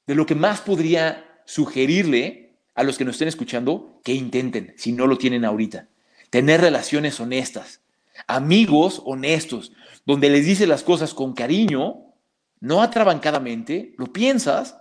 de 0.07 0.15
lo 0.15 0.25
que 0.25 0.33
más 0.33 0.59
podría 0.59 1.43
sugerirle 1.45 2.57
a 2.73 2.81
los 2.81 2.97
que 2.97 3.05
nos 3.05 3.13
estén 3.13 3.27
escuchando 3.27 4.01
que 4.03 4.11
intenten, 4.11 4.73
si 4.75 4.91
no 4.91 5.05
lo 5.05 5.19
tienen 5.19 5.45
ahorita. 5.45 5.87
Tener 6.31 6.61
relaciones 6.61 7.19
honestas, 7.19 7.81
amigos 8.25 9.03
honestos, 9.05 9.71
donde 10.03 10.31
les 10.31 10.47
dices 10.47 10.67
las 10.67 10.81
cosas 10.81 11.13
con 11.13 11.33
cariño, 11.33 12.11
no 12.59 12.81
atrabancadamente, 12.81 13.93
lo 13.99 14.11
piensas 14.11 14.77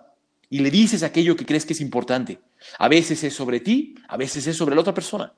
y 0.49 0.61
le 0.61 0.71
dices 0.71 1.03
aquello 1.03 1.37
que 1.37 1.45
crees 1.45 1.67
que 1.67 1.75
es 1.75 1.83
importante. 1.83 2.41
A 2.79 2.89
veces 2.89 3.23
es 3.23 3.35
sobre 3.35 3.61
ti, 3.61 3.97
a 4.09 4.17
veces 4.17 4.47
es 4.47 4.57
sobre 4.57 4.77
la 4.77 4.81
otra 4.81 4.95
persona, 4.95 5.35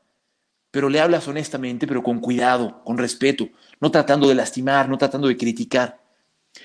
pero 0.71 0.89
le 0.89 1.01
hablas 1.01 1.27
honestamente, 1.27 1.89
pero 1.89 2.05
con 2.05 2.21
cuidado, 2.21 2.85
con 2.85 2.97
respeto, 2.97 3.49
no 3.81 3.91
tratando 3.91 4.29
de 4.29 4.37
lastimar, 4.37 4.89
no 4.89 4.99
tratando 4.99 5.27
de 5.27 5.37
criticar. 5.37 6.06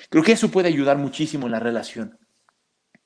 Creo 0.10 0.24
que 0.24 0.34
eso 0.34 0.50
puede 0.50 0.68
ayudar 0.68 0.98
muchísimo 0.98 1.48
en 1.48 1.52
la 1.52 1.60
relación. 1.60 2.18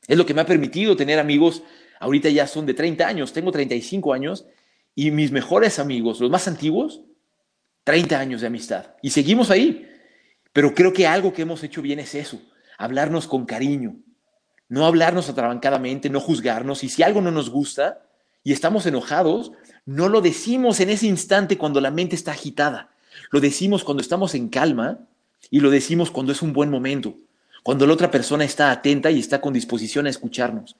Es 0.07 0.17
lo 0.17 0.25
que 0.25 0.33
me 0.33 0.41
ha 0.41 0.45
permitido 0.45 0.95
tener 0.95 1.19
amigos, 1.19 1.63
ahorita 1.99 2.29
ya 2.29 2.47
son 2.47 2.65
de 2.65 2.73
30 2.73 3.07
años, 3.07 3.33
tengo 3.33 3.51
35 3.51 4.13
años, 4.13 4.45
y 4.93 5.11
mis 5.11 5.31
mejores 5.31 5.79
amigos, 5.79 6.19
los 6.21 6.29
más 6.29 6.47
antiguos, 6.47 7.01
30 7.85 8.19
años 8.19 8.41
de 8.41 8.47
amistad 8.47 8.87
y 9.01 9.11
seguimos 9.11 9.49
ahí. 9.51 9.87
Pero 10.51 10.73
creo 10.73 10.91
que 10.91 11.07
algo 11.07 11.33
que 11.33 11.43
hemos 11.43 11.63
hecho 11.63 11.81
bien 11.81 11.99
es 11.99 12.15
eso, 12.15 12.41
hablarnos 12.77 13.27
con 13.27 13.45
cariño, 13.45 13.97
no 14.67 14.85
hablarnos 14.85 15.29
atrabancadamente, 15.29 16.09
no 16.09 16.19
juzgarnos 16.19 16.83
y 16.83 16.89
si 16.89 17.03
algo 17.03 17.21
no 17.21 17.31
nos 17.31 17.49
gusta 17.49 18.07
y 18.43 18.53
estamos 18.53 18.85
enojados, 18.85 19.51
no 19.85 20.09
lo 20.09 20.21
decimos 20.21 20.79
en 20.79 20.89
ese 20.89 21.07
instante 21.07 21.57
cuando 21.57 21.81
la 21.81 21.91
mente 21.91 22.15
está 22.15 22.31
agitada, 22.31 22.89
lo 23.31 23.39
decimos 23.39 23.83
cuando 23.83 24.01
estamos 24.01 24.33
en 24.33 24.49
calma 24.49 24.99
y 25.55 25.61
lo 25.61 25.69
decimos 25.69 26.11
cuando 26.11 26.33
es 26.33 26.41
un 26.41 26.51
buen 26.51 26.69
momento, 26.69 27.15
cuando 27.63 27.87
la 27.87 27.93
otra 27.93 28.11
persona 28.11 28.43
está 28.43 28.71
atenta 28.71 29.09
y 29.09 29.19
está 29.19 29.39
con 29.39 29.53
disposición 29.53 30.05
a 30.05 30.09
escucharnos. 30.09 30.75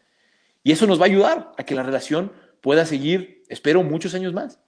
Y 0.66 0.74
eso 0.74 0.86
nos 0.86 1.00
va 1.00 1.04
a 1.04 1.08
ayudar 1.08 1.54
a 1.58 1.64
que 1.64 1.76
la 1.76 1.82
relación 1.82 2.34
pueda 2.60 2.86
seguir, 2.86 3.46
espero, 3.48 3.84
muchos 3.84 4.14
años 4.16 4.34
más. 4.34 4.60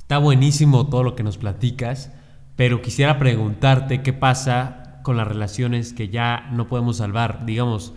Está 0.00 0.18
buenísimo 0.18 0.90
todo 0.90 1.02
lo 1.02 1.16
que 1.16 1.22
nos 1.22 1.38
platicas, 1.38 2.12
pero 2.56 2.82
quisiera 2.82 3.18
preguntarte 3.18 4.02
qué 4.02 4.12
pasa 4.12 5.00
con 5.02 5.16
las 5.16 5.26
relaciones 5.26 5.94
que 5.94 6.10
ya 6.10 6.50
no 6.52 6.68
podemos 6.68 6.98
salvar. 6.98 7.46
Digamos, 7.46 7.94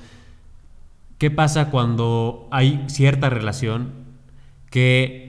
¿qué 1.18 1.32
pasa 1.32 1.70
cuando 1.70 2.48
hay 2.50 2.86
cierta 2.88 3.30
relación 3.30 4.06
que 4.70 5.27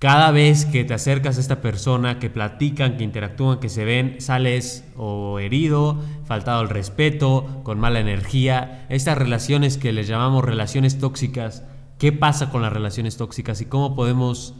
cada 0.00 0.30
vez 0.30 0.64
que 0.64 0.82
te 0.82 0.94
acercas 0.94 1.36
a 1.36 1.40
esta 1.42 1.60
persona, 1.60 2.18
que 2.18 2.30
platican, 2.30 2.96
que 2.96 3.04
interactúan, 3.04 3.60
que 3.60 3.68
se 3.68 3.84
ven, 3.84 4.18
sales 4.18 4.82
o 4.96 5.38
herido, 5.38 6.02
faltado 6.24 6.62
el 6.62 6.70
respeto, 6.70 7.60
con 7.64 7.78
mala 7.78 8.00
energía? 8.00 8.86
Estas 8.88 9.18
relaciones 9.18 9.76
que 9.76 9.92
les 9.92 10.08
llamamos 10.08 10.42
relaciones 10.42 10.98
tóxicas, 10.98 11.64
¿qué 11.98 12.12
pasa 12.12 12.48
con 12.48 12.62
las 12.62 12.72
relaciones 12.72 13.18
tóxicas 13.18 13.60
y 13.60 13.66
cómo 13.66 13.94
podemos 13.94 14.54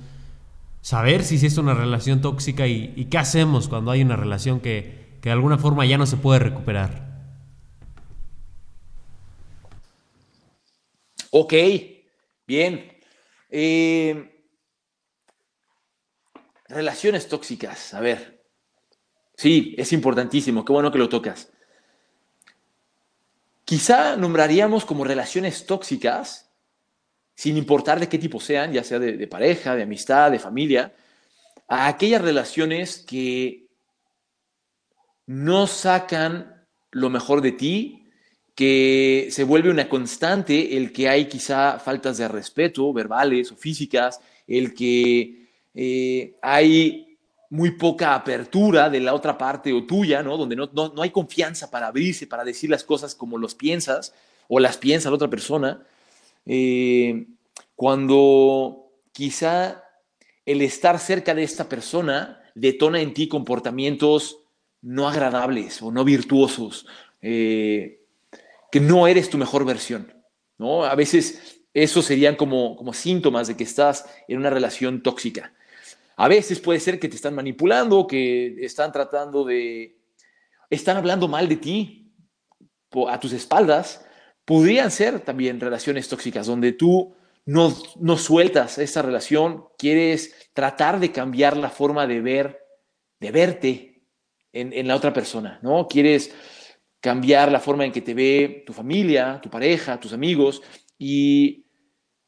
saber 0.82 1.24
si 1.24 1.36
es 1.44 1.56
una 1.56 1.72
relación 1.72 2.20
tóxica 2.20 2.66
y, 2.66 3.06
qué 3.06 3.16
hacemos 3.16 3.66
cuando 3.68 3.92
hay 3.92 4.02
una 4.02 4.16
relación 4.16 4.60
que, 4.60 5.16
de 5.22 5.30
alguna 5.30 5.56
forma 5.56 5.86
ya 5.86 5.96
no 5.96 6.04
se 6.04 6.18
puede 6.18 6.40
recuperar. 6.40 7.08
Ok, 11.30 11.54
bien. 12.46 12.92
Eh, 13.48 14.29
relaciones 16.70 17.28
tóxicas, 17.28 17.94
a 17.94 18.00
ver. 18.00 18.42
Sí, 19.34 19.74
es 19.78 19.92
importantísimo, 19.92 20.64
qué 20.64 20.72
bueno 20.72 20.92
que 20.92 20.98
lo 20.98 21.08
tocas. 21.08 21.50
Quizá 23.64 24.16
nombraríamos 24.16 24.84
como 24.84 25.04
relaciones 25.04 25.66
tóxicas 25.66 26.50
sin 27.34 27.56
importar 27.56 27.98
de 27.98 28.08
qué 28.08 28.18
tipo 28.18 28.38
sean, 28.38 28.72
ya 28.72 28.84
sea 28.84 28.98
de, 28.98 29.26
pareja, 29.26 29.74
de 29.74 29.84
amistad, 29.84 30.30
de 30.30 30.38
familia, 30.38 30.92
a 31.68 31.86
aquellas 31.86 32.20
relaciones 32.20 32.98
que 32.98 33.68
no 35.24 35.66
sacan 35.66 36.66
lo 36.90 37.08
mejor 37.08 37.40
de 37.40 37.52
ti, 37.52 38.10
que 38.54 39.28
se 39.30 39.44
vuelve 39.44 39.70
una 39.70 39.88
constante 39.88 40.76
el 40.76 40.92
que 40.92 41.08
hay 41.08 41.28
quizá 41.28 41.78
faltas 41.78 42.18
de 42.18 42.28
respeto, 42.28 42.92
verbales 42.92 43.50
o 43.52 43.56
físicas, 43.56 44.20
el 44.46 44.74
que 44.74 45.49
eh, 45.74 46.36
hay 46.42 47.18
muy 47.50 47.72
poca 47.72 48.14
apertura 48.14 48.88
de 48.88 49.00
la 49.00 49.14
otra 49.14 49.36
parte 49.36 49.72
o 49.72 49.84
tuya, 49.84 50.22
¿no? 50.22 50.36
donde 50.36 50.56
no, 50.56 50.68
no 50.72 51.02
hay 51.02 51.10
confianza 51.10 51.70
para 51.70 51.88
abrirse, 51.88 52.26
para 52.26 52.44
decir 52.44 52.70
las 52.70 52.84
cosas 52.84 53.14
como 53.14 53.38
los 53.38 53.54
piensas 53.54 54.14
o 54.48 54.60
las 54.60 54.76
piensa 54.76 55.10
la 55.10 55.16
otra 55.16 55.30
persona. 55.30 55.82
Eh, 56.46 57.26
cuando 57.74 58.92
quizá 59.12 59.84
el 60.46 60.62
estar 60.62 60.98
cerca 60.98 61.34
de 61.34 61.42
esta 61.42 61.68
persona 61.68 62.42
detona 62.54 63.00
en 63.00 63.14
ti 63.14 63.28
comportamientos 63.28 64.38
no 64.82 65.08
agradables 65.08 65.82
o 65.82 65.90
no 65.90 66.04
virtuosos, 66.04 66.86
eh, 67.22 68.02
que 68.70 68.80
no 68.80 69.06
eres 69.06 69.30
tu 69.30 69.38
mejor 69.38 69.64
versión. 69.64 70.12
¿no? 70.58 70.84
A 70.84 70.94
veces 70.94 71.62
esos 71.74 72.04
serían 72.04 72.36
como, 72.36 72.76
como 72.76 72.92
síntomas 72.92 73.48
de 73.48 73.56
que 73.56 73.64
estás 73.64 74.06
en 74.28 74.38
una 74.38 74.50
relación 74.50 75.02
tóxica. 75.02 75.52
A 76.20 76.28
veces 76.28 76.60
puede 76.60 76.80
ser 76.80 77.00
que 77.00 77.08
te 77.08 77.16
están 77.16 77.34
manipulando, 77.34 78.06
que 78.06 78.62
están 78.62 78.92
tratando 78.92 79.42
de... 79.42 79.96
están 80.68 80.98
hablando 80.98 81.28
mal 81.28 81.48
de 81.48 81.56
ti 81.56 82.12
a 83.08 83.18
tus 83.18 83.32
espaldas, 83.32 84.04
podrían 84.44 84.90
ser 84.90 85.20
también 85.20 85.58
relaciones 85.58 86.10
tóxicas 86.10 86.46
donde 86.46 86.72
tú 86.72 87.16
no, 87.46 87.74
no 87.98 88.18
sueltas 88.18 88.76
esa 88.76 89.00
relación, 89.00 89.64
quieres 89.78 90.50
tratar 90.52 91.00
de 91.00 91.10
cambiar 91.10 91.56
la 91.56 91.70
forma 91.70 92.06
de 92.06 92.20
ver, 92.20 92.66
de 93.18 93.30
verte 93.30 94.02
en, 94.52 94.86
la 94.86 94.96
otra 94.96 95.14
persona, 95.14 95.58
¿no? 95.62 95.88
Quieres 95.88 96.34
cambiar 97.00 97.50
la 97.50 97.60
forma 97.60 97.86
en 97.86 97.92
que 97.92 98.02
te 98.02 98.12
ve 98.12 98.62
tu 98.66 98.74
familia, 98.74 99.40
tu 99.42 99.48
pareja, 99.48 99.98
tus 99.98 100.12
amigos, 100.12 100.60
y 100.98 101.64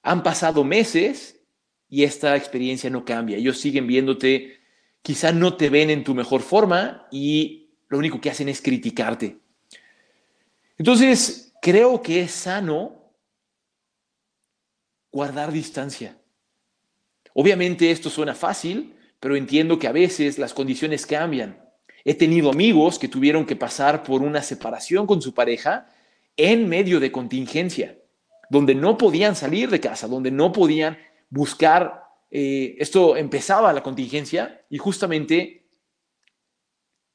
han 0.02 0.22
pasado 0.22 0.64
meses 0.64 1.41
y 1.92 2.04
esta 2.04 2.34
experiencia 2.36 2.88
no 2.88 3.04
cambia. 3.04 3.36
Ellos 3.36 3.60
siguen 3.60 3.86
viéndote, 3.86 4.60
quizá 5.02 5.30
no 5.30 5.58
te 5.58 5.68
ven 5.68 5.90
en 5.90 6.04
tu 6.04 6.14
mejor 6.14 6.40
forma 6.40 7.06
y 7.12 7.68
lo 7.88 7.98
único 7.98 8.18
que 8.18 8.30
hacen 8.30 8.48
es 8.48 8.62
criticarte. 8.62 9.36
Entonces, 10.78 11.52
creo 11.60 12.00
que 12.00 12.22
es 12.22 12.30
sano 12.30 13.12
guardar 15.12 15.52
distancia. 15.52 16.16
Obviamente 17.34 17.90
esto 17.90 18.08
suena 18.08 18.34
fácil, 18.34 18.96
pero 19.20 19.36
entiendo 19.36 19.78
que 19.78 19.86
a 19.86 19.92
veces 19.92 20.38
las 20.38 20.54
condiciones 20.54 21.04
cambian. 21.04 21.62
He 22.06 22.14
tenido 22.14 22.50
amigos 22.50 22.98
que 22.98 23.08
tuvieron 23.08 23.44
que 23.44 23.54
pasar 23.54 24.02
por 24.02 24.22
una 24.22 24.40
separación 24.40 25.06
con 25.06 25.20
su 25.20 25.34
pareja 25.34 25.90
en 26.38 26.70
medio 26.70 27.00
de 27.00 27.12
contingencia, 27.12 27.98
donde 28.48 28.74
no 28.74 28.96
podían 28.96 29.36
salir 29.36 29.68
de 29.68 29.80
casa, 29.80 30.08
donde 30.08 30.30
no 30.30 30.52
podían 30.52 30.96
buscar, 31.32 32.04
eh, 32.30 32.76
esto 32.78 33.16
empezaba 33.16 33.72
la 33.72 33.82
contingencia 33.82 34.66
y 34.68 34.76
justamente 34.76 35.66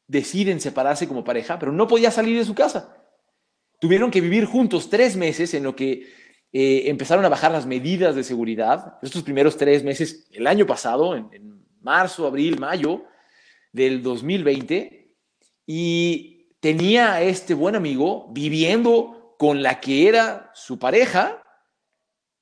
deciden 0.07 0.59
separarse 0.59 1.07
como 1.07 1.23
pareja, 1.23 1.59
pero 1.59 1.71
no 1.71 1.87
podía 1.87 2.09
salir 2.09 2.35
de 2.35 2.45
su 2.45 2.55
casa. 2.55 2.97
Tuvieron 3.79 4.09
que 4.09 4.21
vivir 4.21 4.45
juntos 4.45 4.89
tres 4.89 5.15
meses 5.15 5.53
en 5.53 5.63
lo 5.63 5.75
que 5.75 6.07
eh, 6.51 6.83
empezaron 6.85 7.25
a 7.25 7.29
bajar 7.29 7.51
las 7.51 7.67
medidas 7.67 8.15
de 8.15 8.23
seguridad. 8.23 8.97
Estos 9.03 9.21
primeros 9.21 9.55
tres 9.55 9.83
meses, 9.83 10.27
el 10.31 10.47
año 10.47 10.65
pasado, 10.65 11.15
en 11.15 11.63
marzo, 11.81 12.25
abril, 12.25 12.59
mayo, 12.59 13.03
del 13.71 14.01
2020 14.01 15.15
y 15.67 16.55
tenía 16.59 17.13
a 17.13 17.21
este 17.21 17.53
buen 17.53 17.75
amigo 17.75 18.29
viviendo 18.31 19.35
con 19.37 19.61
la 19.61 19.79
que 19.79 20.07
era 20.07 20.49
su 20.55 20.79
pareja 20.79 21.43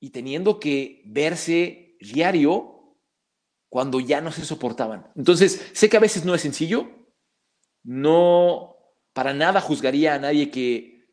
y 0.00 0.10
teniendo 0.10 0.60
que 0.60 1.02
verse 1.06 1.96
diario 2.00 2.94
cuando 3.68 4.00
ya 4.00 4.20
no 4.20 4.32
se 4.32 4.44
soportaban. 4.44 5.06
Entonces, 5.16 5.70
sé 5.72 5.88
que 5.88 5.96
a 5.96 6.00
veces 6.00 6.24
no 6.24 6.34
es 6.34 6.42
sencillo, 6.42 6.88
no 7.82 8.76
para 9.12 9.32
nada 9.32 9.60
juzgaría 9.60 10.14
a 10.14 10.18
nadie 10.18 10.50
que 10.50 11.06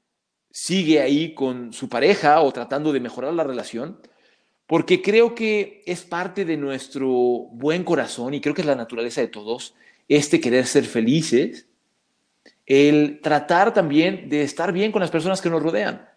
sigue 0.52 1.02
ahí 1.02 1.34
con 1.34 1.74
su 1.74 1.90
pareja 1.90 2.42
o 2.42 2.52
tratando 2.52 2.94
de 2.94 3.00
mejorar 3.00 3.34
la 3.34 3.44
relación, 3.44 4.00
porque 4.68 5.02
creo 5.02 5.36
que 5.36 5.82
es 5.86 6.04
parte 6.04 6.46
de 6.46 6.58
nuestro 6.58 7.10
buen 7.10 7.84
corazón 7.84 8.34
y 8.34 8.42
creo 8.42 8.54
que 8.54 8.62
es 8.62 8.68
la 8.68 8.76
naturaleza 8.76 9.22
de 9.22 9.28
todos 9.28 9.76
este 10.08 10.40
querer 10.40 10.66
ser 10.66 10.86
felices, 10.86 11.68
el 12.66 13.20
tratar 13.22 13.74
también 13.74 14.30
de 14.30 14.44
estar 14.44 14.72
bien 14.72 14.92
con 14.92 15.02
las 15.02 15.12
personas 15.12 15.42
que 15.42 15.50
nos 15.50 15.64
rodean. 15.64 16.08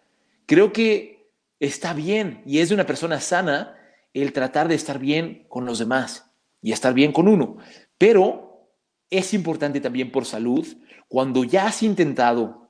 Creo 0.45 0.71
que 0.71 1.16
está 1.59 1.93
bien 1.93 2.41
y 2.45 2.59
es 2.59 2.69
de 2.69 2.75
una 2.75 2.85
persona 2.85 3.19
sana 3.19 3.75
el 4.13 4.33
tratar 4.33 4.67
de 4.67 4.75
estar 4.75 4.99
bien 4.99 5.45
con 5.49 5.65
los 5.65 5.79
demás 5.79 6.31
y 6.61 6.71
estar 6.71 6.93
bien 6.93 7.11
con 7.11 7.27
uno. 7.27 7.57
Pero 7.97 8.71
es 9.09 9.33
importante 9.33 9.79
también 9.79 10.11
por 10.11 10.25
salud, 10.25 10.67
cuando 11.07 11.43
ya 11.43 11.67
has 11.67 11.83
intentado 11.83 12.69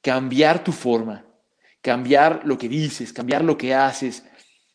cambiar 0.00 0.62
tu 0.62 0.72
forma, 0.72 1.24
cambiar 1.80 2.42
lo 2.44 2.58
que 2.58 2.68
dices, 2.68 3.12
cambiar 3.12 3.42
lo 3.42 3.56
que 3.56 3.74
haces, 3.74 4.24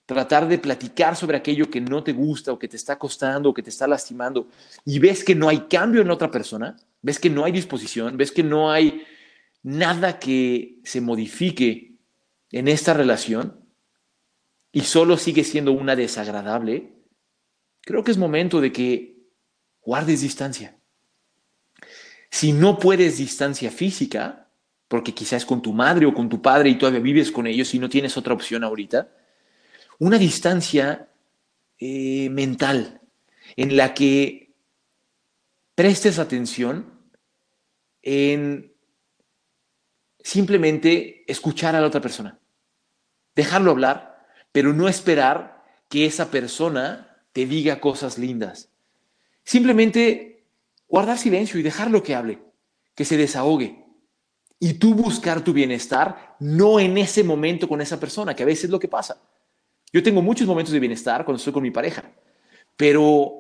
tratar 0.06 0.48
de 0.48 0.58
platicar 0.58 1.16
sobre 1.16 1.38
aquello 1.38 1.70
que 1.70 1.80
no 1.80 2.04
te 2.04 2.14
gusta 2.14 2.52
o 2.52 2.58
que 2.58 2.68
te 2.68 2.78
está 2.78 2.98
costando 2.98 3.50
o 3.50 3.54
que 3.54 3.62
te 3.62 3.70
está 3.70 3.88
lastimando 3.88 4.48
y 4.84 4.98
ves 4.98 5.24
que 5.24 5.36
no 5.36 5.48
hay 5.48 5.60
cambio 5.70 6.02
en 6.02 6.10
otra 6.10 6.32
persona, 6.32 6.76
ves 7.02 7.20
que 7.20 7.30
no 7.30 7.46
hay 7.46 7.52
disposición, 7.52 8.18
ves 8.18 8.32
que 8.32 8.42
no 8.42 8.72
hay 8.72 9.04
nada 9.62 10.18
que 10.18 10.80
se 10.84 11.00
modifique 11.00 11.89
en 12.52 12.68
esta 12.68 12.94
relación 12.94 13.66
y 14.72 14.82
solo 14.82 15.18
sigue 15.18 15.44
siendo 15.44 15.72
una 15.72 15.96
desagradable, 15.96 16.94
creo 17.82 18.04
que 18.04 18.12
es 18.12 18.18
momento 18.18 18.62
de 18.62 18.72
que 18.72 19.18
guardes 19.82 20.22
distancia. 20.22 20.80
Si 22.30 22.54
no 22.54 22.78
puedes 22.78 23.18
distancia 23.18 23.72
física, 23.72 24.50
porque 24.88 25.14
quizás 25.14 25.46
con 25.46 25.62
tu 25.62 25.74
madre 25.74 26.06
o 26.06 26.14
con 26.14 26.30
tu 26.30 26.42
padre 26.42 26.70
y 26.70 26.78
todavía 26.78 27.00
vives 27.00 27.32
con 27.32 27.48
ellos 27.48 27.74
y 27.74 27.80
no 27.80 27.90
tienes 27.90 28.18
otra 28.18 28.34
opción 28.34 28.64
ahorita, 28.64 29.12
una 30.00 30.18
distancia 30.18 31.10
eh, 31.78 32.30
mental 32.30 33.02
en 33.56 33.76
la 33.76 33.94
que 33.94 34.54
prestes 35.76 36.20
atención 36.20 37.12
en 38.02 38.74
simplemente 40.20 41.24
escuchar 41.32 41.76
a 41.76 41.82
la 41.82 41.88
otra 41.88 42.02
persona, 42.02 42.39
dejarlo 43.40 43.72
hablar, 43.72 44.26
pero 44.52 44.74
no 44.74 44.88
esperar 44.88 45.64
que 45.90 46.06
esa 46.06 46.30
persona 46.30 47.18
te 47.34 47.46
diga 47.46 47.80
cosas 47.80 48.18
lindas. 48.18 48.70
Simplemente 49.44 50.46
guardar 50.88 51.18
silencio 51.18 51.60
y 51.60 51.64
dejarlo 51.64 52.04
que 52.04 52.16
hable, 52.16 52.40
que 52.96 53.06
se 53.06 53.18
desahogue. 53.18 53.86
Y 54.60 54.74
tú 54.74 54.94
buscar 54.94 55.42
tu 55.42 55.54
bienestar, 55.54 56.36
no 56.40 56.80
en 56.80 56.98
ese 56.98 57.24
momento 57.24 57.68
con 57.68 57.80
esa 57.80 58.00
persona, 58.00 58.36
que 58.36 58.44
a 58.44 58.46
veces 58.46 58.66
es 58.66 58.70
lo 58.70 58.80
que 58.80 58.90
pasa. 58.90 59.22
Yo 59.94 60.04
tengo 60.04 60.22
muchos 60.22 60.48
momentos 60.48 60.74
de 60.74 60.80
bienestar 60.80 61.24
cuando 61.24 61.38
estoy 61.38 61.54
con 61.54 61.64
mi 61.64 61.72
pareja, 61.72 62.04
pero 62.76 63.40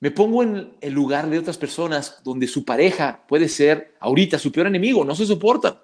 me 0.00 0.12
pongo 0.12 0.42
en 0.44 0.76
el 0.80 0.92
lugar 0.92 1.28
de 1.28 1.38
otras 1.38 1.58
personas 1.58 2.20
donde 2.22 2.46
su 2.46 2.64
pareja 2.64 3.24
puede 3.26 3.48
ser 3.48 3.96
ahorita 3.98 4.38
su 4.38 4.52
peor 4.52 4.68
enemigo, 4.68 5.04
no 5.04 5.14
se 5.14 5.26
soportan. 5.26 5.78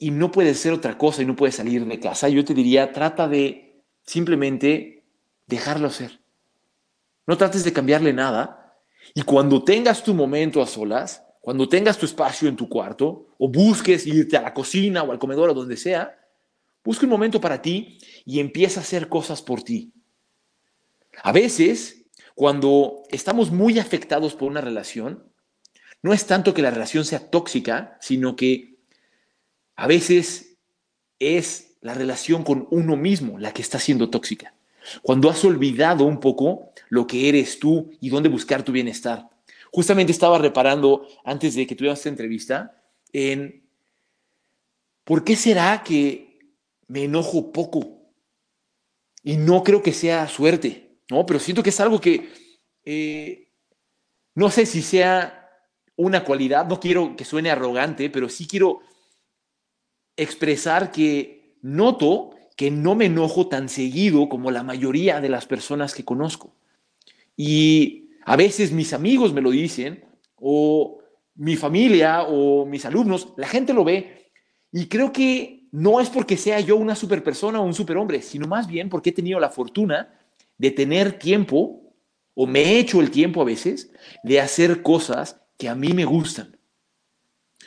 Y 0.00 0.10
no 0.10 0.32
puede 0.32 0.54
ser 0.54 0.72
otra 0.72 0.98
cosa 0.98 1.22
y 1.22 1.26
no 1.26 1.36
puede 1.36 1.52
salir 1.52 1.86
de 1.86 2.00
casa. 2.00 2.28
Yo 2.28 2.44
te 2.44 2.54
diría, 2.54 2.90
trata 2.92 3.28
de 3.28 3.84
simplemente 4.04 5.04
dejarlo 5.46 5.90
ser. 5.90 6.18
No 7.28 7.36
trates 7.36 7.62
de 7.62 7.72
cambiarle 7.72 8.12
nada. 8.12 8.82
Y 9.14 9.22
cuando 9.22 9.62
tengas 9.62 10.02
tu 10.02 10.12
momento 10.12 10.60
a 10.60 10.66
solas, 10.66 11.22
cuando 11.40 11.68
tengas 11.68 11.96
tu 11.96 12.06
espacio 12.06 12.48
en 12.48 12.56
tu 12.56 12.68
cuarto, 12.68 13.28
o 13.38 13.48
busques 13.48 14.04
irte 14.08 14.36
a 14.36 14.42
la 14.42 14.52
cocina 14.52 15.04
o 15.04 15.12
al 15.12 15.20
comedor 15.20 15.50
o 15.50 15.54
donde 15.54 15.76
sea, 15.76 16.16
Busca 16.84 17.04
un 17.04 17.10
momento 17.10 17.40
para 17.40 17.60
ti 17.60 17.98
y 18.24 18.40
empieza 18.40 18.80
a 18.80 18.82
hacer 18.82 19.08
cosas 19.08 19.42
por 19.42 19.62
ti. 19.62 19.92
A 21.22 21.32
veces, 21.32 22.06
cuando 22.34 23.02
estamos 23.10 23.50
muy 23.50 23.78
afectados 23.78 24.34
por 24.34 24.50
una 24.50 24.62
relación, 24.62 25.30
no 26.02 26.14
es 26.14 26.26
tanto 26.26 26.54
que 26.54 26.62
la 26.62 26.70
relación 26.70 27.04
sea 27.04 27.30
tóxica, 27.30 27.98
sino 28.00 28.34
que 28.34 28.69
a 29.80 29.86
veces 29.86 30.58
es 31.18 31.78
la 31.80 31.94
relación 31.94 32.44
con 32.44 32.68
uno 32.70 32.96
mismo 32.96 33.38
la 33.38 33.54
que 33.54 33.62
está 33.62 33.78
siendo 33.78 34.10
tóxica. 34.10 34.52
Cuando 35.00 35.30
has 35.30 35.42
olvidado 35.42 36.04
un 36.04 36.20
poco 36.20 36.74
lo 36.90 37.06
que 37.06 37.30
eres 37.30 37.58
tú 37.58 37.90
y 37.98 38.10
dónde 38.10 38.28
buscar 38.28 38.62
tu 38.62 38.72
bienestar. 38.72 39.30
Justamente 39.72 40.12
estaba 40.12 40.36
reparando 40.36 41.08
antes 41.24 41.54
de 41.54 41.66
que 41.66 41.74
tuviéramos 41.74 42.00
esta 42.00 42.10
entrevista 42.10 42.76
en 43.10 43.62
por 45.04 45.24
qué 45.24 45.34
será 45.34 45.82
que 45.82 46.38
me 46.86 47.04
enojo 47.04 47.50
poco. 47.50 48.02
Y 49.24 49.38
no 49.38 49.64
creo 49.64 49.82
que 49.82 49.94
sea 49.94 50.28
suerte, 50.28 50.98
¿no? 51.08 51.24
Pero 51.24 51.40
siento 51.40 51.62
que 51.62 51.70
es 51.70 51.80
algo 51.80 51.98
que 52.02 52.28
eh, 52.84 53.48
no 54.34 54.50
sé 54.50 54.66
si 54.66 54.82
sea 54.82 55.48
una 55.96 56.22
cualidad, 56.22 56.66
no 56.66 56.78
quiero 56.78 57.16
que 57.16 57.24
suene 57.24 57.50
arrogante, 57.50 58.10
pero 58.10 58.28
sí 58.28 58.46
quiero 58.46 58.82
expresar 60.22 60.92
que 60.92 61.56
noto 61.62 62.30
que 62.56 62.70
no 62.70 62.94
me 62.94 63.06
enojo 63.06 63.48
tan 63.48 63.68
seguido 63.68 64.28
como 64.28 64.50
la 64.50 64.62
mayoría 64.62 65.20
de 65.20 65.30
las 65.30 65.46
personas 65.46 65.94
que 65.94 66.04
conozco. 66.04 66.54
Y 67.36 68.10
a 68.26 68.36
veces 68.36 68.70
mis 68.70 68.92
amigos 68.92 69.32
me 69.32 69.40
lo 69.40 69.50
dicen, 69.50 70.04
o 70.36 70.98
mi 71.36 71.56
familia, 71.56 72.24
o 72.24 72.66
mis 72.66 72.84
alumnos, 72.84 73.32
la 73.38 73.48
gente 73.48 73.72
lo 73.72 73.82
ve, 73.82 74.30
y 74.72 74.86
creo 74.86 75.10
que 75.10 75.68
no 75.72 76.00
es 76.00 76.10
porque 76.10 76.36
sea 76.36 76.60
yo 76.60 76.76
una 76.76 76.94
superpersona 76.94 77.60
o 77.60 77.64
un 77.64 77.72
superhombre, 77.72 78.20
sino 78.20 78.46
más 78.46 78.66
bien 78.66 78.90
porque 78.90 79.10
he 79.10 79.14
tenido 79.14 79.40
la 79.40 79.48
fortuna 79.48 80.18
de 80.58 80.70
tener 80.70 81.18
tiempo, 81.18 81.94
o 82.34 82.46
me 82.46 82.60
he 82.60 82.78
hecho 82.78 83.00
el 83.00 83.10
tiempo 83.10 83.40
a 83.40 83.46
veces, 83.46 83.90
de 84.22 84.38
hacer 84.38 84.82
cosas 84.82 85.40
que 85.56 85.68
a 85.68 85.74
mí 85.74 85.94
me 85.94 86.04
gustan. 86.04 86.59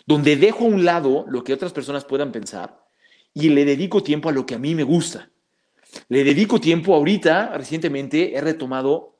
Donde 0.05 0.35
dejo 0.35 0.65
a 0.65 0.67
un 0.67 0.85
lado 0.85 1.25
lo 1.27 1.43
que 1.43 1.53
otras 1.53 1.71
personas 1.71 2.05
puedan 2.05 2.31
pensar 2.31 2.83
y 3.33 3.49
le 3.49 3.65
dedico 3.65 4.03
tiempo 4.03 4.29
a 4.29 4.31
lo 4.31 4.45
que 4.45 4.55
a 4.55 4.59
mí 4.59 4.75
me 4.75 4.83
gusta. 4.83 5.29
Le 6.09 6.23
dedico 6.23 6.59
tiempo 6.59 6.95
ahorita, 6.95 7.55
recientemente 7.55 8.35
he 8.35 8.41
retomado 8.41 9.17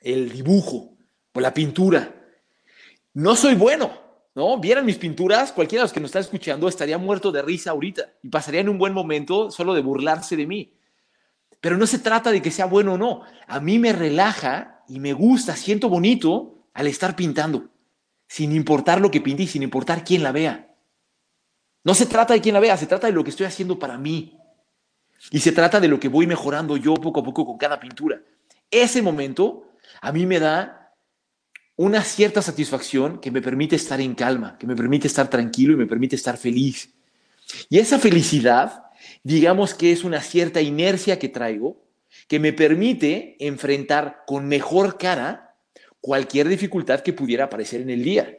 el 0.00 0.30
dibujo 0.30 0.96
o 1.32 1.40
la 1.40 1.52
pintura. 1.52 2.14
No 3.14 3.34
soy 3.36 3.54
bueno, 3.54 3.90
¿no? 4.34 4.58
Vieran 4.58 4.86
mis 4.86 4.98
pinturas, 4.98 5.52
cualquiera 5.52 5.82
de 5.82 5.84
los 5.86 5.92
que 5.92 6.00
nos 6.00 6.10
está 6.10 6.20
escuchando 6.20 6.68
estaría 6.68 6.98
muerto 6.98 7.32
de 7.32 7.42
risa 7.42 7.70
ahorita 7.70 8.12
y 8.22 8.28
pasaría 8.28 8.60
en 8.60 8.68
un 8.68 8.78
buen 8.78 8.92
momento 8.92 9.50
solo 9.50 9.74
de 9.74 9.82
burlarse 9.82 10.36
de 10.36 10.46
mí. 10.46 10.74
Pero 11.60 11.76
no 11.76 11.86
se 11.86 11.98
trata 11.98 12.30
de 12.30 12.40
que 12.40 12.50
sea 12.50 12.66
bueno 12.66 12.94
o 12.94 12.98
no. 12.98 13.22
A 13.46 13.60
mí 13.60 13.78
me 13.78 13.92
relaja 13.92 14.82
y 14.88 14.98
me 14.98 15.12
gusta, 15.12 15.56
siento 15.56 15.88
bonito 15.88 16.66
al 16.72 16.86
estar 16.86 17.16
pintando. 17.16 17.69
Sin 18.30 18.52
importar 18.52 19.00
lo 19.00 19.10
que 19.10 19.20
pinte 19.20 19.44
sin 19.44 19.64
importar 19.64 20.04
quién 20.04 20.22
la 20.22 20.30
vea. 20.30 20.72
No 21.82 21.94
se 21.94 22.06
trata 22.06 22.32
de 22.32 22.40
quién 22.40 22.54
la 22.54 22.60
vea, 22.60 22.76
se 22.76 22.86
trata 22.86 23.08
de 23.08 23.12
lo 23.12 23.24
que 23.24 23.30
estoy 23.30 23.44
haciendo 23.44 23.76
para 23.76 23.98
mí. 23.98 24.38
Y 25.32 25.40
se 25.40 25.50
trata 25.50 25.80
de 25.80 25.88
lo 25.88 25.98
que 25.98 26.06
voy 26.06 26.28
mejorando 26.28 26.76
yo 26.76 26.94
poco 26.94 27.20
a 27.20 27.24
poco 27.24 27.44
con 27.44 27.58
cada 27.58 27.80
pintura. 27.80 28.22
Ese 28.70 29.02
momento 29.02 29.72
a 30.00 30.12
mí 30.12 30.26
me 30.26 30.38
da 30.38 30.92
una 31.74 32.04
cierta 32.04 32.40
satisfacción 32.40 33.18
que 33.18 33.32
me 33.32 33.42
permite 33.42 33.74
estar 33.74 34.00
en 34.00 34.14
calma, 34.14 34.56
que 34.58 34.66
me 34.68 34.76
permite 34.76 35.08
estar 35.08 35.28
tranquilo 35.28 35.72
y 35.72 35.78
me 35.78 35.86
permite 35.86 36.14
estar 36.14 36.36
feliz. 36.36 36.94
Y 37.68 37.80
esa 37.80 37.98
felicidad, 37.98 38.84
digamos 39.24 39.74
que 39.74 39.90
es 39.90 40.04
una 40.04 40.20
cierta 40.20 40.60
inercia 40.60 41.18
que 41.18 41.28
traigo, 41.28 41.82
que 42.28 42.38
me 42.38 42.52
permite 42.52 43.36
enfrentar 43.40 44.22
con 44.24 44.46
mejor 44.46 44.98
cara 44.98 45.49
cualquier 46.00 46.48
dificultad 46.48 47.00
que 47.00 47.12
pudiera 47.12 47.44
aparecer 47.44 47.80
en 47.80 47.90
el 47.90 48.02
día. 48.02 48.38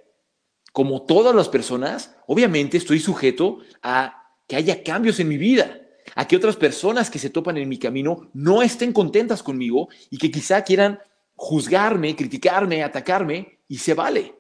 Como 0.74 1.04
todas 1.04 1.36
las 1.36 1.50
personas, 1.50 2.16
obviamente 2.28 2.78
estoy 2.78 3.00
sujeto 3.00 3.60
a 3.82 4.24
que 4.48 4.56
haya 4.56 4.84
cambios 4.84 5.20
en 5.20 5.28
mi 5.28 5.38
vida, 5.38 5.82
a 6.16 6.28
que 6.28 6.36
otras 6.36 6.56
personas 6.56 7.10
que 7.10 7.20
se 7.20 7.30
topan 7.30 7.58
en 7.58 7.70
mi 7.70 7.78
camino 7.78 8.30
no 8.34 8.62
estén 8.62 8.94
contentas 8.94 9.44
conmigo 9.44 9.90
y 10.10 10.18
que 10.18 10.32
quizá 10.32 10.64
quieran 10.64 11.00
juzgarme, 11.36 12.16
criticarme, 12.16 12.84
atacarme, 12.84 13.60
y 13.68 13.78
se 13.78 13.94
vale. 13.94 14.36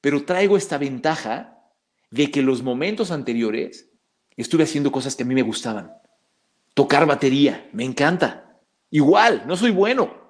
Pero 0.00 0.24
traigo 0.24 0.56
esta 0.56 0.78
ventaja 0.78 1.58
de 2.10 2.30
que 2.30 2.42
los 2.42 2.62
momentos 2.62 3.10
anteriores 3.10 3.88
estuve 4.36 4.64
haciendo 4.64 4.92
cosas 4.92 5.16
que 5.16 5.22
a 5.22 5.26
mí 5.26 5.34
me 5.34 5.42
gustaban. 5.42 5.92
Tocar 6.74 7.06
batería, 7.06 7.68
me 7.72 7.84
encanta. 7.84 8.58
Igual, 8.90 9.44
no 9.46 9.56
soy 9.56 9.70
bueno. 9.70 10.21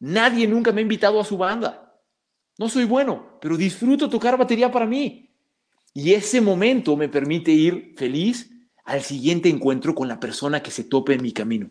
Nadie 0.00 0.46
nunca 0.46 0.72
me 0.72 0.80
ha 0.80 0.82
invitado 0.82 1.20
a 1.20 1.24
su 1.24 1.36
banda. 1.38 1.94
No 2.58 2.68
soy 2.68 2.84
bueno, 2.84 3.38
pero 3.40 3.56
disfruto 3.56 4.08
tocar 4.08 4.36
batería 4.36 4.70
para 4.70 4.86
mí. 4.86 5.30
Y 5.92 6.12
ese 6.12 6.40
momento 6.40 6.96
me 6.96 7.08
permite 7.08 7.50
ir 7.50 7.94
feliz 7.96 8.50
al 8.84 9.02
siguiente 9.02 9.48
encuentro 9.48 9.94
con 9.94 10.08
la 10.08 10.20
persona 10.20 10.62
que 10.62 10.70
se 10.70 10.84
tope 10.84 11.14
en 11.14 11.22
mi 11.22 11.32
camino. 11.32 11.70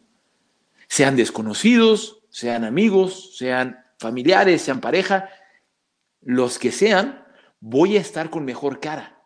Sean 0.88 1.16
desconocidos, 1.16 2.24
sean 2.30 2.64
amigos, 2.64 3.36
sean 3.38 3.80
familiares, 3.98 4.62
sean 4.62 4.82
pareja, 4.82 5.30
los 6.22 6.60
que 6.60 6.72
sean, 6.72 7.24
voy 7.60 7.98
a 7.98 8.02
estar 8.02 8.30
con 8.30 8.46
mejor 8.46 8.80
cara. 8.80 9.18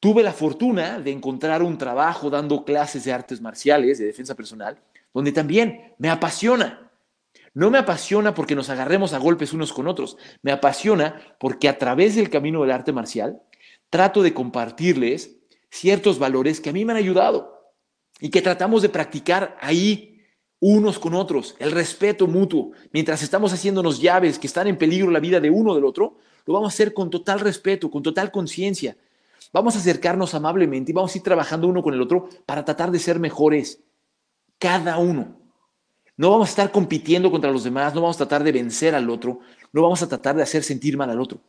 Tuve 0.00 0.22
la 0.22 0.32
fortuna 0.32 1.00
de 1.00 1.12
encontrar 1.12 1.62
un 1.62 1.78
trabajo 1.78 2.28
dando 2.28 2.64
clases 2.64 3.04
de 3.04 3.12
artes 3.12 3.40
marciales, 3.40 3.98
de 3.98 4.04
defensa 4.04 4.34
personal, 4.34 4.78
donde 5.14 5.32
también 5.32 5.94
me 5.96 6.10
apasiona. 6.10 6.83
No 7.54 7.70
me 7.70 7.78
apasiona 7.78 8.34
porque 8.34 8.56
nos 8.56 8.68
agarremos 8.68 9.12
a 9.12 9.18
golpes 9.18 9.52
unos 9.52 9.72
con 9.72 9.86
otros, 9.86 10.16
me 10.42 10.50
apasiona 10.50 11.36
porque 11.38 11.68
a 11.68 11.78
través 11.78 12.16
del 12.16 12.28
camino 12.28 12.60
del 12.62 12.72
arte 12.72 12.92
marcial 12.92 13.40
trato 13.90 14.22
de 14.22 14.34
compartirles 14.34 15.36
ciertos 15.70 16.18
valores 16.18 16.60
que 16.60 16.70
a 16.70 16.72
mí 16.72 16.84
me 16.84 16.92
han 16.92 16.98
ayudado 16.98 17.72
y 18.20 18.30
que 18.30 18.42
tratamos 18.42 18.82
de 18.82 18.88
practicar 18.88 19.56
ahí 19.60 20.20
unos 20.58 20.98
con 20.98 21.14
otros, 21.14 21.54
el 21.60 21.70
respeto 21.70 22.26
mutuo. 22.26 22.72
Mientras 22.92 23.22
estamos 23.22 23.52
haciéndonos 23.52 24.00
llaves 24.00 24.38
que 24.38 24.46
están 24.46 24.66
en 24.66 24.78
peligro 24.78 25.10
la 25.10 25.20
vida 25.20 25.38
de 25.38 25.50
uno 25.50 25.74
del 25.74 25.84
otro, 25.84 26.16
lo 26.46 26.54
vamos 26.54 26.72
a 26.72 26.74
hacer 26.74 26.92
con 26.92 27.10
total 27.10 27.38
respeto, 27.38 27.90
con 27.90 28.02
total 28.02 28.30
conciencia. 28.30 28.96
Vamos 29.52 29.76
a 29.76 29.78
acercarnos 29.78 30.34
amablemente 30.34 30.90
y 30.90 30.94
vamos 30.94 31.14
a 31.14 31.18
ir 31.18 31.22
trabajando 31.22 31.68
uno 31.68 31.82
con 31.82 31.94
el 31.94 32.00
otro 32.00 32.28
para 32.46 32.64
tratar 32.64 32.90
de 32.90 32.98
ser 32.98 33.20
mejores, 33.20 33.80
cada 34.58 34.98
uno. 34.98 35.43
No 36.16 36.30
vamos 36.30 36.48
a 36.48 36.50
estar 36.50 36.70
compitiendo 36.70 37.30
contra 37.30 37.50
los 37.50 37.64
demás, 37.64 37.94
no 37.94 38.02
vamos 38.02 38.16
a 38.16 38.26
tratar 38.26 38.44
de 38.44 38.52
vencer 38.52 38.94
al 38.94 39.10
otro, 39.10 39.40
no 39.72 39.82
vamos 39.82 40.02
a 40.02 40.08
tratar 40.08 40.36
de 40.36 40.42
hacer 40.42 40.62
sentir 40.62 40.96
mal 40.96 41.10
al 41.10 41.20
otro. 41.20 41.40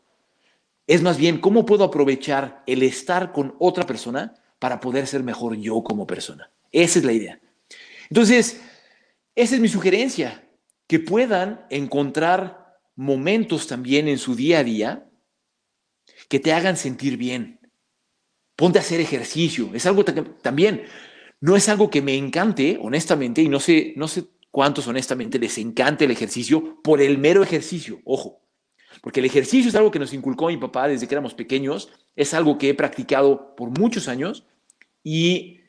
Es 0.87 1.01
más 1.01 1.17
bien, 1.17 1.39
¿cómo 1.39 1.65
puedo 1.65 1.83
aprovechar 1.83 2.63
el 2.65 2.83
estar 2.83 3.31
con 3.31 3.55
otra 3.59 3.85
persona 3.85 4.33
para 4.59 4.79
poder 4.79 5.07
ser 5.07 5.23
mejor 5.23 5.55
yo 5.55 5.83
como 5.83 6.07
persona? 6.07 6.51
Esa 6.71 6.99
es 6.99 7.05
la 7.05 7.13
idea. 7.13 7.39
Entonces, 8.09 8.61
esa 9.35 9.55
es 9.55 9.61
mi 9.61 9.67
sugerencia, 9.67 10.47
que 10.87 10.99
puedan 10.99 11.65
encontrar 11.69 12.77
momentos 12.95 13.67
también 13.67 14.07
en 14.07 14.17
su 14.17 14.35
día 14.35 14.59
a 14.59 14.63
día 14.63 15.09
que 16.29 16.39
te 16.39 16.53
hagan 16.53 16.77
sentir 16.77 17.17
bien. 17.17 17.59
Ponte 18.55 18.79
a 18.79 18.81
hacer 18.81 18.99
ejercicio. 18.99 19.71
Es 19.73 19.85
algo 19.85 20.05
también, 20.05 20.83
no 21.41 21.55
es 21.55 21.67
algo 21.67 21.89
que 21.89 22.01
me 22.01 22.15
encante, 22.15 22.79
honestamente, 22.81 23.41
y 23.41 23.49
no 23.49 23.59
sé, 23.59 23.93
no 23.97 24.07
sé 24.07 24.25
cuántos 24.55 24.87
honestamente 24.87 25.37
les 25.37 25.57
encanta 25.57 26.05
el 26.05 26.11
ejercicio 26.11 26.81
por 26.81 27.01
el 27.01 27.17
mero 27.17 27.43
ejercicio. 27.43 27.99
Ojo, 28.05 28.39
porque 29.01 29.19
el 29.19 29.25
ejercicio 29.25 29.67
es 29.67 29.75
algo 29.75 29.91
que 29.91 29.99
nos 29.99 30.13
inculcó 30.13 30.47
mi 30.47 30.55
papá 30.55 30.87
desde 30.87 31.09
que 31.09 31.13
éramos 31.13 31.33
pequeños, 31.33 31.89
es 32.15 32.33
algo 32.33 32.57
que 32.57 32.69
he 32.69 32.73
practicado 32.73 33.53
por 33.57 33.77
muchos 33.77 34.07
años 34.07 34.45
y 35.03 35.59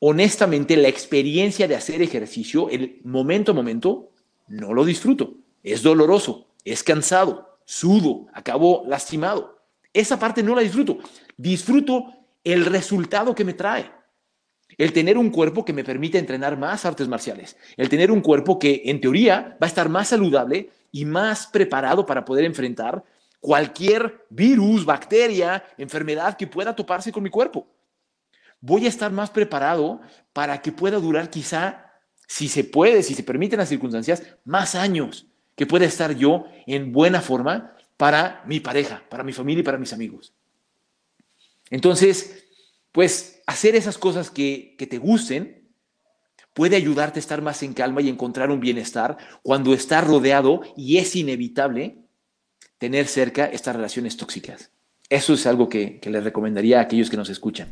honestamente 0.00 0.76
la 0.76 0.88
experiencia 0.88 1.66
de 1.66 1.76
hacer 1.76 2.02
ejercicio, 2.02 2.68
el 2.68 3.00
momento 3.04 3.52
a 3.52 3.54
momento, 3.54 4.10
no 4.48 4.74
lo 4.74 4.84
disfruto. 4.84 5.38
Es 5.62 5.82
doloroso, 5.82 6.48
es 6.62 6.84
cansado, 6.84 7.58
sudo, 7.64 8.26
acabo 8.34 8.84
lastimado. 8.86 9.62
Esa 9.94 10.18
parte 10.18 10.42
no 10.42 10.54
la 10.54 10.60
disfruto. 10.60 10.98
Disfruto 11.38 12.12
el 12.44 12.66
resultado 12.66 13.34
que 13.34 13.46
me 13.46 13.54
trae. 13.54 13.90
El 14.80 14.94
tener 14.94 15.18
un 15.18 15.28
cuerpo 15.28 15.62
que 15.62 15.74
me 15.74 15.84
permite 15.84 16.16
entrenar 16.16 16.56
más 16.56 16.86
artes 16.86 17.06
marciales. 17.06 17.54
El 17.76 17.90
tener 17.90 18.10
un 18.10 18.22
cuerpo 18.22 18.58
que 18.58 18.80
en 18.86 18.98
teoría 18.98 19.58
va 19.62 19.66
a 19.66 19.68
estar 19.68 19.90
más 19.90 20.08
saludable 20.08 20.70
y 20.90 21.04
más 21.04 21.46
preparado 21.48 22.06
para 22.06 22.24
poder 22.24 22.46
enfrentar 22.46 23.04
cualquier 23.40 24.24
virus, 24.30 24.86
bacteria, 24.86 25.62
enfermedad 25.76 26.34
que 26.34 26.46
pueda 26.46 26.74
toparse 26.74 27.12
con 27.12 27.22
mi 27.22 27.28
cuerpo. 27.28 27.68
Voy 28.62 28.86
a 28.86 28.88
estar 28.88 29.12
más 29.12 29.28
preparado 29.28 30.00
para 30.32 30.62
que 30.62 30.72
pueda 30.72 30.98
durar 30.98 31.28
quizá, 31.28 31.92
si 32.26 32.48
se 32.48 32.64
puede, 32.64 33.02
si 33.02 33.12
se 33.12 33.22
permiten 33.22 33.58
las 33.58 33.68
circunstancias, 33.68 34.22
más 34.46 34.74
años, 34.74 35.26
que 35.56 35.66
pueda 35.66 35.84
estar 35.84 36.16
yo 36.16 36.46
en 36.66 36.90
buena 36.90 37.20
forma 37.20 37.76
para 37.98 38.42
mi 38.46 38.60
pareja, 38.60 39.02
para 39.10 39.24
mi 39.24 39.34
familia 39.34 39.60
y 39.60 39.64
para 39.64 39.76
mis 39.76 39.92
amigos. 39.92 40.32
Entonces, 41.68 42.46
pues 42.92 43.39
hacer 43.50 43.74
esas 43.74 43.98
cosas 43.98 44.30
que, 44.30 44.76
te 44.78 44.98
gusten 44.98 45.68
puede 46.54 46.76
ayudarte 46.76 47.18
a 47.18 47.22
estar 47.22 47.42
más 47.42 47.62
en 47.64 47.74
calma 47.74 48.00
y 48.00 48.08
encontrar 48.08 48.50
un 48.50 48.60
bienestar 48.60 49.18
cuando 49.42 49.74
estás 49.74 50.06
rodeado 50.06 50.62
y 50.76 50.98
es 50.98 51.16
inevitable 51.16 51.98
tener 52.78 53.06
cerca 53.06 53.46
estas 53.46 53.74
relaciones 53.74 54.16
tóxicas. 54.16 54.70
Eso 55.08 55.34
es 55.34 55.46
algo 55.46 55.68
que, 55.68 55.98
que 55.98 56.10
les 56.10 56.22
recomendaría 56.22 56.78
a 56.78 56.82
aquellos 56.82 57.10
que 57.10 57.16
nos 57.16 57.28
escuchan. 57.28 57.68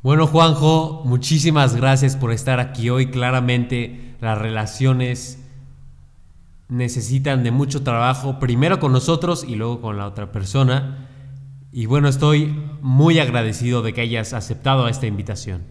Bueno, 0.00 0.28
Juanjo, 0.28 1.02
muchísimas 1.04 1.74
gracias 1.74 2.16
por 2.16 2.32
estar 2.32 2.60
aquí 2.60 2.88
hoy. 2.88 3.10
Claramente 3.10 4.14
las 4.20 4.38
relaciones 4.38 5.38
necesitan 6.68 7.42
de 7.42 7.50
mucho 7.50 7.82
trabajo, 7.82 8.38
primero 8.38 8.78
con 8.78 8.92
nosotros 8.92 9.44
y 9.46 9.56
luego 9.56 9.80
con 9.80 9.96
la 9.98 10.06
otra 10.06 10.30
persona. 10.30 11.08
Y 11.74 11.86
bueno, 11.86 12.08
estoy 12.08 12.54
muy 12.82 13.18
agradecido 13.18 13.80
de 13.80 13.94
que 13.94 14.02
hayas 14.02 14.34
aceptado 14.34 14.88
esta 14.88 15.06
invitación. 15.06 15.64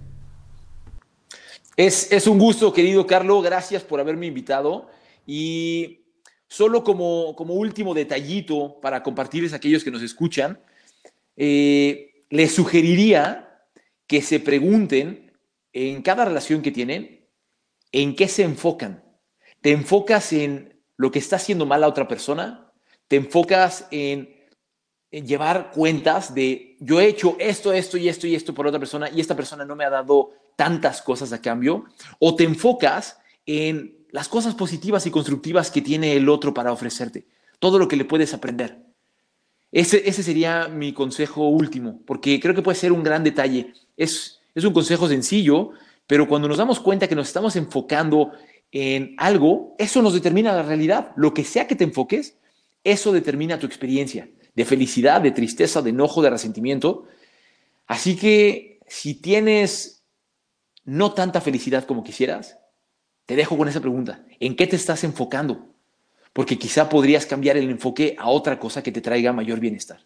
Es, 1.78 2.26
un 2.26 2.39
gusto, 2.39 2.74
querido 2.74 3.06
Carlos. 3.06 3.43
Gracias 3.43 3.84
por 3.84 3.99
haberme 3.99 4.26
invitado. 4.26 4.89
Y 5.28 6.06
solo 6.47 6.84
como, 6.84 7.36
como 7.36 7.54
último 7.54 7.93
detallito 7.93 8.80
para 8.82 9.04
compartirles 9.04 9.54
a 9.54 9.58
aquellos 9.58 9.84
que 9.84 9.91
nos 9.91 10.02
escuchan, 10.02 10.60
eh, 11.38 12.26
les 12.32 12.52
sugeriría 12.52 13.66
que 14.08 14.24
se 14.24 14.39
pregunten 14.39 15.32
en 15.72 16.02
cada 16.02 16.26
relación 16.26 16.64
que 16.64 16.72
tienen, 16.72 17.28
en 17.91 18.16
qué 18.16 18.28
se 18.28 18.41
enfocan. 18.41 19.04
¿Te 19.62 19.72
enfocas 19.72 20.34
en 20.34 20.82
lo 20.97 21.12
que 21.12 21.20
está 21.20 21.36
haciendo 21.36 21.68
mal 21.68 21.84
a 21.84 21.88
otra 21.88 22.08
persona? 22.08 22.72
¿Te 23.08 23.18
enfocas 23.18 23.88
en, 23.91 24.30
en 24.30 24.40
llevar 25.12 25.72
cuentas 25.72 26.34
de 26.34 26.78
yo 26.80 27.01
he 27.01 27.07
hecho 27.07 27.36
esto, 27.38 27.74
esto 27.74 27.97
y 27.97 28.07
esto 28.07 28.28
y 28.28 28.36
esto 28.36 28.53
por 28.53 28.66
otra 28.66 28.80
persona 28.80 29.09
y 29.14 29.20
esta 29.20 29.36
persona 29.36 29.66
no 29.66 29.76
me 29.76 29.84
ha 29.84 29.89
dado 29.89 30.32
tantas 30.55 31.01
cosas 31.01 31.34
a 31.34 31.41
cambio, 31.41 31.86
o 32.20 32.36
te 32.36 32.43
enfocas 32.43 33.18
en 33.45 33.97
las 34.12 34.28
cosas 34.28 34.55
positivas 34.55 35.05
y 35.05 35.12
constructivas 35.12 35.72
que 35.72 35.82
tiene 35.82 36.16
el 36.16 36.30
otro 36.30 36.53
para 36.53 36.72
ofrecerte, 36.72 37.26
todo 37.59 37.80
lo 37.80 37.88
que 37.88 37.95
le 37.95 38.05
puedes 38.05 38.34
aprender. 38.34 38.78
Ese, 39.72 40.07
ese 40.07 40.22
sería 40.22 40.68
mi 40.68 40.93
consejo 40.93 41.47
último, 41.47 42.01
porque 42.05 42.39
creo 42.39 42.53
que 42.53 42.62
puede 42.62 42.78
ser 42.78 42.91
un 42.91 43.03
gran 43.03 43.24
detalle. 43.24 43.74
Es, 43.95 44.41
es 44.53 44.66
un 44.66 44.74
consejo 44.74 45.07
sencillo, 45.07 45.72
pero 46.07 46.28
cuando 46.28 46.47
nos 46.47 46.57
damos 46.57 46.80
cuenta 46.80 47.07
que 47.07 47.16
nos 47.16 47.28
estamos 47.28 47.55
enfocando 47.55 48.32
en 48.72 49.16
algo, 49.18 49.76
eso 49.78 50.01
nos 50.01 50.14
determina 50.14 50.53
la 50.53 50.64
realidad. 50.64 51.12
Lo 51.16 51.34
que 51.34 51.45
sea 51.45 51.68
que 51.68 51.76
te 51.76 51.86
enfoques, 51.86 52.38
eso 52.84 53.14
determina 53.14 53.57
tu 53.57 53.66
experiencia 53.66 54.28
de 54.56 54.66
felicidad, 54.66 55.22
de 55.22 55.32
tristeza, 55.32 55.82
de 55.82 55.91
enojo, 55.91 56.22
de 56.22 56.30
resentimiento. 56.30 57.06
Así 57.88 58.16
que 58.16 58.80
si 58.88 59.16
tienes 59.16 60.04
no 60.84 61.14
tanta 61.14 61.41
felicidad 61.41 61.86
como 61.86 62.04
quisieras? 62.04 62.58
Te 63.26 63.36
dejo 63.36 63.58
con 63.58 63.68
esa 63.68 63.82
pregunta. 63.82 64.26
¿En 64.39 64.56
qué 64.56 64.68
te 64.68 64.76
estás 64.76 65.04
enfocando? 65.04 65.72
porque 66.34 66.58
quizá 66.58 66.89
podrías 66.89 67.26
cambiar 67.26 67.58
el 67.58 67.70
enfoque 67.70 68.16
a 68.18 68.30
otra 68.30 68.60
cosa 68.60 68.82
que 68.84 68.91
te 68.91 69.02
traiga 69.02 69.34
mayor 69.34 69.60
bienestar. 69.60 69.99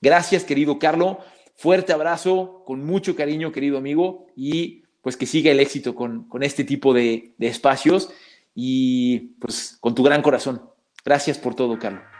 Gracias, 0.00 0.44
querido 0.44 0.78
Carlo. 0.78 1.18
Fuerte 1.56 1.92
abrazo, 1.92 2.62
con 2.66 2.84
mucho 2.84 3.16
cariño, 3.16 3.50
querido 3.50 3.78
amigo, 3.78 4.26
y 4.36 4.82
pues 5.02 5.16
que 5.16 5.26
siga 5.26 5.50
el 5.50 5.60
éxito 5.60 5.94
con, 5.94 6.28
este 6.40 6.64
tipo 6.64 6.92
de, 6.94 7.32
de 7.38 7.48
espacios 7.48 8.10
y 8.54 9.18
pues 9.40 9.76
con 9.80 9.94
tu 9.94 10.02
gran 10.02 10.22
corazón. 10.22 10.62
Gracias 11.04 11.38
por 11.38 11.54
todo, 11.54 11.78
Carlos. 11.78 12.17